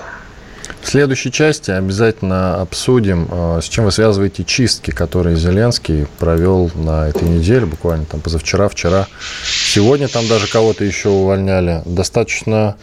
В 0.81 0.89
следующей 0.89 1.31
части 1.33 1.71
обязательно 1.71 2.61
обсудим, 2.61 3.27
с 3.61 3.65
чем 3.65 3.83
вы 3.83 3.91
связываете 3.91 4.45
чистки, 4.45 4.91
которые 4.91 5.35
Зеленский 5.35 6.07
провел 6.17 6.71
на 6.75 7.09
этой 7.09 7.27
неделе, 7.27 7.65
буквально 7.65 8.05
там 8.05 8.21
позавчера, 8.21 8.69
вчера. 8.69 9.07
Сегодня 9.43 10.07
там 10.07 10.25
даже 10.29 10.47
кого-то 10.47 10.85
еще 10.85 11.09
увольняли. 11.09 11.81
Достаточно 11.83 12.77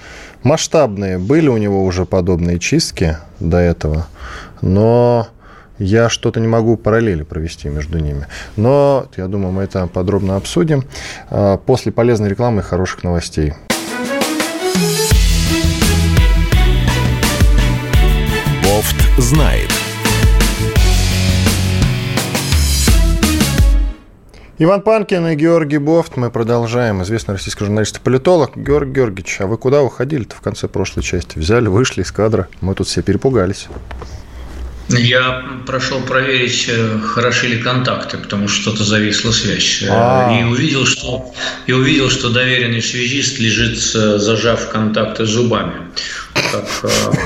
масштабные. 0.45 1.19
Были 1.19 1.49
у 1.49 1.57
него 1.57 1.85
уже 1.85 2.05
подобные 2.05 2.59
чистки 2.59 3.17
до 3.41 3.59
этого, 3.59 4.07
но 4.63 5.29
я 5.79 6.09
что-то 6.09 6.41
не 6.41 6.47
могу 6.47 6.77
параллели 6.77 7.25
провести 7.25 7.69
между 7.69 7.99
ними. 7.99 8.27
Но 8.57 9.07
я 9.17 9.27
думаю, 9.27 9.53
мы 9.53 9.65
это 9.65 9.87
подробно 9.87 10.37
обсудим 10.37 10.85
а, 11.31 11.57
после 11.57 11.91
полезной 11.91 12.29
рекламы 12.29 12.61
и 12.61 12.65
хороших 12.65 13.03
новостей. 13.03 13.55
Бофт 18.63 18.97
знает. 19.19 19.84
Иван 24.57 24.83
Панкин 24.83 25.27
и 25.27 25.35
Георгий 25.35 25.79
Бофт. 25.79 26.17
Мы 26.17 26.31
продолжаем. 26.31 27.03
Известный 27.03 27.33
российский 27.33 27.65
журналист 27.65 27.97
и 27.97 28.01
политолог. 28.01 28.57
Георгий 28.57 28.93
Георгиевич, 28.93 29.41
а 29.41 29.49
вы 29.49 29.59
куда 29.59 29.83
уходили-то 29.83 30.37
в 30.37 30.41
конце 30.41 30.69
прошлой 30.69 31.03
части? 31.03 31.41
Взяли, 31.41 31.67
вышли 31.67 32.03
из 32.03 32.13
кадра. 32.13 32.47
Мы 32.61 32.77
тут 32.77 32.87
все 32.87 33.03
перепугались. 33.03 33.67
Я 34.89 35.63
прошел 35.67 36.01
проверить, 36.03 36.67
э, 36.69 36.99
хороши 37.01 37.49
ли 37.49 37.59
контакты, 37.59 38.19
потому 38.19 38.49
что 38.49 38.63
что-то 38.63 38.85
зависла 38.85 39.31
связь. 39.33 39.83
А-а-а. 39.89 40.41
И 40.41 40.45
увидел, 40.45 40.85
что 40.85 41.33
и 41.67 41.73
увидел, 41.73 42.11
что 42.11 42.29
доверенный 42.29 42.83
связист 42.83 43.39
лежит, 43.39 43.79
зажав 43.79 44.69
контакты 44.69 45.25
зубами, 45.25 45.75
как 46.35 46.67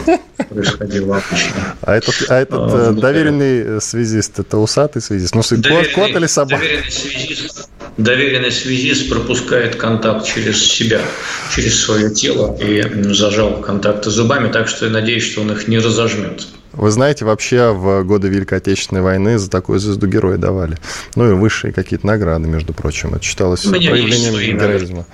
э, 0.07 0.19
происходило 0.49 1.17
обычно. 1.17 1.77
А 1.83 1.97
этот, 1.97 2.15
а 2.29 2.41
этот 2.41 2.61
а, 2.73 2.93
доверенный 2.93 3.81
связист, 3.81 4.39
это 4.39 4.59
усатый 4.59 5.03
связист? 5.03 5.35
Ну, 5.35 5.43
доверенный, 5.51 5.93
кот, 5.95 6.11
или 6.11 6.27
собака? 6.27 6.63
Доверенный 6.63 6.93
связист, 6.93 7.69
доверенный 7.97 8.53
связист 8.53 9.11
пропускает 9.11 9.75
контакт 9.75 10.27
через 10.27 10.65
себя, 10.65 11.01
через 11.55 11.83
свое 11.83 12.15
тело 12.15 12.57
и 12.57 12.83
зажал 13.13 13.61
контакты 13.61 14.11
зубами, 14.11 14.51
так 14.53 14.69
что 14.69 14.87
я 14.87 14.93
надеюсь, 14.93 15.25
что 15.25 15.41
он 15.41 15.51
их 15.51 15.67
не 15.67 15.79
разожмет. 15.79 16.47
Вы 16.79 16.93
знаете, 16.93 17.25
вообще 17.25 17.73
в 17.73 18.05
годы 18.05 18.29
Великой 18.29 18.59
Отечественной 18.59 19.03
войны 19.03 19.37
за 19.37 19.51
такую 19.51 19.81
звезду 19.81 20.07
героя 20.07 20.39
давали. 20.39 20.79
Ну 21.17 21.29
и 21.29 21.35
высшие 21.35 21.73
какие-то 21.73 22.07
награды, 22.07 22.49
между 22.49 22.73
прочим. 22.73 23.15
Это 23.15 23.25
считалось 23.25 23.63
проявлением 23.63 24.57
героизма. 24.57 25.05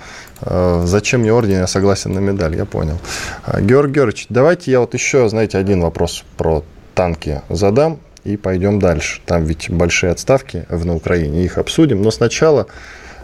А, 0.41 0.83
зачем 0.85 1.21
мне 1.21 1.33
орден, 1.33 1.57
я 1.57 1.67
согласен 1.67 2.13
на 2.13 2.19
медаль, 2.19 2.55
я 2.55 2.65
понял. 2.65 2.99
А, 3.43 3.61
Георгий 3.61 3.95
Георгиевич, 3.95 4.27
давайте 4.29 4.69
я 4.69 4.79
вот 4.79 4.93
еще, 4.93 5.27
знаете, 5.27 5.57
один 5.57 5.81
вопрос 5.81 6.23
про 6.37 6.63
танки 6.93 7.41
задам 7.49 7.99
и 8.23 8.37
пойдем 8.37 8.77
дальше. 8.77 9.21
Там 9.25 9.45
ведь 9.45 9.71
большие 9.71 10.11
отставки 10.11 10.65
на 10.69 10.93
Украине, 10.93 11.43
их 11.43 11.57
обсудим. 11.57 12.03
Но 12.03 12.11
сначала 12.11 12.67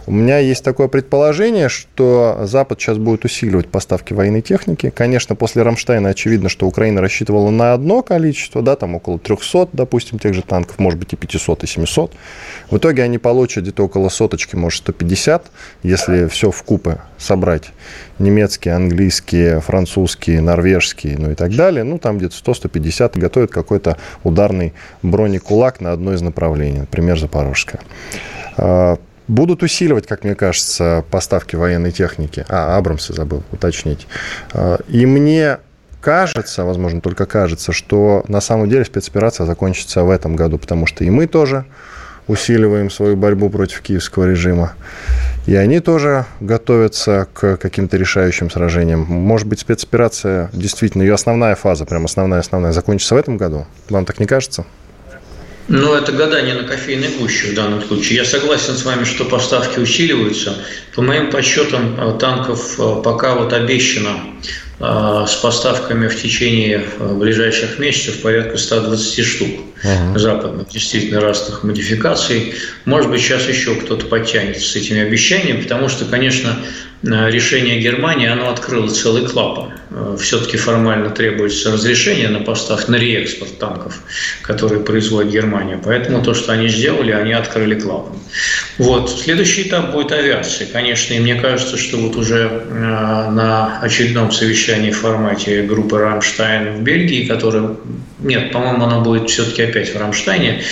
у 0.06 0.12
меня 0.12 0.38
есть 0.38 0.64
такое 0.64 0.88
предположение, 0.88 1.68
что 1.68 2.40
Запад 2.42 2.80
сейчас 2.80 2.98
будет 2.98 3.24
усиливать 3.24 3.68
поставки 3.68 4.12
военной 4.12 4.42
техники. 4.42 4.90
Конечно, 4.90 5.36
после 5.36 5.62
Рамштайна 5.62 6.08
очевидно, 6.08 6.48
что 6.48 6.66
Украина 6.66 7.00
рассчитывала 7.00 7.50
на 7.50 7.72
одно 7.72 8.02
количество, 8.02 8.62
да, 8.62 8.76
там 8.76 8.94
около 8.94 9.18
300, 9.18 9.68
допустим, 9.72 10.18
тех 10.18 10.34
же 10.34 10.42
танков, 10.42 10.78
может 10.78 10.98
быть, 10.98 11.12
и 11.12 11.16
500, 11.16 11.64
и 11.64 11.66
700. 11.66 12.12
В 12.70 12.78
итоге 12.78 13.02
они 13.02 13.18
получат 13.18 13.64
где-то 13.64 13.84
около 13.84 14.08
соточки, 14.08 14.56
может, 14.56 14.80
150, 14.80 15.50
если 15.82 16.26
все 16.26 16.50
в 16.50 16.62
купы 16.62 16.98
собрать. 17.18 17.70
Немецкие, 18.18 18.74
английские, 18.74 19.60
французские, 19.60 20.40
норвежские, 20.40 21.16
ну 21.18 21.30
и 21.30 21.34
так 21.34 21.54
далее. 21.54 21.84
Ну, 21.84 21.98
там 21.98 22.18
где-то 22.18 22.34
100-150 22.34 23.18
готовят 23.18 23.50
какой-то 23.50 23.96
ударный 24.24 24.72
бронекулак 25.02 25.80
на 25.80 25.92
одно 25.92 26.12
из 26.12 26.22
направлений, 26.22 26.80
например, 26.80 27.18
Запорожское. 27.18 27.80
Будут 29.28 29.62
усиливать, 29.62 30.06
как 30.06 30.24
мне 30.24 30.34
кажется, 30.34 31.04
поставки 31.10 31.56
военной 31.56 31.92
техники. 31.92 32.44
А, 32.48 32.76
Абрамсы 32.76 33.12
забыл 33.12 33.42
уточнить. 33.52 34.06
А, 34.52 34.78
и 34.88 35.06
мне 35.06 35.58
кажется, 36.00 36.64
возможно, 36.64 37.00
только 37.00 37.26
кажется, 37.26 37.72
что 37.72 38.24
на 38.28 38.40
самом 38.40 38.68
деле 38.68 38.84
спецоперация 38.84 39.46
закончится 39.46 40.02
в 40.02 40.10
этом 40.10 40.36
году, 40.36 40.58
потому 40.58 40.86
что 40.86 41.04
и 41.04 41.10
мы 41.10 41.26
тоже 41.26 41.64
усиливаем 42.26 42.90
свою 42.90 43.16
борьбу 43.16 43.50
против 43.50 43.80
киевского 43.80 44.28
режима. 44.28 44.74
И 45.46 45.56
они 45.56 45.80
тоже 45.80 46.24
готовятся 46.40 47.26
к 47.32 47.56
каким-то 47.56 47.96
решающим 47.96 48.48
сражениям. 48.50 49.00
Может 49.00 49.48
быть, 49.48 49.60
спецоперация, 49.60 50.48
действительно, 50.52 51.02
ее 51.02 51.14
основная 51.14 51.56
фаза, 51.56 51.84
прям 51.84 52.04
основная-основная, 52.04 52.72
закончится 52.72 53.14
в 53.14 53.18
этом 53.18 53.36
году? 53.38 53.66
Вам 53.88 54.04
так 54.04 54.20
не 54.20 54.26
кажется? 54.26 54.64
Ну, 55.68 55.94
это 55.94 56.12
гадание 56.12 56.54
на 56.54 56.64
кофейной 56.64 57.08
гуще 57.18 57.52
в 57.52 57.54
данном 57.54 57.82
случае. 57.82 58.16
Я 58.16 58.24
согласен 58.24 58.76
с 58.76 58.84
вами, 58.84 59.04
что 59.04 59.24
поставки 59.24 59.78
усиливаются. 59.78 60.56
По 60.94 61.02
моим 61.02 61.30
подсчетам, 61.30 61.98
э, 61.98 62.18
танков 62.18 62.78
э, 62.78 63.02
пока 63.02 63.36
вот 63.36 63.52
обещано 63.52 64.16
э, 64.80 65.24
с 65.28 65.34
поставками 65.36 66.08
в 66.08 66.20
течение 66.20 66.84
ближайших 66.98 67.78
месяцев 67.78 68.22
порядка 68.22 68.58
120 68.58 69.24
штук 69.24 69.48
uh-huh. 69.84 70.18
западных 70.18 70.68
действительно 70.68 71.20
разных 71.20 71.62
модификаций. 71.62 72.54
Может 72.84 73.10
быть, 73.10 73.20
сейчас 73.20 73.48
еще 73.48 73.76
кто-то 73.76 74.06
подтянется 74.06 74.68
с 74.68 74.74
этими 74.74 75.00
обещаниями, 75.00 75.62
потому 75.62 75.88
что, 75.88 76.04
конечно, 76.04 76.58
решение 77.02 77.80
Германии, 77.80 78.28
оно 78.28 78.50
открыло 78.50 78.88
целый 78.88 79.26
клапан. 79.26 79.72
Э, 79.90 80.16
Все-таки 80.20 80.56
формально 80.56 81.10
требуется 81.10 81.72
разрешение 81.72 82.28
на 82.28 82.40
поставку, 82.40 82.92
на 82.92 82.96
реэкспорт 82.96 83.58
танков, 83.58 84.00
которые 84.42 84.82
производит 84.82 85.32
Германия. 85.32 85.80
Поэтому 85.82 86.22
то, 86.22 86.34
что 86.34 86.52
они 86.52 86.68
сделали, 86.68 87.12
они 87.12 87.32
открыли 87.32 87.78
клапан. 87.78 88.14
Вот. 88.78 89.10
Следующий 89.10 89.62
этап 89.62 89.92
будет 89.92 90.12
авиация. 90.12 90.66
Конечно, 90.66 91.14
и 91.14 91.20
мне 91.20 91.34
кажется, 91.34 91.76
что 91.76 91.98
вот 91.98 92.16
уже 92.16 92.64
э, 92.68 92.72
на 92.72 93.80
очередном 93.80 94.30
совещании 94.30 94.90
в 94.90 94.98
формате 94.98 95.62
группы 95.62 95.98
«Рамштайн» 95.98 96.76
в 96.76 96.82
Бельгии, 96.82 97.26
которое 97.26 97.76
нет, 98.22 98.52
по-моему, 98.52 98.84
оно 98.84 99.00
будет 99.00 99.28
все-таки 99.28 99.62
опять 99.62 99.94
в 99.94 99.98
Рамштайне. 99.98 100.62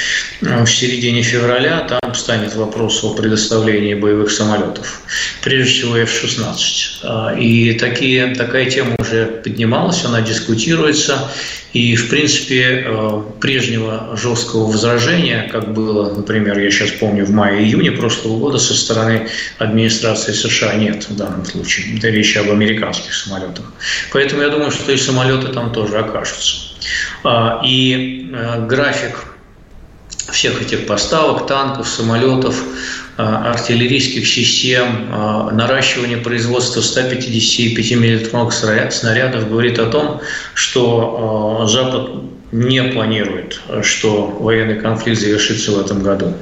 Э, 0.43 0.65
в 0.65 0.69
середине 0.69 1.23
февраля 1.23 1.81
там 1.81 2.15
станет 2.15 2.55
вопрос 2.55 3.03
о 3.05 3.15
предоставлении 3.15 3.95
боевых 3.95 4.31
самолетов. 4.31 5.03
Прежде 5.43 5.73
всего 5.73 5.97
F-16. 5.97 6.57
А, 7.03 7.35
и 7.37 7.75
такие, 7.75 8.35
такая 8.35 8.71
тема 8.71 8.95
уже 8.99 9.27
поднималась, 9.27 10.05
она 10.05 10.21
дискутируется. 10.21 11.31
И, 11.73 11.95
в 11.95 12.09
принципе, 12.09 12.85
э, 12.85 13.23
прежнего 13.41 14.17
жесткого 14.17 14.71
возражения, 14.71 15.49
как 15.53 15.73
было, 15.73 16.13
например, 16.15 16.59
я 16.59 16.71
сейчас 16.71 16.91
помню, 16.91 17.25
в 17.25 17.31
мае-июне 17.31 17.93
прошлого 17.93 18.39
года 18.39 18.59
со 18.59 18.75
стороны 18.75 19.29
администрации 19.59 20.33
США 20.33 20.75
нет 20.75 21.09
в 21.09 21.17
данном 21.17 21.45
случае. 21.45 21.97
Это 21.97 22.09
речь 22.09 22.37
об 22.37 22.51
американских 22.51 23.15
самолетах. 23.15 23.65
Поэтому 24.13 24.43
я 24.43 24.49
думаю, 24.49 24.73
что 24.73 24.91
и 24.91 24.97
самолеты 24.97 25.49
там 25.49 25.73
тоже 25.73 25.99
окажутся. 25.99 26.70
А, 27.25 27.61
и 27.65 28.31
э, 28.33 28.67
график 28.67 29.27
всех 30.33 30.63
этих 30.63 30.87
поставок, 30.87 31.47
танков, 31.47 31.89
самолетов, 31.89 32.63
а, 33.17 33.51
артиллерийских 33.51 34.27
систем, 34.27 35.09
а, 35.11 35.51
наращивание 35.51 36.19
производства 36.19 36.81
155 36.81 37.91
миллиметровых 37.93 38.53
снарядов 38.53 39.49
говорит 39.49 39.79
о 39.79 39.87
том, 39.87 40.21
что 40.55 41.67
Запад 41.67 42.11
не 42.53 42.83
планирует, 42.83 43.61
что 43.83 44.27
военный 44.27 44.81
конфликт 44.81 45.21
завершится 45.21 45.73
в 45.73 45.81
этом 45.81 46.03
году. 46.03 46.35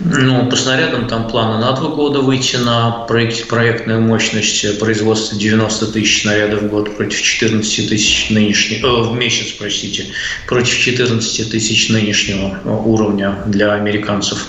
Ну, 0.00 0.46
по 0.50 0.56
снарядам 0.56 1.06
там 1.06 1.28
планы 1.28 1.60
на 1.60 1.72
два 1.72 1.88
года 1.90 2.18
выйти 2.18 2.56
на 2.56 2.90
проект, 2.90 3.46
проектную 3.46 4.00
мощность 4.00 4.78
производства 4.80 5.38
90 5.38 5.86
тысяч 5.92 6.22
снарядов 6.22 6.62
в 6.62 6.68
год 6.68 6.96
против 6.96 7.22
14 7.22 7.88
тысяч 7.88 8.28
нынешнего, 8.30 8.86
э, 8.86 9.02
в 9.08 9.14
месяц, 9.14 9.52
простите, 9.52 10.06
против 10.48 10.76
14 10.76 11.48
тысяч 11.48 11.90
нынешнего 11.90 12.58
уровня 12.64 13.38
для 13.46 13.72
американцев. 13.74 14.46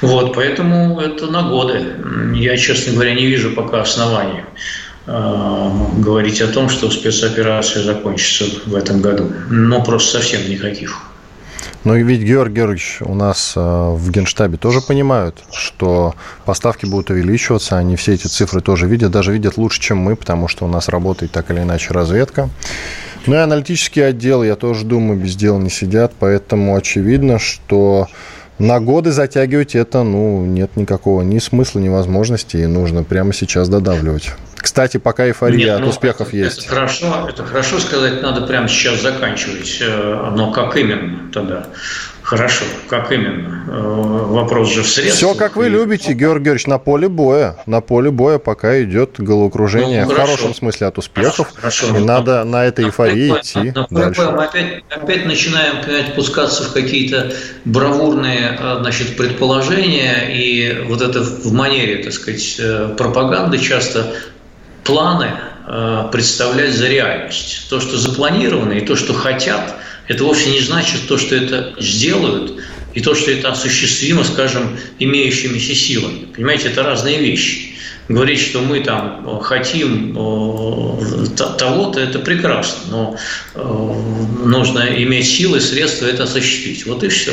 Вот, 0.00 0.34
поэтому 0.34 1.00
это 1.00 1.28
на 1.28 1.42
годы. 1.42 1.94
Я, 2.34 2.56
честно 2.56 2.92
говоря, 2.92 3.14
не 3.14 3.26
вижу 3.26 3.50
пока 3.50 3.82
оснований 3.82 4.42
э, 5.06 5.70
говорить 5.98 6.40
о 6.40 6.48
том, 6.48 6.68
что 6.68 6.90
спецоперация 6.90 7.84
закончится 7.84 8.46
в 8.66 8.74
этом 8.74 9.00
году. 9.02 9.32
Но 9.50 9.84
просто 9.84 10.18
совсем 10.18 10.50
никаких. 10.50 11.09
Но 11.84 11.96
ведь, 11.96 12.22
Георгий 12.22 12.56
Георгиевич, 12.56 12.98
у 13.00 13.14
нас 13.14 13.54
э, 13.56 13.60
в 13.60 14.10
Генштабе 14.10 14.56
тоже 14.56 14.80
понимают, 14.80 15.42
что 15.52 16.14
поставки 16.44 16.86
будут 16.86 17.10
увеличиваться, 17.10 17.78
они 17.78 17.96
все 17.96 18.14
эти 18.14 18.26
цифры 18.26 18.60
тоже 18.60 18.86
видят, 18.86 19.10
даже 19.10 19.32
видят 19.32 19.56
лучше, 19.56 19.80
чем 19.80 19.98
мы, 19.98 20.16
потому 20.16 20.48
что 20.48 20.64
у 20.64 20.68
нас 20.68 20.88
работает 20.88 21.32
так 21.32 21.50
или 21.50 21.60
иначе 21.60 21.92
разведка. 21.92 22.48
Ну 23.26 23.34
и 23.34 23.38
аналитический 23.38 24.06
отдел, 24.06 24.42
я 24.42 24.56
тоже 24.56 24.84
думаю, 24.84 25.20
без 25.20 25.36
дела 25.36 25.58
не 25.58 25.70
сидят, 25.70 26.12
поэтому 26.18 26.76
очевидно, 26.76 27.38
что 27.38 28.08
на 28.58 28.78
годы 28.78 29.10
затягивать 29.10 29.74
это, 29.74 30.02
ну, 30.02 30.44
нет 30.44 30.76
никакого 30.76 31.22
ни 31.22 31.38
смысла, 31.38 31.80
ни 31.80 31.88
возможности, 31.88 32.58
и 32.58 32.66
нужно 32.66 33.04
прямо 33.04 33.32
сейчас 33.32 33.68
додавливать. 33.68 34.32
Кстати, 34.60 34.98
пока 34.98 35.26
эйфория 35.26 35.58
Нет, 35.58 35.74
от 35.76 35.80
ну, 35.80 35.88
успехов 35.88 36.28
это, 36.28 36.36
есть. 36.36 36.58
Это 36.58 36.68
хорошо, 36.68 37.26
это 37.28 37.44
хорошо 37.44 37.78
сказать, 37.78 38.22
надо 38.22 38.42
прямо 38.42 38.68
сейчас 38.68 39.00
заканчивать. 39.00 39.78
Э, 39.80 40.32
но 40.34 40.52
как 40.52 40.76
именно 40.76 41.30
тогда? 41.32 41.66
Хорошо, 42.22 42.64
как 42.88 43.10
именно? 43.10 43.64
Э, 43.66 43.72
вопрос 43.72 44.72
же 44.72 44.82
в 44.82 44.88
средствах. 44.88 45.16
Все, 45.16 45.34
как 45.34 45.56
вы 45.56 45.68
любите, 45.68 46.12
Георгий 46.12 46.44
Георгиевич, 46.44 46.66
на 46.66 46.78
поле 46.78 47.08
боя. 47.08 47.56
На 47.66 47.80
поле 47.80 48.12
боя 48.12 48.38
пока 48.38 48.80
идет 48.82 49.14
головокружение 49.18 50.04
ну, 50.04 50.12
в 50.12 50.14
хорошем 50.14 50.54
смысле 50.54 50.86
от 50.86 50.98
успехов. 50.98 51.50
Хорошо, 51.56 51.86
хорошо. 51.86 51.98
И 51.98 52.04
надо 52.04 52.44
на 52.44 52.64
этой 52.64 52.84
эйфории 52.84 53.30
на, 53.30 53.40
идти 53.40 53.72
на, 53.74 53.86
дальше. 53.90 54.30
Мы 54.30 54.44
опять, 54.44 54.84
опять 54.90 55.26
начинаем 55.26 55.82
понимаете, 55.82 56.12
пускаться 56.12 56.64
в 56.64 56.72
какие-то 56.72 57.32
бравурные 57.64 58.56
э, 58.60 58.76
значит, 58.80 59.16
предположения. 59.16 60.28
И 60.30 60.84
вот 60.86 61.00
это 61.02 61.22
в 61.22 61.52
манере, 61.52 62.04
так 62.04 62.12
сказать, 62.12 62.60
пропаганды 62.96 63.58
часто 63.58 64.14
планы 64.84 65.30
э, 65.66 66.08
представлять 66.12 66.74
за 66.74 66.88
реальность. 66.88 67.66
То, 67.68 67.80
что 67.80 67.96
запланировано, 67.96 68.72
и 68.72 68.80
то, 68.80 68.96
что 68.96 69.12
хотят, 69.12 69.76
это 70.08 70.24
вовсе 70.24 70.50
не 70.50 70.60
значит 70.60 71.06
то, 71.08 71.18
что 71.18 71.34
это 71.34 71.74
сделают, 71.78 72.60
и 72.94 73.00
то, 73.00 73.14
что 73.14 73.30
это 73.30 73.50
осуществимо, 73.50 74.24
скажем, 74.24 74.76
имеющимися 74.98 75.74
силами. 75.74 76.26
Понимаете, 76.34 76.68
это 76.68 76.82
разные 76.82 77.18
вещи. 77.20 77.74
Говорить, 78.08 78.40
что 78.40 78.60
мы 78.60 78.80
там 78.80 79.24
э, 79.24 79.42
хотим 79.42 80.16
э, 80.16 81.26
того-то, 81.36 82.00
это 82.00 82.18
прекрасно, 82.18 82.80
но 82.90 83.16
нужно 84.44 84.80
иметь 85.04 85.28
силы, 85.28 85.60
средства 85.60 86.06
это 86.06 86.24
осуществить. 86.24 86.86
Вот 86.86 87.04
и 87.04 87.08
все. 87.08 87.32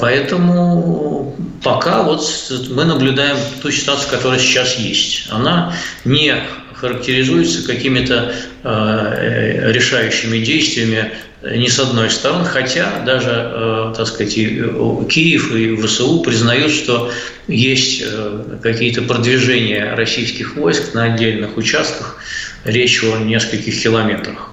Поэтому 0.00 1.36
пока 1.62 2.02
вот 2.02 2.22
мы 2.70 2.84
наблюдаем 2.84 3.36
ту 3.60 3.70
ситуацию, 3.70 4.10
которая 4.10 4.38
сейчас 4.38 4.76
есть. 4.76 5.28
Она 5.30 5.74
не 6.04 6.34
характеризуется 6.74 7.64
какими-то 7.64 8.34
э, 8.64 9.72
решающими 9.72 10.38
действиями 10.38 11.12
ни 11.42 11.66
с 11.66 11.78
одной 11.78 12.10
стороны, 12.10 12.44
хотя 12.44 13.00
даже, 13.04 13.30
э, 13.30 13.94
так 13.96 14.06
сказать, 14.06 14.36
и 14.36 14.62
Киев 15.08 15.54
и 15.54 15.76
ВСУ 15.76 16.22
признают, 16.22 16.72
что 16.72 17.10
есть 17.46 18.02
э, 18.04 18.58
какие-то 18.62 19.02
продвижения 19.02 19.94
российских 19.94 20.56
войск 20.56 20.94
на 20.94 21.04
отдельных 21.04 21.56
участках, 21.56 22.18
речь 22.64 23.02
о 23.04 23.18
нескольких 23.18 23.80
километрах. 23.80 24.50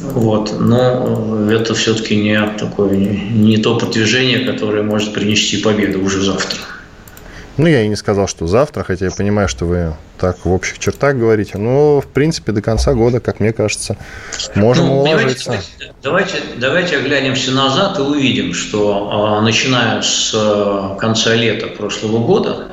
Вот. 0.00 0.58
Но 0.58 1.50
это 1.50 1.74
все-таки 1.74 2.16
не 2.16 2.40
такое, 2.58 2.96
не 2.96 3.58
то 3.58 3.78
продвижение, 3.78 4.40
которое 4.40 4.82
может 4.82 5.12
принести 5.12 5.58
победу 5.58 6.02
уже 6.02 6.22
завтра. 6.22 6.58
Ну, 7.56 7.66
я 7.66 7.82
и 7.82 7.88
не 7.88 7.96
сказал, 7.96 8.28
что 8.28 8.46
завтра, 8.46 8.82
хотя 8.82 9.06
я 9.06 9.10
понимаю, 9.10 9.48
что 9.48 9.64
вы 9.64 9.94
так 10.18 10.44
в 10.44 10.52
общих 10.52 10.78
чертах 10.78 11.16
говорите. 11.16 11.56
Но, 11.56 12.02
в 12.02 12.06
принципе, 12.06 12.52
до 12.52 12.60
конца 12.60 12.92
года, 12.92 13.20
как 13.20 13.40
мне 13.40 13.52
кажется, 13.54 13.96
можем 14.54 14.86
ну, 14.86 15.00
уложиться. 15.00 15.58
Давайте, 16.02 16.34
давайте 16.58 16.98
оглянемся 16.98 17.52
назад 17.52 17.98
и 17.98 18.02
увидим, 18.02 18.52
что 18.52 19.08
а, 19.10 19.40
начиная 19.40 20.02
с 20.02 20.32
а, 20.34 20.96
конца 20.96 21.34
лета 21.34 21.68
прошлого 21.68 22.18
года, 22.26 22.72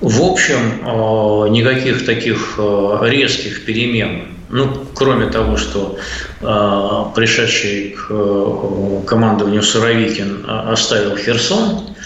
в 0.00 0.20
общем, 0.20 0.80
а, 0.84 1.46
никаких 1.48 2.04
таких 2.04 2.58
резких 3.02 3.64
перемен 3.64 4.30
ну, 4.50 4.66
кроме 5.00 5.28
того, 5.28 5.56
что 5.56 5.98
э, 6.42 7.04
пришедший 7.14 7.96
к 7.96 8.08
э, 8.10 9.02
командованию 9.06 9.62
Суровикин 9.62 10.44
а, 10.46 10.72
оставил 10.72 11.16
Херсон, 11.16 11.96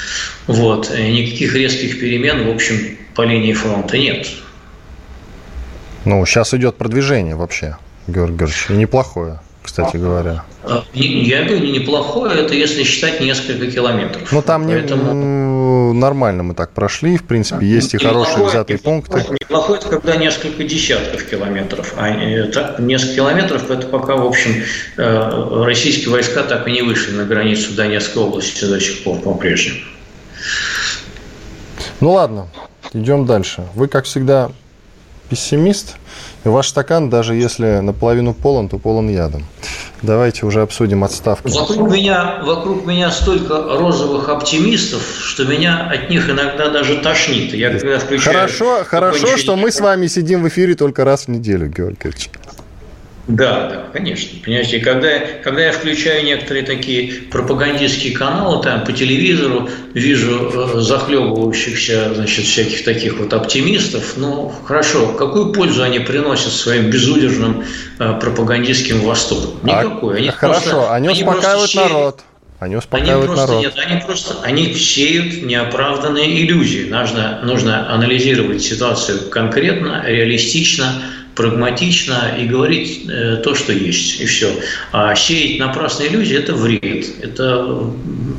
вот, 0.47 0.91
никаких 0.91 1.57
резких 1.57 1.99
перемен, 1.99 2.47
в 2.47 2.55
общем, 2.55 2.97
по 3.17 3.23
линии 3.23 3.53
фронта 3.53 3.99
нет. 3.99 4.29
Ну, 6.05 6.25
сейчас 6.25 6.55
идет 6.55 6.77
продвижение 6.77 7.35
вообще, 7.35 7.79
Георгий 8.07 8.37
Георгиевич, 8.37 8.67
и 8.71 8.75
неплохое 8.75 9.41
кстати 9.65 9.97
говоря. 9.97 10.45
А, 10.63 10.85
я 10.93 11.45
говорю, 11.45 11.67
неплохое, 11.73 12.39
это 12.39 12.55
если 12.55 12.85
считать 12.85 13.21
несколько 13.21 13.71
километров. 13.71 14.31
Ну, 14.31 14.43
там 14.43 14.67
Поэтому... 14.67 15.13
не, 15.13 15.99
нормально 15.99 16.43
мы 16.43 16.55
так 16.55 16.73
прошли, 16.73 17.17
в 17.17 17.25
принципе, 17.25 17.67
есть 17.67 17.95
и 17.95 17.99
хорошие 17.99 18.47
взятые 18.47 18.79
пункты. 18.79 19.25
Неплохое, 19.41 19.81
это 19.81 19.89
когда 19.89 20.17
несколько 20.17 20.65
десятков 20.65 21.25
километров, 21.25 21.95
а 21.97 22.47
так, 22.53 22.79
несколько 22.79 23.15
километров, 23.15 23.71
это 23.71 23.87
пока, 23.87 24.17
в 24.17 24.27
общем, 24.27 24.63
э, 24.99 25.65
российские 25.65 26.11
войска 26.11 26.43
так 26.43 26.69
и 26.69 26.73
не 26.73 26.83
вышли 26.83 27.13
на 27.13 27.25
границу 27.25 27.73
Донецкой 27.73 28.23
области 28.23 28.65
до 28.65 28.79
сих 28.81 29.03
пор 29.03 29.21
по-прежнему. 29.21 29.81
Ну, 32.01 32.13
ладно, 32.13 32.49
идем 32.93 33.25
дальше. 33.25 33.65
Вы, 33.75 33.89
как 33.89 34.05
всегда, 34.05 34.51
пессимист. 35.29 35.97
И 36.45 36.49
ваш 36.49 36.69
стакан, 36.69 37.11
даже 37.11 37.35
если 37.35 37.81
наполовину 37.81 38.35
полон, 38.35 38.69
то 38.69 38.79
полон 38.79 39.09
ядом. 39.09 39.45
Давайте 40.03 40.45
уже 40.45 40.61
обсудим 40.61 41.03
отставку. 41.03 41.49
Вокруг 41.49 41.91
меня, 41.91 42.43
вокруг 42.45 42.85
меня 42.85 43.11
столько 43.11 43.63
розовых 43.63 44.29
оптимистов, 44.29 45.03
что 45.03 45.45
меня 45.45 45.89
от 45.91 46.11
них 46.11 46.29
иногда 46.29 46.69
даже 46.69 46.97
тошнит. 46.99 47.55
Я 47.55 47.71
когда 47.71 47.99
включаю... 47.99 48.37
Хорошо, 48.37 48.85
хорошо, 48.85 49.37
что 49.39 49.57
мы 49.57 49.71
с 49.71 49.81
вами 49.81 50.07
сидим 50.07 50.43
в 50.43 50.49
эфире 50.49 50.75
только 50.75 51.05
раз 51.05 51.25
в 51.25 51.29
неделю, 51.29 51.69
Георгиевич. 51.69 52.31
Да, 53.27 53.69
да, 53.69 53.85
конечно. 53.93 54.39
Понимаете, 54.45 54.81
когда, 54.81 55.09
когда 55.43 55.63
я 55.63 55.73
включаю 55.73 56.25
некоторые 56.25 56.65
такие 56.65 57.23
пропагандистские 57.31 58.13
каналы 58.13 58.63
там 58.63 58.85
по 58.85 58.93
телевизору, 58.93 59.69
вижу 59.95 60.51
э, 60.53 60.81
захлебывающихся, 60.81 62.13
значит, 62.15 62.45
всяких 62.45 62.85
таких 62.85 63.19
вот 63.19 63.33
оптимистов, 63.33 64.19
ну, 64.19 64.53
хорошо, 64.65 65.15
какую 65.15 65.55
пользу 65.55 65.83
они 65.83 66.01
приносят 66.01 66.53
своим 66.53 66.91
безудержным 66.91 67.65
э, 67.99 68.19
пропагандистским 68.21 69.01
восторгом? 69.01 69.59
А 69.63 69.85
Никакой. 69.85 70.19
Они 70.19 70.29
хорошо, 70.29 70.61
просто, 70.61 70.95
они 70.95 71.09
успокаивают 71.09 71.71
они 71.75 71.89
народ. 71.89 72.21
Они 72.61 72.77
успокаивают 72.77 73.25
они 73.25 73.27
просто, 73.27 73.47
народ. 73.47 73.63
Нет, 73.63 73.75
они 73.87 74.01
просто 74.03 74.35
они 74.43 74.75
сеют 74.75 75.43
неоправданные 75.43 76.43
иллюзии. 76.45 76.91
Нужно, 76.91 77.41
нужно 77.43 77.91
анализировать 77.91 78.63
ситуацию 78.63 79.31
конкретно, 79.31 80.03
реалистично, 80.07 80.93
прагматично 81.35 82.37
и 82.39 82.47
говорить 82.47 83.07
э, 83.09 83.37
то, 83.43 83.55
что 83.55 83.73
есть, 83.73 84.21
и 84.21 84.27
все. 84.27 84.51
А 84.93 85.15
сеять 85.15 85.59
напрасные 85.59 86.09
иллюзии– 86.09 86.37
это 86.39 86.55
вред. 86.55 87.07
Это 87.23 87.91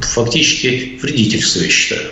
фактически 0.01 0.99
вредительство, 1.01 1.61
я 1.61 1.69
считаю. 1.69 2.11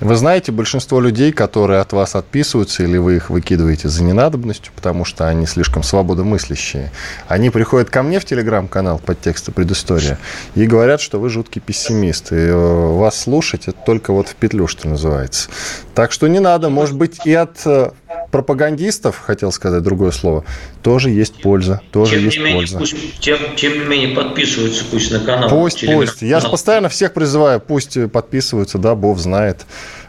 Вы 0.00 0.16
знаете, 0.16 0.50
большинство 0.50 1.00
людей, 1.00 1.32
которые 1.32 1.80
от 1.80 1.92
вас 1.92 2.16
отписываются, 2.16 2.82
или 2.82 2.98
вы 2.98 3.16
их 3.16 3.30
выкидываете 3.30 3.88
за 3.88 4.02
ненадобностью, 4.02 4.72
потому 4.74 5.04
что 5.04 5.28
они 5.28 5.46
слишком 5.46 5.82
свободомыслящие, 5.82 6.90
они 7.28 7.50
приходят 7.50 7.90
ко 7.90 8.02
мне 8.02 8.18
в 8.18 8.24
телеграм-канал 8.24 8.98
под 8.98 9.20
текстом 9.20 9.54
предыстория 9.54 10.18
и 10.56 10.66
говорят, 10.66 11.00
что 11.00 11.20
вы 11.20 11.30
жуткий 11.30 11.62
пессимист. 11.62 12.32
И 12.32 12.36
э, 12.36 12.54
вас 12.54 13.22
слушать 13.22 13.68
это 13.68 13.78
только 13.86 14.12
вот 14.12 14.28
в 14.28 14.34
петлю, 14.34 14.66
что 14.66 14.88
называется. 14.88 15.48
Так 15.94 16.10
что 16.10 16.26
не 16.26 16.40
надо, 16.40 16.70
может 16.70 16.96
быть, 16.96 17.24
и 17.24 17.32
от 17.32 17.64
э, 17.64 17.92
пропагандистов, 18.30 19.22
хотел 19.24 19.52
сказать 19.52 19.82
другое 19.82 20.10
слово, 20.10 20.44
тоже 20.82 21.10
есть 21.10 21.40
польза. 21.42 21.80
Тоже 21.92 22.16
тем 22.16 22.24
есть 22.24 22.38
менее, 22.38 22.54
польза. 22.54 22.78
Пусть, 22.78 23.20
тем, 23.20 23.38
тем 23.56 23.72
не 23.74 23.84
менее 23.84 24.16
подписываются 24.16 24.84
пусть 24.90 25.10
на 25.12 25.20
канал. 25.20 25.48
Пусть, 25.48 25.86
пусть. 25.86 26.22
Я 26.22 26.40
же 26.40 26.48
постоянно 26.48 26.88
всех 26.88 27.12
призываю, 27.12 27.60
пусть 27.60 27.96
подписываются, 28.10 28.78
да, 28.78 28.94
Бог 28.94 29.18
знает. 29.18 29.66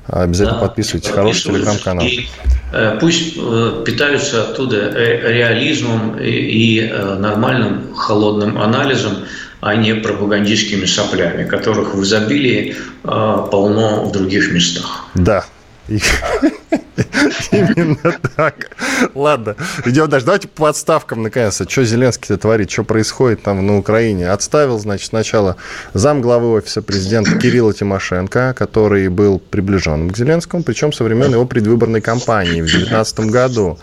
Обязательно 0.08 0.60
да, 0.60 0.68
подписывайтесь. 0.68 1.10
Хороший 1.10 1.44
телеграм-канал. 1.46 2.06
Э, 2.72 2.98
пусть 3.00 3.34
э, 3.38 3.84
питаются 3.86 4.44
оттуда 4.44 4.92
реализмом 4.92 6.20
и, 6.20 6.30
и 6.30 6.80
э, 6.82 7.16
нормальным 7.16 7.94
холодным 7.96 8.60
анализом, 8.60 9.26
а 9.62 9.76
не 9.76 9.96
пропагандистскими 9.96 10.86
соплями, 10.86 11.46
которых 11.46 11.96
в 11.96 12.04
изобилии 12.04 12.76
полно 13.02 14.04
в 14.06 14.12
других 14.12 14.52
местах. 14.52 15.06
Да, 15.16 15.46
Именно 17.52 18.16
так. 18.36 18.72
Ладно, 19.14 19.56
идем 19.86 20.10
дальше. 20.10 20.26
Давайте 20.26 20.48
по 20.48 20.70
отставкам, 20.70 21.24
наконец. 21.24 21.62
Что 21.68 21.84
Зеленский-то 21.84 22.38
творит? 22.38 22.72
Что 22.72 22.84
происходит 22.84 23.44
там 23.44 23.66
на 23.66 23.78
Украине? 23.78 24.30
Отставил, 24.30 24.80
значит, 24.80 25.10
сначала 25.10 25.58
зам 25.94 26.22
главы 26.22 26.52
офиса 26.52 26.82
президента 26.82 27.38
Кирилла 27.38 27.74
Тимошенко, 27.74 28.54
который 28.58 29.10
был 29.10 29.40
приближен 29.40 30.10
к 30.10 30.18
Зеленскому, 30.18 30.64
причем 30.64 30.94
со 30.94 31.04
времен 31.04 31.32
его 31.32 31.46
предвыборной 31.46 32.02
кампании 32.02 32.62
в 32.62 32.66
2019 32.66 33.20
году. 33.32 33.78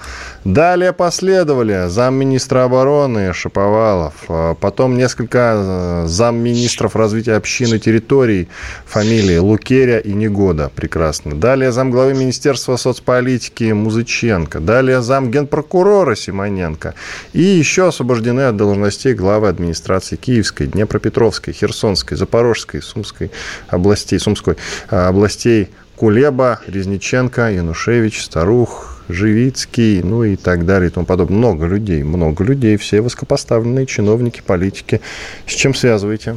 Далее 0.44 0.92
последовали 0.92 1.88
замминистра 1.88 2.64
обороны 2.64 3.32
Шаповалов, 3.32 4.14
а 4.28 4.54
потом 4.54 4.96
несколько 4.96 5.54
э, 5.54 6.04
замминистров 6.08 6.96
развития 6.96 7.34
общины 7.34 7.78
территорий 7.78 8.48
фамилии 8.86 9.36
Лукеря 9.38 9.98
и 9.98 10.12
Негода. 10.12 10.70
Прекрасно. 10.74 11.34
Далее 11.36 11.70
замглавы 11.70 12.14
Министерства 12.14 12.76
соцполитики 13.02 13.72
Музыченко. 13.72 14.60
Далее 14.60 15.02
зам 15.02 15.30
генпрокурора 15.30 16.14
Симоненко. 16.14 16.94
И 17.32 17.42
еще 17.42 17.88
освобождены 17.88 18.42
от 18.42 18.56
должностей 18.56 19.14
главы 19.14 19.48
администрации 19.48 20.16
Киевской, 20.16 20.66
Днепропетровской, 20.66 21.52
Херсонской, 21.52 22.16
Запорожской, 22.16 22.80
Сумской 22.82 23.30
областей, 23.68 24.18
Сумской 24.18 24.56
а, 24.88 25.08
областей 25.08 25.68
Кулеба, 25.96 26.60
Резниченко, 26.66 27.50
Янушевич, 27.52 28.22
Старух, 28.22 29.02
Живицкий, 29.08 30.02
ну 30.02 30.24
и 30.24 30.36
так 30.36 30.64
далее 30.64 30.88
и 30.88 30.92
тому 30.92 31.06
подобное. 31.06 31.38
Много 31.38 31.66
людей, 31.66 32.02
много 32.02 32.44
людей, 32.44 32.76
все 32.76 33.00
высокопоставленные 33.00 33.86
чиновники, 33.86 34.42
политики. 34.46 35.00
С 35.46 35.52
чем 35.52 35.74
связываете? 35.74 36.36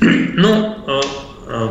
Ну, 0.00 0.76
э, 0.86 1.00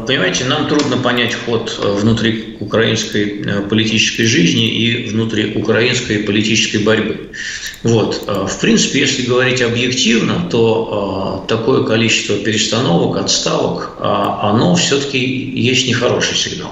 понимаете, 0.05 0.45
нам 0.45 0.67
трудно 0.67 0.97
понять 0.97 1.35
ход 1.35 1.79
э, 1.81 1.91
внутри 1.93 2.57
украинской 2.59 3.43
политической 3.69 4.25
жизни 4.25 4.69
и 4.69 5.09
внутри 5.09 5.55
украинской 5.55 6.19
политической 6.19 6.77
борьбы. 6.77 7.31
Вот. 7.83 8.27
В 8.27 8.59
принципе, 8.59 8.99
если 8.99 9.21
говорить 9.21 9.61
объективно, 9.61 10.47
то 10.49 11.45
такое 11.47 11.83
количество 11.83 12.35
перестановок, 12.35 13.17
отставок, 13.17 13.95
оно 14.01 14.75
все-таки 14.75 15.19
есть 15.19 15.87
нехороший 15.87 16.35
сигнал. 16.35 16.71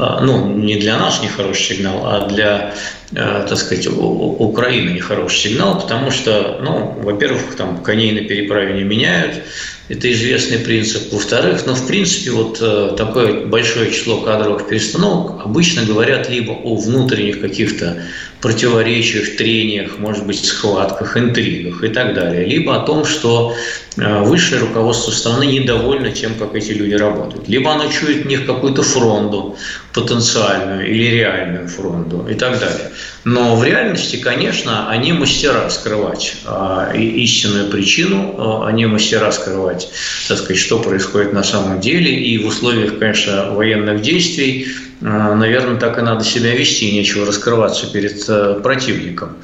А, 0.00 0.20
ну, 0.22 0.46
не 0.46 0.76
для 0.76 0.98
нас 0.98 1.22
нехороший 1.22 1.76
сигнал, 1.76 2.06
а 2.06 2.26
для, 2.26 2.74
э, 3.12 3.46
так 3.46 3.58
сказать, 3.58 3.86
Украины 3.86 4.90
нехороший 4.92 5.50
сигнал, 5.50 5.78
потому 5.78 6.10
что, 6.10 6.58
ну, 6.62 6.98
во-первых, 7.02 7.54
там 7.54 7.82
коней 7.82 8.12
на 8.12 8.26
переправе 8.26 8.72
не 8.72 8.82
меняют, 8.82 9.42
это 9.90 10.10
известный 10.10 10.58
принцип. 10.58 11.12
Во-вторых, 11.12 11.64
ну, 11.66 11.74
в 11.74 11.86
принципе, 11.86 12.30
вот 12.30 12.58
э, 12.62 12.94
такое 12.96 13.44
большое 13.44 13.90
число 13.92 14.22
кадровых 14.22 14.68
перестановок 14.68 15.44
обычно 15.44 15.82
говорят 15.82 16.30
либо 16.30 16.52
о 16.52 16.76
внутренних 16.76 17.42
каких-то 17.42 18.02
противоречиях, 18.40 19.36
трениях, 19.36 19.98
может 19.98 20.26
быть, 20.26 20.44
схватках, 20.44 21.16
интригах 21.16 21.84
и 21.84 21.88
так 21.88 22.14
далее, 22.14 22.46
либо 22.46 22.76
о 22.76 22.80
том, 22.80 23.04
что 23.04 23.54
э, 23.96 24.22
высшее 24.22 24.60
руководство 24.60 25.10
страны 25.10 25.44
недовольно 25.44 26.10
тем, 26.10 26.34
как 26.34 26.54
эти 26.54 26.72
люди 26.72 26.94
работают, 26.94 27.48
либо 27.48 27.72
оно 27.72 27.90
чует 27.90 28.24
в 28.24 28.28
них 28.28 28.46
какую-то 28.46 28.82
фронту 28.82 29.56
потенциальную 29.92 30.88
или 30.88 31.16
реальную 31.16 31.68
фронту 31.68 32.26
и 32.28 32.34
так 32.34 32.58
далее. 32.58 32.90
Но 33.24 33.56
в 33.56 33.64
реальности, 33.64 34.16
конечно, 34.16 34.88
они 34.88 35.12
мастера 35.12 35.68
скрывать 35.68 36.36
э, 36.44 36.96
истинную 36.96 37.70
причину, 37.70 38.62
э, 38.64 38.68
они 38.68 38.86
мастера 38.86 39.30
скрывать, 39.30 39.90
так 40.28 40.38
сказать, 40.38 40.58
что 40.58 40.78
происходит 40.78 41.32
на 41.32 41.44
самом 41.44 41.80
деле, 41.80 42.14
и 42.14 42.38
в 42.38 42.46
условиях, 42.46 42.98
конечно, 42.98 43.50
военных 43.52 44.00
действий 44.00 44.68
а, 45.02 45.34
наверное, 45.34 45.80
так 45.80 45.98
и 45.98 46.02
надо 46.02 46.24
себя 46.24 46.54
вести, 46.54 46.92
нечего 46.92 47.24
раскрываться 47.24 47.90
перед 47.90 48.22
э, 48.28 48.60
противником. 48.62 49.36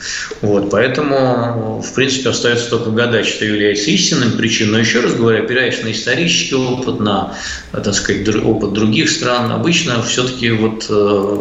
Вот, 0.43 0.71
поэтому, 0.71 1.81
в 1.81 1.95
принципе, 1.95 2.29
остается 2.29 2.69
только 2.69 2.91
гадать, 2.91 3.27
что 3.27 3.47
является 3.47 3.91
истинным 3.91 4.33
причиной. 4.33 4.73
Но 4.73 4.79
еще 4.81 5.01
раз 5.01 5.15
говорю, 5.15 5.43
опираясь 5.43 5.83
на 5.83 5.93
исторический 5.93 6.57
опыт, 6.57 7.01
на, 7.01 7.35
так 7.73 7.95
сказать, 7.95 8.29
опыт 8.37 8.75
других 8.75 9.09
стран, 9.09 9.51
обычно 9.51 10.03
все-таки 10.03 10.51
вот 10.51 10.85
э, 10.91 11.37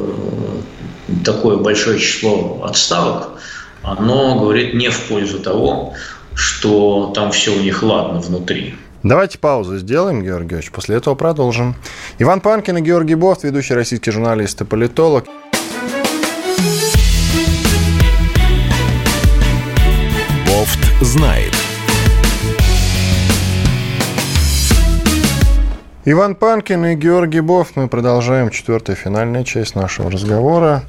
такое 1.23 1.57
большое 1.57 1.99
число 1.99 2.61
отставок, 2.63 3.39
оно 3.83 4.39
говорит 4.39 4.73
не 4.73 4.89
в 4.89 4.99
пользу 5.07 5.39
того, 5.39 5.93
что 6.33 7.11
там 7.15 7.31
все 7.31 7.51
у 7.51 7.59
них 7.59 7.83
ладно 7.83 8.19
внутри. 8.19 8.75
Давайте 9.03 9.37
паузу 9.37 9.77
сделаем, 9.77 10.23
Георгий 10.23 10.49
Георгиевич. 10.49 10.71
После 10.71 10.95
этого 10.95 11.13
продолжим. 11.13 11.75
Иван 12.17 12.41
Панкин 12.41 12.77
и 12.77 12.81
Георгий 12.81 13.15
Бофт, 13.15 13.43
ведущий 13.43 13.75
российский 13.75 14.09
журналист 14.09 14.61
и 14.61 14.65
политолог. 14.65 15.25
Бофт 20.47 20.79
знает. 21.01 21.54
Иван 26.07 26.35
Панкин 26.35 26.85
и 26.85 26.95
Георгий 26.95 27.39
Бофт. 27.39 27.75
Мы 27.75 27.87
продолжаем 27.87 28.51
четвертая 28.51 28.95
финальная 28.95 29.43
часть 29.43 29.73
нашего 29.73 30.11
разговора. 30.11 30.83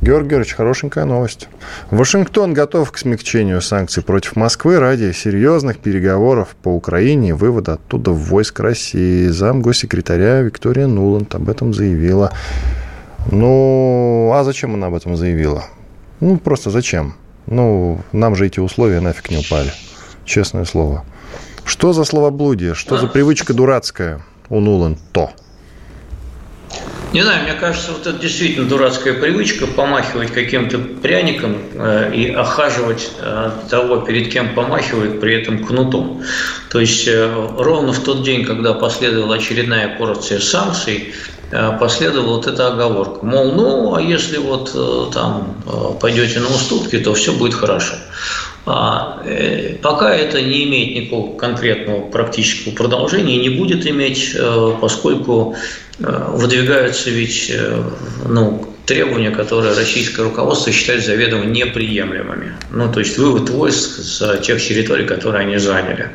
Георгий 0.00 0.30
Георгиевич, 0.30 0.54
хорошенькая 0.54 1.04
новость. 1.04 1.50
Вашингтон 1.90 2.54
готов 2.54 2.90
к 2.90 2.96
смягчению 2.96 3.60
санкций 3.60 4.02
против 4.02 4.34
Москвы 4.34 4.78
ради 4.78 5.12
серьезных 5.12 5.76
переговоров 5.76 6.56
по 6.62 6.70
Украине 6.70 7.28
и 7.28 7.32
вывода 7.32 7.74
оттуда 7.74 8.12
войск 8.12 8.60
России. 8.60 9.26
Зам 9.26 9.60
госсекретаря 9.60 10.40
Виктория 10.40 10.86
Нуланд 10.86 11.34
об 11.34 11.50
этом 11.50 11.74
заявила. 11.74 12.32
Ну, 13.30 14.32
а 14.32 14.42
зачем 14.42 14.72
она 14.72 14.86
об 14.86 14.94
этом 14.94 15.16
заявила? 15.16 15.64
Ну, 16.20 16.38
просто 16.38 16.70
зачем? 16.70 17.16
Ну, 17.44 18.00
нам 18.12 18.36
же 18.36 18.46
эти 18.46 18.58
условия 18.58 19.00
нафиг 19.00 19.30
не 19.30 19.36
упали. 19.36 19.70
Честное 20.24 20.64
слово. 20.64 21.04
Что 21.66 21.92
за 21.92 22.04
словоблудие? 22.04 22.72
Что 22.72 22.96
за 22.96 23.06
привычка 23.06 23.52
дурацкая 23.52 24.22
у 24.52 24.60
Нуланд? 24.60 24.98
То. 25.12 25.30
Не 27.12 27.22
знаю, 27.22 27.44
мне 27.44 27.54
кажется, 27.54 27.92
вот 27.92 28.06
это 28.06 28.18
действительно 28.18 28.66
дурацкая 28.66 29.14
привычка 29.14 29.66
помахивать 29.66 30.30
каким-то 30.30 30.78
пряником 30.78 31.56
э, 31.74 32.12
и 32.14 32.30
охаживать 32.30 33.10
э, 33.18 33.50
того, 33.68 33.98
перед 33.98 34.32
кем 34.32 34.54
помахивают, 34.54 35.20
при 35.20 35.34
этом 35.34 35.64
кнутом. 35.64 36.22
То 36.70 36.80
есть 36.80 37.06
э, 37.08 37.48
ровно 37.58 37.92
в 37.92 38.02
тот 38.02 38.22
день, 38.22 38.44
когда 38.44 38.72
последовала 38.74 39.36
очередная 39.36 39.96
порция 39.96 40.38
санкций, 40.38 41.14
последовала 41.78 42.36
вот 42.36 42.46
эта 42.46 42.68
оговорка. 42.68 43.26
Мол, 43.26 43.52
ну, 43.52 43.94
а 43.94 44.00
если 44.00 44.38
вот 44.38 44.72
там 45.12 45.62
пойдете 46.00 46.40
на 46.40 46.46
уступки, 46.46 46.98
то 46.98 47.12
все 47.12 47.34
будет 47.34 47.52
хорошо. 47.52 47.94
А, 48.64 49.20
э, 49.24 49.74
пока 49.82 50.14
это 50.14 50.40
не 50.40 50.64
имеет 50.64 50.96
никакого 50.96 51.36
конкретного 51.36 52.02
практического 52.02 52.72
продолжения 52.72 53.36
и 53.36 53.48
не 53.48 53.48
будет 53.48 53.86
иметь, 53.86 54.32
э, 54.36 54.74
поскольку 54.80 55.56
э, 55.98 56.26
выдвигаются 56.28 57.10
ведь 57.10 57.52
ну, 58.24 58.64
требования, 58.86 59.32
которые 59.32 59.74
российское 59.74 60.22
руководство 60.22 60.70
считает 60.70 61.04
заведомо 61.04 61.44
неприемлемыми. 61.44 62.52
Ну, 62.70 62.92
то 62.92 63.00
есть 63.00 63.18
вывод 63.18 63.50
войск 63.50 63.98
с 63.98 64.38
тех 64.42 64.62
территорий, 64.62 65.06
которые 65.06 65.44
они 65.44 65.58
заняли. 65.58 66.10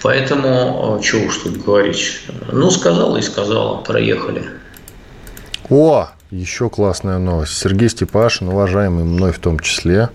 Поэтому, 0.00 1.00
чего 1.02 1.26
уж 1.26 1.38
тут 1.38 1.56
говорить. 1.64 2.20
Ну, 2.52 2.70
сказала 2.70 3.16
и 3.16 3.22
сказала, 3.22 3.78
проехали. 3.78 4.44
О, 5.70 6.08
еще 6.30 6.70
классная 6.70 7.18
новость. 7.18 7.58
Сергей 7.58 7.88
Степашин, 7.88 8.48
уважаемый 8.48 9.04
мной 9.04 9.32
в 9.32 9.38
том 9.38 9.58
числе, 9.58 10.10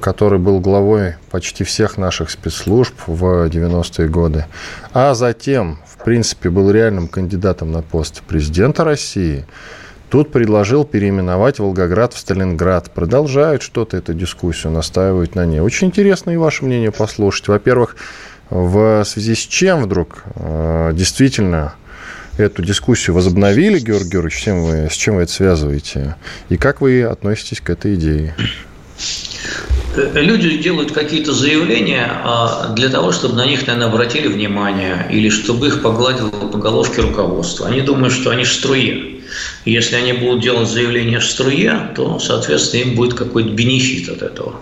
который 0.00 0.38
был 0.38 0.60
главой 0.60 1.16
почти 1.30 1.64
всех 1.64 1.96
наших 1.96 2.30
спецслужб 2.30 2.94
в 3.06 3.48
90-е 3.48 4.08
годы, 4.08 4.46
а 4.92 5.14
затем, 5.14 5.78
в 5.86 6.02
принципе, 6.04 6.50
был 6.50 6.70
реальным 6.70 7.08
кандидатом 7.08 7.72
на 7.72 7.82
пост 7.82 8.22
президента 8.22 8.84
России, 8.84 9.46
тут 10.10 10.30
предложил 10.30 10.84
переименовать 10.84 11.58
Волгоград 11.58 12.12
в 12.12 12.18
Сталинград. 12.18 12.92
Продолжают 12.92 13.62
что-то 13.62 13.96
эту 13.96 14.14
дискуссию, 14.14 14.72
настаивают 14.72 15.34
на 15.34 15.44
ней. 15.44 15.60
Очень 15.60 15.88
интересно 15.88 16.30
и 16.30 16.36
ваше 16.36 16.64
мнение 16.64 16.92
послушать. 16.92 17.48
Во-первых, 17.48 17.96
в 18.50 19.02
связи 19.04 19.34
с 19.34 19.40
чем 19.40 19.82
вдруг 19.82 20.22
э, 20.36 20.92
действительно 20.94 21.74
эту 22.36 22.62
дискуссию 22.62 23.14
возобновили, 23.14 23.78
Георгий 23.78 24.10
Георгиевич, 24.10 24.38
с 24.38 24.42
чем 24.42 24.62
вы, 24.62 24.88
с 24.90 24.92
чем 24.92 25.16
вы 25.16 25.22
это 25.22 25.32
связываете? 25.32 26.16
И 26.48 26.56
как 26.56 26.80
вы 26.80 27.02
относитесь 27.02 27.60
к 27.60 27.70
этой 27.70 27.94
идее? 27.94 28.36
Люди 29.96 30.56
делают 30.58 30.92
какие-то 30.92 31.32
заявления 31.32 32.10
а, 32.24 32.72
для 32.74 32.88
того, 32.88 33.12
чтобы 33.12 33.34
на 33.34 33.46
них, 33.46 33.66
наверное, 33.66 33.88
обратили 33.88 34.26
внимание 34.26 35.06
или 35.10 35.28
чтобы 35.28 35.68
их 35.68 35.82
погладило 35.82 36.30
по 36.30 36.58
головке 36.58 37.02
руководство. 37.02 37.68
Они 37.68 37.80
думают, 37.80 38.12
что 38.12 38.30
они 38.30 38.44
в 38.44 38.52
струе. 38.52 39.20
Если 39.64 39.96
они 39.96 40.12
будут 40.12 40.42
делать 40.42 40.68
заявления 40.68 41.20
в 41.20 41.24
струе, 41.24 41.90
то, 41.94 42.18
соответственно, 42.18 42.82
им 42.82 42.94
будет 42.94 43.14
какой-то 43.14 43.50
бенефит 43.50 44.08
от 44.08 44.22
этого. 44.22 44.60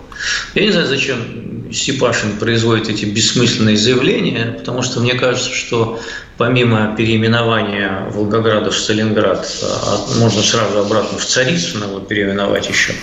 Я 0.55 0.63
не 0.63 0.71
знаю, 0.71 0.87
зачем 0.87 1.71
Степашин 1.71 2.37
производит 2.37 2.89
эти 2.89 3.05
бессмысленные 3.05 3.77
заявления, 3.77 4.55
потому 4.57 4.83
что 4.83 4.99
мне 4.99 5.15
кажется, 5.15 5.51
что 5.51 5.99
помимо 6.37 6.95
переименования 6.97 8.09
Волгограда 8.11 8.71
в 8.71 8.77
Сталинград, 8.77 9.47
а, 9.63 10.19
можно 10.19 10.41
сразу 10.41 10.79
обратно 10.79 11.17
в 11.17 11.25
Царицыно 11.25 11.85
его 11.85 11.99
переименовать 11.99 12.69
еще, 12.69 12.93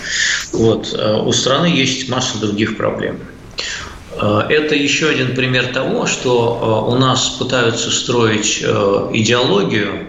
вот, 0.53 0.95
а, 0.97 1.23
у 1.23 1.33
страны 1.33 1.67
есть 1.67 2.09
масса 2.09 2.39
других 2.39 2.77
проблем. 2.77 3.19
А, 4.17 4.47
это 4.49 4.75
еще 4.75 5.09
один 5.09 5.35
пример 5.35 5.67
того, 5.67 6.07
что 6.07 6.87
у 6.89 6.97
нас 6.97 7.29
пытаются 7.31 7.91
строить 7.91 8.59
идеологию, 8.59 10.09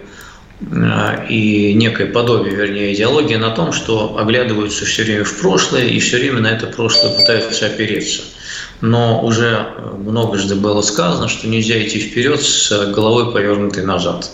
и 1.29 1.73
некое 1.73 2.05
подобие, 2.05 2.55
вернее, 2.55 2.93
идеология 2.93 3.39
на 3.39 3.49
том, 3.49 3.73
что 3.73 4.17
оглядываются 4.17 4.85
все 4.85 5.03
время 5.03 5.23
в 5.23 5.39
прошлое 5.39 5.85
и 5.85 5.99
все 5.99 6.17
время 6.17 6.41
на 6.41 6.47
это 6.47 6.67
прошлое 6.67 7.17
пытаются 7.17 7.65
опереться– 7.65 8.21
но 8.81 9.23
уже 9.23 9.67
многожды 9.97 10.55
было 10.55 10.81
сказано, 10.81 11.27
что 11.27 11.47
нельзя 11.47 11.81
идти 11.81 11.99
вперед 11.99 12.41
с 12.41 12.91
головой 12.91 13.31
повернутой 13.31 13.85
назад. 13.85 14.31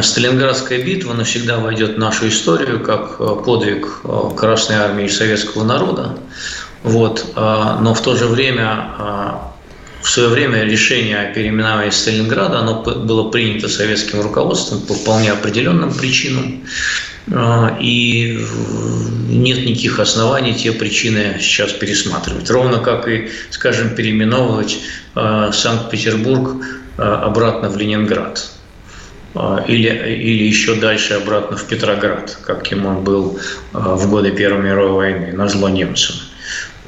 Сталинградская 0.00 0.82
битва 0.82 1.12
навсегда 1.12 1.58
войдет 1.58 1.96
в 1.96 1.98
нашу 1.98 2.28
историю 2.28 2.82
как 2.82 3.18
подвиг 3.44 4.00
Красной 4.36 4.76
Армии 4.76 5.04
и 5.04 5.10
советского 5.10 5.64
народа. 5.64 6.16
Вот. 6.82 7.26
Но 7.34 7.94
в 7.94 8.02
то 8.02 8.16
же 8.16 8.26
время 8.26 8.90
в 10.06 10.08
свое 10.08 10.28
время 10.28 10.62
решение 10.62 11.18
о 11.18 11.32
переименовании 11.34 11.90
Сталинграда 11.90 12.60
оно 12.60 12.80
было 12.80 13.28
принято 13.28 13.68
советским 13.68 14.20
руководством 14.20 14.80
по 14.82 14.94
вполне 14.94 15.32
определенным 15.32 15.92
причинам. 15.92 16.62
А, 17.34 17.76
и 17.80 18.38
нет 19.28 19.66
никаких 19.66 19.98
оснований 19.98 20.54
те 20.54 20.70
причины 20.70 21.38
сейчас 21.40 21.72
пересматривать. 21.72 22.48
Ровно 22.48 22.78
как 22.78 23.08
и, 23.08 23.30
скажем, 23.50 23.96
переименовывать 23.96 24.78
а, 25.16 25.50
Санкт-Петербург 25.50 26.64
а, 26.98 27.24
обратно 27.24 27.68
в 27.68 27.76
Ленинград. 27.76 28.48
Или, 29.66 29.88
или 29.88 30.44
еще 30.44 30.76
дальше 30.76 31.14
обратно 31.14 31.58
в 31.58 31.64
Петроград, 31.66 32.38
каким 32.46 32.86
он 32.86 33.04
был 33.04 33.38
в 33.72 34.08
годы 34.08 34.30
Первой 34.30 34.62
мировой 34.62 34.92
войны, 34.92 35.32
на 35.34 35.46
зло 35.46 35.68
немцам. 35.68 36.16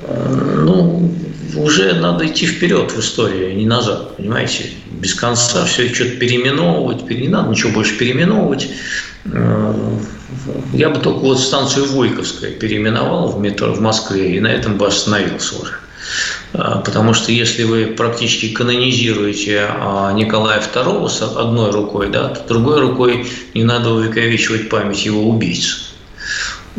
Ну, 0.07 1.13
уже 1.57 1.95
надо 1.95 2.27
идти 2.27 2.47
вперед 2.47 2.93
в 2.93 3.01
истории, 3.01 3.55
не 3.55 3.67
назад, 3.67 4.17
понимаете? 4.17 4.71
Без 4.93 5.15
конца 5.15 5.65
все 5.65 5.93
что-то 5.93 6.17
переименовывать, 6.17 7.09
не 7.11 7.29
надо 7.29 7.51
ничего 7.51 7.73
больше 7.73 7.97
переименовывать. 7.99 8.69
Я 10.73 10.91
бы 10.91 11.01
только 11.01 11.21
вот 11.21 11.41
станцию 11.41 11.87
Войковская 11.87 12.51
переименовал 12.51 13.33
в 13.33 13.41
метро 13.41 13.73
в 13.73 13.81
Москве, 13.81 14.37
и 14.37 14.41
на 14.41 14.49
этом 14.49 14.77
бы 14.79 14.87
остановился 14.87 15.61
уже. 15.61 15.73
А, 16.55 16.79
потому 16.79 17.13
что 17.13 17.33
если 17.33 17.65
вы 17.65 17.87
практически 17.87 18.49
канонизируете 18.49 19.67
а, 19.69 20.13
Николая 20.13 20.61
II 20.61 21.09
с 21.09 21.23
одной 21.23 21.71
рукой, 21.71 22.11
да, 22.11 22.29
то 22.29 22.49
другой 22.49 22.81
рукой 22.81 23.27
не 23.55 23.65
надо 23.65 23.91
увековечивать 23.91 24.69
память 24.69 25.05
его 25.05 25.29
убийц. 25.29 25.93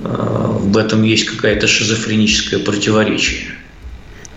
А, 0.04 0.52
в 0.52 0.78
этом 0.78 1.04
есть 1.04 1.26
какая-то 1.26 1.68
шизофреническое 1.68 2.60
противоречие. 2.60 3.52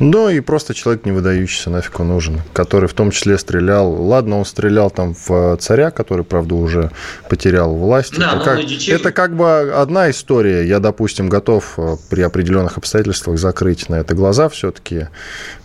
Ну 0.03 0.29
и 0.29 0.41
просто 0.41 0.75
человек 0.75 1.07
не 1.07 1.13
выдающийся, 1.13 1.71
нафиг 1.71 2.01
он 2.01 2.09
нужен, 2.09 2.41
который 2.53 2.89
в 2.89 2.93
том 2.93 3.13
числе 3.13 3.39
стрелял. 3.39 3.89
Ладно, 3.89 4.39
он 4.41 4.45
стрелял 4.45 4.91
там 4.91 5.15
в 5.15 5.57
царя, 5.61 5.93
который, 5.93 6.25
правда, 6.25 6.57
уже 6.57 6.91
потерял 7.29 7.73
власть. 7.73 8.19
Да, 8.19 8.35
это, 8.35 8.45
как, 8.45 8.89
это 8.89 9.13
как 9.13 9.37
бы 9.37 9.73
одна 9.73 10.11
история. 10.11 10.67
Я, 10.67 10.81
допустим, 10.81 11.29
готов 11.29 11.75
э, 11.77 11.97
при 12.11 12.23
определенных 12.23 12.79
обстоятельствах 12.79 13.39
закрыть 13.39 13.89
на 13.89 13.95
это 13.95 14.17
глаза 14.17 14.49
все-таки. 14.49 15.07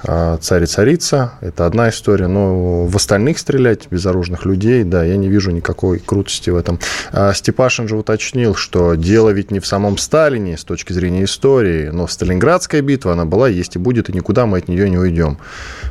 А, 0.04 0.38
царь 0.38 0.64
и 0.64 0.68
царица– 0.68 1.34
это 1.42 1.66
одна 1.66 1.90
история. 1.90 2.28
Но 2.28 2.86
в 2.86 2.96
остальных 2.96 3.40
стрелять 3.40 3.88
безоружных 3.90 4.46
людей, 4.46 4.84
да, 4.84 5.04
я 5.04 5.18
не 5.18 5.30
вижу 5.30 5.50
никакой 5.50 5.98
крутости 5.98 6.52
в 6.52 6.58
этом. 6.58 6.80
А 7.12 7.34
Степашин 7.34 7.88
же 7.88 7.98
уточнил, 7.98 8.54
что 8.54 8.94
дело 8.94 9.32
ведь 9.32 9.50
не 9.50 9.60
в 9.60 9.66
самом 9.66 9.98
Сталине 9.98 10.58
с 10.58 10.64
точки 10.64 10.94
зрения 10.94 11.24
истории, 11.24 11.90
но 11.90 12.08
Сталинградская 12.08 12.84
битва, 12.84 13.14
она 13.14 13.26
была, 13.26 13.50
есть 13.50 13.78
и 13.78 13.80
будет, 13.80 14.10
и 14.10 14.14
никуда 14.14 14.27
никуда 14.28 14.46
мы 14.46 14.58
от 14.58 14.68
нее 14.68 14.90
не 14.90 14.98
уйдем. 14.98 15.38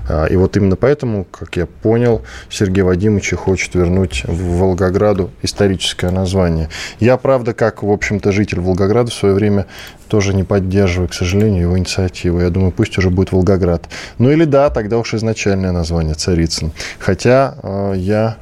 А, 0.09 0.27
и 0.27 0.37
вот 0.37 0.59
именно 0.59 0.77
поэтому, 0.77 1.25
как 1.25 1.57
я 1.57 1.65
понял, 1.65 2.23
Сергей 2.51 2.83
Вадимович 2.83 3.33
хочет 3.35 3.75
вернуть 3.75 4.25
в 4.27 4.59
Волгограду 4.59 5.31
историческое 5.41 6.11
название. 6.11 6.69
Я, 7.01 7.17
правда, 7.17 7.55
как, 7.55 7.83
в 7.83 7.91
общем-то, 7.91 8.33
житель 8.33 8.61
Волгограда 8.61 9.11
в 9.11 9.15
свое 9.15 9.35
время 9.35 9.67
тоже 10.09 10.35
не 10.35 10.45
поддерживаю, 10.45 11.09
к 11.09 11.15
сожалению, 11.15 11.63
его 11.63 11.79
инициативу. 11.79 12.41
Я 12.41 12.51
думаю, 12.51 12.73
пусть 12.73 12.99
уже 12.99 13.09
будет 13.09 13.33
Волгоград. 13.33 13.89
Ну 14.19 14.31
или 14.31 14.45
да, 14.45 14.69
тогда 14.69 14.99
уж 14.99 15.15
изначальное 15.15 15.73
название 15.73 16.15
Царицын. 16.15 16.73
Хотя 16.99 17.55
э, 17.63 17.95
я 17.97 18.37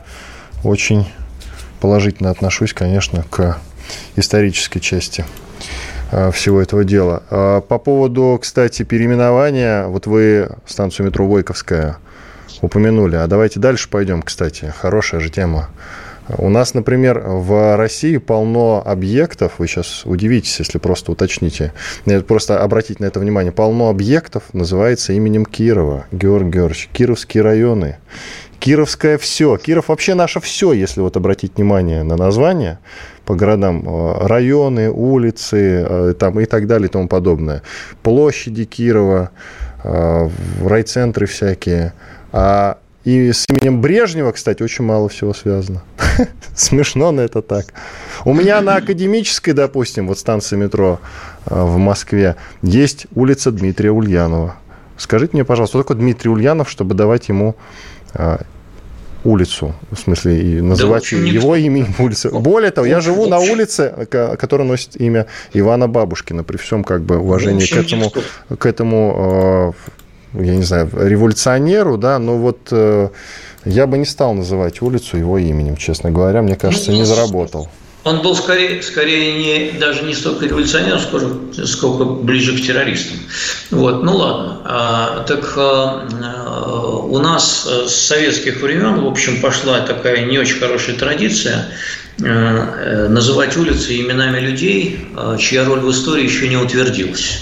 очень 0.65 1.07
положительно 1.81 2.31
отношусь, 2.31 2.73
конечно, 2.73 3.25
к 3.31 3.59
исторической 4.17 4.81
части 4.81 5.25
всего 6.33 6.61
этого 6.61 6.85
дела. 6.85 7.23
А 7.31 7.61
по 7.61 7.79
поводу, 7.79 8.39
кстати, 8.41 8.83
переименования, 8.83 9.87
вот 9.87 10.07
вы 10.07 10.49
станцию 10.67 11.07
метро 11.07 11.27
Войковская 11.27 11.97
упомянули, 12.61 13.17
а 13.17 13.27
давайте 13.27 13.61
дальше 13.61 13.89
пойдем, 13.89 14.23
кстати, 14.23 14.73
хорошая 14.79 15.21
же 15.21 15.31
тема. 15.31 15.69
У 16.39 16.49
нас, 16.49 16.73
например, 16.73 17.21
в 17.21 17.77
России 17.77 18.17
полно 18.17 18.83
объектов, 18.85 19.55
вы 19.59 19.67
сейчас 19.67 20.07
удивитесь, 20.07 20.59
если 20.59 20.79
просто 20.79 21.13
уточните, 21.13 21.75
просто 22.27 22.63
обратите 22.63 23.03
на 23.03 23.07
это 23.07 23.21
внимание, 23.21 23.53
полно 23.53 23.91
объектов 23.91 24.45
называется 24.55 25.13
именем 25.13 25.45
Кирова, 25.45 26.07
Георгий 26.13 26.51
Георгиевич, 26.51 26.89
Кировские 26.95 27.43
районы. 27.43 27.99
Кировское 28.65 29.19
все. 29.19 29.59
Киров 29.59 29.89
вообще 29.89 30.15
наше 30.15 30.41
все, 30.41 30.73
если 30.73 31.03
вот 31.03 31.19
обратить 31.19 31.57
внимание 31.57 32.03
на 32.03 32.17
название 32.17 32.79
по 33.27 33.35
городам. 33.35 33.85
Э, 33.87 34.27
районы, 34.27 34.91
улицы 34.91 35.85
э, 35.87 36.15
там, 36.19 36.41
и 36.41 36.47
так 36.47 36.67
далее 36.67 36.89
и 36.89 36.91
тому 36.91 37.07
подобное. 37.07 37.61
Площади 38.03 38.65
Кирова, 38.65 39.33
э, 39.83 40.31
райцентры 40.65 41.27
всякие. 41.27 41.93
А 42.33 42.79
и 43.05 43.33
с 43.33 43.45
именем 43.51 43.83
Брежнева, 43.83 44.33
кстати, 44.33 44.63
очень 44.63 44.87
мало 44.87 45.11
всего 45.11 45.35
связано. 45.35 45.83
Смешно, 46.57 47.13
но 47.13 47.21
это 47.21 47.43
так. 47.43 47.67
У 48.25 48.33
меня 48.33 48.63
на 48.63 48.77
Академической, 48.77 49.53
допустим, 49.53 50.09
вот 50.09 50.19
станция 50.19 50.59
метро 50.59 51.01
в 51.45 51.77
Москве, 51.77 52.37
есть 52.63 53.09
улица 53.15 53.51
Дмитрия 53.51 53.91
Ульянова. 53.91 54.57
Скажите 54.97 55.33
мне, 55.35 55.45
пожалуйста, 55.45 55.73
что 55.73 55.83
такое 55.83 55.99
Дмитрий 55.99 56.31
Ульянов, 56.31 56.71
чтобы 56.71 56.95
давать 56.95 57.29
ему 57.29 57.57
улицу, 59.25 59.75
в 59.91 59.99
смысле, 59.99 60.41
и 60.41 60.61
называть 60.61 61.09
да, 61.11 61.17
его 61.17 61.57
именем 61.57 61.95
улицы. 61.99 62.31
Более 62.31 62.71
того, 62.71 62.87
я 62.87 63.01
живу 63.01 63.27
на 63.27 63.39
улице, 63.39 64.07
которая 64.11 64.69
носит 64.69 65.01
имя 65.01 65.27
Ивана 65.53 65.89
Бабушкина, 65.89 66.45
при 66.45 66.57
всем 66.57 66.85
как 66.85 67.03
бы 67.03 67.19
уважении 67.19 67.67
к 67.67 67.77
этому, 67.77 68.13
к 68.59 68.67
этому 68.67 69.75
э, 70.35 70.45
я 70.45 70.57
не 70.57 70.63
знаю, 70.63 70.91
революционеру, 70.93 71.97
да, 71.97 72.19
но 72.19 72.37
вот 72.37 72.69
э, 72.71 73.09
я 73.65 73.87
бы 73.87 73.99
не 73.99 74.05
стал 74.05 74.35
называть 74.35 74.83
улицу 74.83 75.17
его 75.17 75.39
именем, 75.39 75.77
честно 75.77 76.11
говоря, 76.11 76.43
мне 76.43 76.57
кажется, 76.57 76.93
не 76.93 77.05
заработал. 77.05 77.69
Он 78.05 78.21
был 78.21 78.37
скорее, 78.37 78.83
скорее 78.83 79.33
не, 79.33 79.79
даже 79.79 80.03
не 80.03 80.15
столько 80.15 80.45
революционером, 80.45 81.01
сколько, 81.01 81.67
сколько 81.67 82.05
ближе 82.05 82.57
к 82.57 82.61
террористам. 82.61 83.17
Вот, 83.71 84.03
ну 84.03 84.17
ладно. 84.17 84.61
А, 84.65 85.25
так 85.27 85.55
а, 85.57 86.07
у 87.03 87.19
нас 87.19 87.67
с 87.67 87.95
советских 87.95 88.61
времен, 88.61 89.01
в 89.01 89.07
общем, 89.07 89.41
пошла 89.41 89.81
такая 89.81 90.27
не 90.27 90.39
очень 90.39 90.59
хорошая 90.59 90.97
традиция 90.97 91.71
а, 92.23 93.09
называть 93.09 93.57
улицы 93.57 93.99
именами 93.99 94.39
людей, 94.39 95.09
а, 95.17 95.39
чья 95.39 95.65
роль 95.65 95.81
в 95.81 95.91
истории 95.91 96.25
еще 96.25 96.47
не 96.49 96.59
утвердилась. 96.59 97.41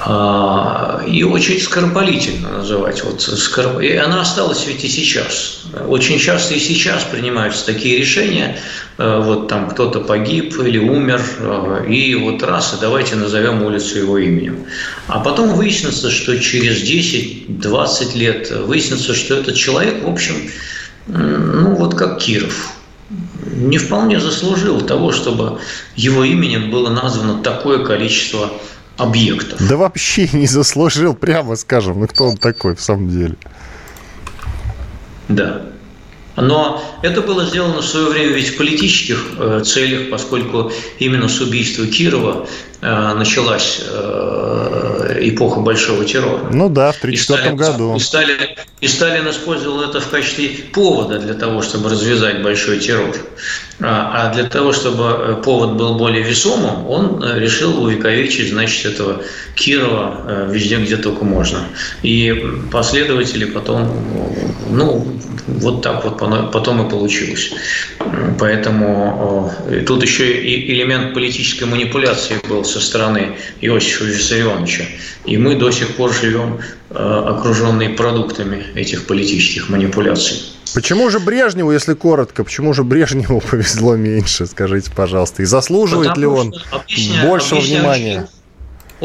А, 0.00 1.02
и 1.06 1.22
очень 1.22 1.60
скоропалительно 1.60 2.50
называть. 2.50 3.02
Вот, 3.04 3.22
скоро... 3.22 3.78
И 3.80 3.96
она 3.96 4.20
осталась 4.20 4.66
ведь 4.66 4.84
и 4.84 4.88
сейчас. 4.88 5.64
Очень 5.88 6.18
часто 6.18 6.54
и 6.54 6.58
сейчас 6.58 7.04
принимаются 7.04 7.64
такие 7.64 7.98
решения, 7.98 8.58
э, 8.98 9.20
вот 9.22 9.48
там 9.48 9.70
кто-то 9.70 10.00
погиб 10.00 10.58
или 10.60 10.78
умер, 10.78 11.20
э, 11.38 11.86
и 11.88 12.14
вот 12.14 12.42
раз, 12.42 12.74
и 12.74 12.80
давайте 12.80 13.16
назовем 13.16 13.62
улицу 13.62 13.98
его 13.98 14.18
именем. 14.18 14.66
А 15.08 15.20
потом 15.20 15.54
выяснится, 15.54 16.10
что 16.10 16.38
через 16.38 16.82
10-20 16.82 18.16
лет 18.16 18.50
выяснится, 18.50 19.14
что 19.14 19.36
этот 19.36 19.56
человек, 19.56 20.04
в 20.04 20.08
общем, 20.08 20.34
ну 21.06 21.74
вот 21.74 21.94
как 21.94 22.18
Киров, 22.20 22.74
не 23.54 23.78
вполне 23.78 24.20
заслужил 24.20 24.80
того, 24.80 25.12
чтобы 25.12 25.58
его 25.96 26.24
именем 26.24 26.70
было 26.70 26.90
названо 26.90 27.42
такое 27.42 27.84
количество 27.84 28.50
объектов. 28.96 29.66
Да 29.68 29.76
вообще 29.76 30.28
не 30.32 30.46
заслужил, 30.46 31.14
прямо 31.14 31.56
скажем. 31.56 32.00
Ну 32.00 32.06
кто 32.06 32.24
он 32.28 32.36
такой 32.36 32.74
в 32.74 32.80
самом 32.80 33.08
деле? 33.10 33.36
Да. 35.28 35.62
Но 36.36 36.82
это 37.02 37.20
было 37.20 37.46
сделано 37.46 37.80
в 37.80 37.84
свое 37.84 38.10
время 38.10 38.32
ведь 38.32 38.54
в 38.54 38.56
политических 38.56 39.34
э, 39.38 39.62
целях, 39.64 40.10
поскольку 40.10 40.72
именно 40.98 41.28
с 41.28 41.40
убийства 41.40 41.86
Кирова 41.86 42.48
э, 42.80 43.14
началась 43.14 43.80
э, 43.88 45.18
эпоха 45.20 45.60
большого 45.60 46.04
террора. 46.04 46.50
Ну 46.50 46.68
да, 46.68 46.90
в 46.90 46.96
1934 46.96 47.54
году. 47.54 47.96
И 47.96 48.00
Сталин, 48.00 48.36
и 48.80 48.88
Сталин 48.88 49.30
использовал 49.30 49.82
это 49.82 50.00
в 50.00 50.08
качестве 50.08 50.48
повода 50.72 51.20
для 51.20 51.34
того, 51.34 51.62
чтобы 51.62 51.88
развязать 51.88 52.42
большой 52.42 52.80
террор. 52.80 53.14
А, 53.80 54.28
а 54.28 54.34
для 54.34 54.44
того, 54.44 54.72
чтобы 54.72 55.40
повод 55.44 55.72
был 55.72 55.96
более 55.96 56.22
весомым, 56.22 56.86
он 56.86 57.24
решил 57.36 57.82
увековечить, 57.82 58.50
значит, 58.50 58.92
этого 58.92 59.22
Кирова 59.54 60.46
везде, 60.48 60.76
где 60.76 60.96
только 60.96 61.24
можно. 61.24 61.58
И 62.02 62.44
последователи 62.70 63.44
потом, 63.44 63.90
ну, 64.70 65.06
вот 65.46 65.82
так 65.82 66.04
вот 66.04 66.18
потом 66.52 66.86
и 66.86 66.90
получилось. 66.90 67.52
Поэтому 68.38 69.52
тут 69.86 70.02
еще 70.02 70.40
и 70.40 70.72
элемент 70.72 71.14
политической 71.14 71.64
манипуляции 71.64 72.36
был 72.48 72.64
со 72.64 72.80
стороны 72.80 73.36
Иосифа 73.60 74.04
Виссарионовича. 74.04 74.84
И 75.24 75.36
мы 75.38 75.56
до 75.56 75.70
сих 75.70 75.96
пор 75.96 76.12
живем 76.12 76.60
э, 76.90 76.94
окруженные 76.94 77.90
продуктами 77.90 78.66
этих 78.74 79.06
политических 79.06 79.68
манипуляций. 79.68 80.53
Почему 80.74 81.08
же 81.08 81.20
Брежневу, 81.20 81.70
если 81.70 81.94
коротко, 81.94 82.44
почему 82.44 82.72
же 82.72 82.82
Брежневу 82.82 83.40
повезло 83.50 83.96
меньше, 83.96 84.46
скажите, 84.46 84.90
пожалуйста? 84.90 85.42
И 85.42 85.46
заслуживает 85.46 86.10
Потому 86.10 86.20
ли 86.20 86.26
он 86.26 86.54
объясняю, 86.70 87.28
большего 87.28 87.58
объясняю, 87.58 87.82
внимания? 87.82 88.28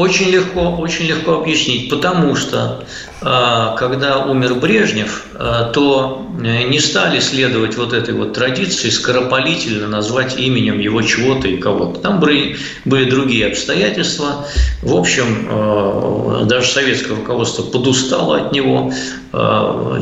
Очень 0.00 0.30
легко, 0.30 0.76
очень 0.78 1.04
легко 1.04 1.34
объяснить, 1.34 1.90
потому 1.90 2.34
что 2.34 2.86
а, 3.20 3.76
когда 3.76 4.24
умер 4.24 4.54
Брежнев, 4.54 5.26
а, 5.34 5.64
то 5.72 6.26
э, 6.42 6.62
не 6.62 6.80
стали 6.80 7.20
следовать 7.20 7.76
вот 7.76 7.92
этой 7.92 8.14
вот 8.14 8.32
традиции 8.32 8.88
скоропалительно 8.88 9.88
назвать 9.88 10.38
именем 10.38 10.78
его 10.78 11.02
чего-то 11.02 11.48
и 11.48 11.58
кого-то. 11.58 12.00
Там 12.00 12.18
были, 12.18 12.56
были 12.86 13.10
другие 13.10 13.48
обстоятельства. 13.48 14.46
В 14.80 14.96
общем, 14.96 15.46
а, 15.50 16.44
даже 16.46 16.68
советское 16.68 17.16
руководство 17.16 17.62
подустало 17.64 18.38
от 18.38 18.52
него, 18.52 18.94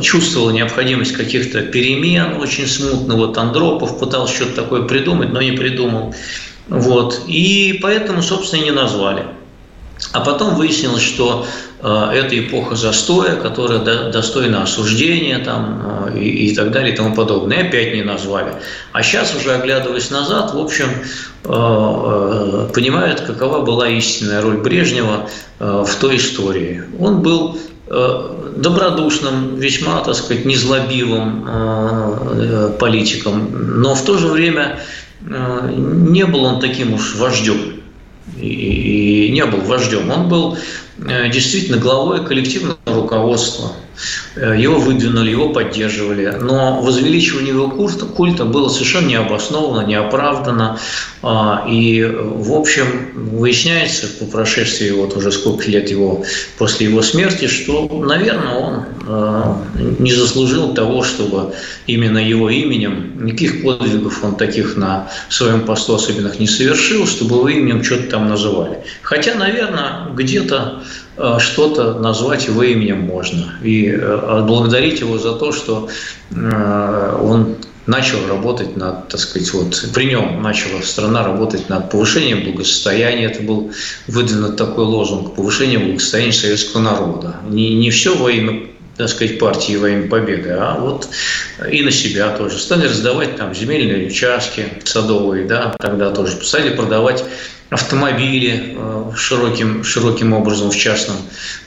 чувствовало 0.01 0.51
необходимость 0.51 1.11
каких-то 1.11 1.61
перемен 1.61 2.37
очень 2.39 2.67
смутно. 2.67 3.15
Вот 3.15 3.37
Андропов 3.37 3.99
пытался 3.99 4.33
что-то 4.33 4.61
такое 4.63 4.83
придумать, 4.83 5.33
но 5.33 5.41
не 5.41 5.51
придумал. 5.51 6.15
Вот. 6.69 7.23
И 7.27 7.77
поэтому, 7.81 8.21
собственно, 8.21 8.61
и 8.61 8.63
не 8.63 8.71
назвали. 8.71 9.25
А 10.11 10.21
потом 10.21 10.55
выяснилось, 10.55 11.03
что 11.03 11.45
э, 11.81 12.11
это 12.13 12.39
эпоха 12.39 12.75
застоя, 12.75 13.35
которая 13.35 13.79
до, 13.79 14.11
достойна 14.11 14.63
осуждения 14.63 15.39
там, 15.39 16.07
э, 16.13 16.19
и, 16.19 16.49
и 16.49 16.55
так 16.55 16.71
далее 16.71 16.93
и 16.93 16.95
тому 16.95 17.13
подобное. 17.13 17.57
И 17.63 17.67
опять 17.67 17.93
не 17.93 18.01
назвали. 18.01 18.53
А 18.93 19.03
сейчас, 19.03 19.35
уже 19.35 19.53
оглядываясь 19.53 20.09
назад, 20.09 20.53
в 20.53 20.57
общем, 20.57 20.87
э, 20.87 21.49
э, 21.49 22.69
понимают, 22.73 23.21
какова 23.21 23.63
была 23.65 23.89
истинная 23.89 24.41
роль 24.41 24.57
Брежнева 24.57 25.29
э, 25.59 25.83
в 25.85 25.95
той 25.95 26.15
истории. 26.15 26.83
Он 26.97 27.21
был 27.21 27.59
э, 27.87 28.53
добродушным, 28.55 29.57
весьма, 29.57 30.01
так 30.01 30.15
сказать, 30.15 30.45
незлобивым 30.45 31.45
э, 31.45 32.69
политиком, 32.79 33.81
но 33.81 33.95
в 33.95 34.01
то 34.03 34.17
же 34.17 34.27
время 34.27 34.79
не 35.21 36.25
был 36.25 36.45
он 36.45 36.61
таким 36.61 36.93
уж 36.93 37.15
вождем 37.15 37.78
и 38.39 39.29
не 39.31 39.45
был 39.45 39.61
вождем. 39.61 40.09
Он 40.11 40.27
был 40.27 40.57
э, 40.97 41.29
действительно 41.29 41.77
главой 41.77 42.25
коллективного 42.25 42.77
руководства– 42.85 43.73
его 44.35 44.79
выдвинули, 44.79 45.31
его 45.31 45.49
поддерживали. 45.49 46.35
Но 46.39 46.81
возвеличивание 46.81 47.53
его 47.53 47.69
культа, 47.69 48.05
культа 48.05 48.45
было 48.45 48.69
совершенно 48.69 49.07
необоснованно, 49.07 49.85
неоправданно. 49.85 50.79
А, 51.21 51.65
и, 51.69 52.03
в 52.03 52.53
общем, 52.53 52.85
выясняется 53.13 54.07
по 54.19 54.25
прошествии 54.25 54.91
вот 54.91 55.17
уже 55.17 55.31
сколько 55.31 55.69
лет 55.69 55.89
его 55.89 56.23
после 56.57 56.87
его 56.87 57.01
смерти, 57.01 57.47
что, 57.47 57.87
наверное, 58.05 58.55
он 58.55 58.83
э, 59.05 59.55
не 59.99 60.13
заслужил 60.13 60.73
того, 60.73 61.03
чтобы 61.03 61.53
именно 61.87 62.19
его 62.19 62.49
именем, 62.49 63.25
никаких 63.25 63.63
подвигов 63.63 64.23
он 64.23 64.37
таких 64.37 64.77
на 64.77 65.11
своем 65.27 65.61
посту 65.61 65.95
особенных 65.95 66.39
не 66.39 66.47
совершил, 66.47 67.05
чтобы 67.05 67.35
его 67.35 67.49
именем 67.49 67.83
что-то 67.83 68.03
там 68.03 68.29
называли. 68.29 68.79
Хотя, 69.01 69.35
наверное, 69.35 70.09
где-то 70.13 70.83
Э, 71.08 71.08
что-то 71.39 71.93
назвать 71.95 72.47
его 72.47 72.63
именем 72.63 73.01
можно. 73.01 73.53
И 73.63 73.87
э, 73.87 74.19
отблагодарить 74.27 74.99
его 75.01 75.17
за 75.17 75.33
то, 75.33 75.51
что 75.51 75.89
э, 76.31 77.19
он 77.21 77.55
начал 77.85 78.19
работать 78.27 78.77
над, 78.77 79.07
так 79.07 79.19
сказать, 79.19 79.51
вот 79.53 79.89
при 79.93 80.05
нем 80.05 80.41
начала 80.41 80.81
страна 80.81 81.23
работать 81.23 81.69
над 81.69 81.89
повышением 81.89 82.43
благосостояния. 82.43 83.25
Это 83.25 83.43
был 83.43 83.71
выдвинут 84.07 84.57
такой 84.57 84.85
лозунг– 84.85 85.35
повышение 85.35 85.79
благосостояния 85.79 86.33
советского 86.33 86.81
народа. 86.81 87.37
Не, 87.49 87.75
не 87.75 87.89
все 87.89 88.15
во 88.15 88.29
имя 88.29 88.67
так 88.99 89.07
сказать, 89.07 89.39
партии 89.39 89.77
во 89.77 89.89
имя 89.89 90.09
победы, 90.09 90.49
а 90.49 90.77
вот 90.77 91.07
и 91.71 91.81
на 91.83 91.89
себя 91.89 92.35
тоже. 92.35 92.59
Стали 92.59 92.85
раздавать 92.85 93.37
там 93.37 93.55
земельные 93.55 94.07
участки 94.07 94.65
садовые, 94.83 95.45
да, 95.45 95.73
тогда 95.79 96.11
тоже. 96.11 96.33
Стали 96.43 96.75
продавать 96.75 97.23
автомобили 97.69 98.75
э, 98.75 99.11
широким, 99.15 99.85
широким 99.85 100.33
образом 100.33 100.69
в 100.69 100.75
частном, 100.75 101.15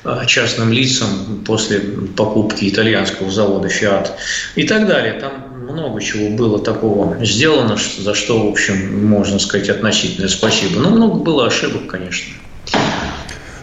э, 0.05 0.26
частным 0.26 0.74
лицам 0.74 1.43
после 1.47 1.80
покупки 1.80 2.68
итальянского 2.68 3.30
завода 3.30 3.70
«Фиат» 3.70 4.14
и 4.55 4.64
так 4.64 4.87
далее. 4.87 5.14
Там 5.14 5.64
много 5.70 6.03
чего 6.03 6.37
было 6.37 6.59
такого 6.62 7.16
сделано, 7.24 7.78
за 7.99 8.12
что, 8.12 8.47
в 8.47 8.51
общем, 8.51 9.07
можно 9.07 9.39
сказать 9.39 9.70
относительное 9.70 10.28
спасибо. 10.28 10.80
Но 10.80 10.91
много 10.91 11.14
было 11.14 11.47
ошибок, 11.47 11.87
конечно. 11.87 12.35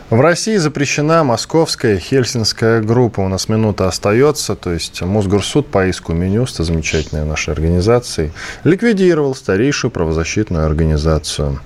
В 0.09 0.21
России 0.21 0.55
запрещена 0.55 1.23
московская 1.23 1.99
хельсинская 1.99 2.81
группа. 2.81 3.19
У 3.19 3.27
нас 3.27 3.47
минута 3.47 3.87
остается. 3.87 4.55
То 4.55 4.73
есть 4.73 5.03
Мосгорсуд 5.03 5.67
по 5.67 5.85
иску 5.85 6.13
Минюста, 6.13 6.63
замечательной 6.63 7.25
нашей 7.25 7.53
организации, 7.53 8.33
ликвидировал 8.63 9.35
старейшую 9.35 9.91
правозащитную 9.91 10.65
организацию. 10.65 11.59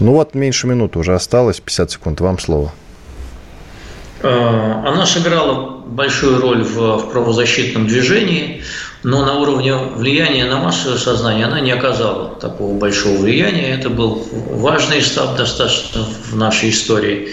Ну 0.00 0.12
вот, 0.12 0.34
меньше 0.34 0.66
минуты 0.66 0.98
уже 0.98 1.14
осталось. 1.14 1.60
50 1.60 1.90
секунд. 1.92 2.20
Вам 2.20 2.38
слово. 2.38 2.72
Она 4.22 5.06
сыграла 5.06 5.78
большую 5.86 6.42
роль 6.42 6.64
в 6.64 7.10
правозащитном 7.10 7.86
движении, 7.86 8.62
но 9.02 9.24
на 9.24 9.34
уровне 9.38 9.74
влияния 9.74 10.44
на 10.46 10.58
массовое 10.58 10.98
сознание 10.98 11.46
она 11.46 11.60
не 11.60 11.70
оказала 11.70 12.34
такого 12.34 12.76
большого 12.76 13.18
влияния. 13.18 13.74
Это 13.74 13.90
был 13.90 14.26
важный 14.32 15.00
этап 15.00 15.36
достаточно 15.36 16.04
в 16.04 16.36
нашей 16.36 16.70
истории, 16.70 17.28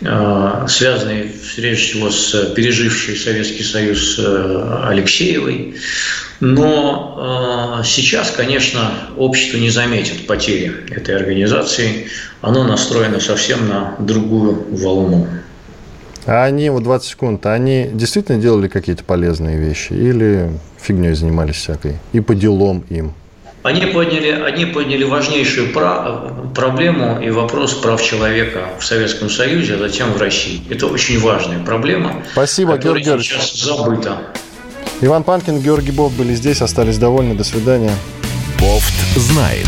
э, 0.00 0.66
связанный 0.68 1.32
прежде 1.56 1.82
всего 1.82 2.10
с 2.10 2.52
пережившей 2.54 3.16
Советский 3.16 3.64
Союз 3.64 4.16
э, 4.18 4.80
Алексеевой. 4.84 5.74
Но 6.40 7.80
э, 7.80 7.84
сейчас, 7.84 8.30
конечно, 8.30 8.92
общество 9.16 9.56
не 9.56 9.70
заметит 9.70 10.26
потери 10.28 10.72
этой 10.90 11.16
организации. 11.16 12.08
Оно 12.42 12.62
настроено 12.62 13.18
совсем 13.18 13.68
на 13.68 13.96
другую 13.98 14.66
волну. 14.70 15.26
А 16.28 16.44
они, 16.44 16.68
вот 16.68 16.82
20 16.82 17.08
секунд, 17.08 17.46
они 17.46 17.88
действительно 17.90 18.38
делали 18.38 18.68
какие-то 18.68 19.02
полезные 19.02 19.56
вещи 19.56 19.94
или 19.94 20.50
фигней 20.78 21.14
занимались 21.14 21.56
всякой? 21.56 21.96
И 22.12 22.20
по 22.20 22.34
делам 22.34 22.84
им? 22.90 23.14
Они 23.62 23.86
подняли, 23.86 24.30
они 24.30 24.66
подняли 24.66 25.04
важнейшую 25.04 25.72
про, 25.72 26.30
проблему 26.54 27.18
и 27.22 27.30
вопрос 27.30 27.72
прав 27.72 28.02
человека 28.02 28.68
в 28.78 28.84
Советском 28.84 29.30
Союзе, 29.30 29.76
а 29.76 29.78
затем 29.78 30.12
в 30.12 30.20
России. 30.20 30.60
Это 30.68 30.86
очень 30.86 31.18
важная 31.18 31.60
проблема, 31.64 32.22
Спасибо, 32.32 32.76
которая 32.76 33.02
Георгий 33.02 33.24
сейчас 33.24 33.54
забыта. 33.54 34.18
Иван 35.00 35.22
Панкин, 35.22 35.60
Георгий 35.60 35.92
Бов 35.92 36.12
были 36.12 36.34
здесь, 36.34 36.60
остались 36.60 36.98
довольны. 36.98 37.36
До 37.36 37.44
свидания. 37.44 37.92
Бофт 38.60 39.16
знает. 39.16 39.66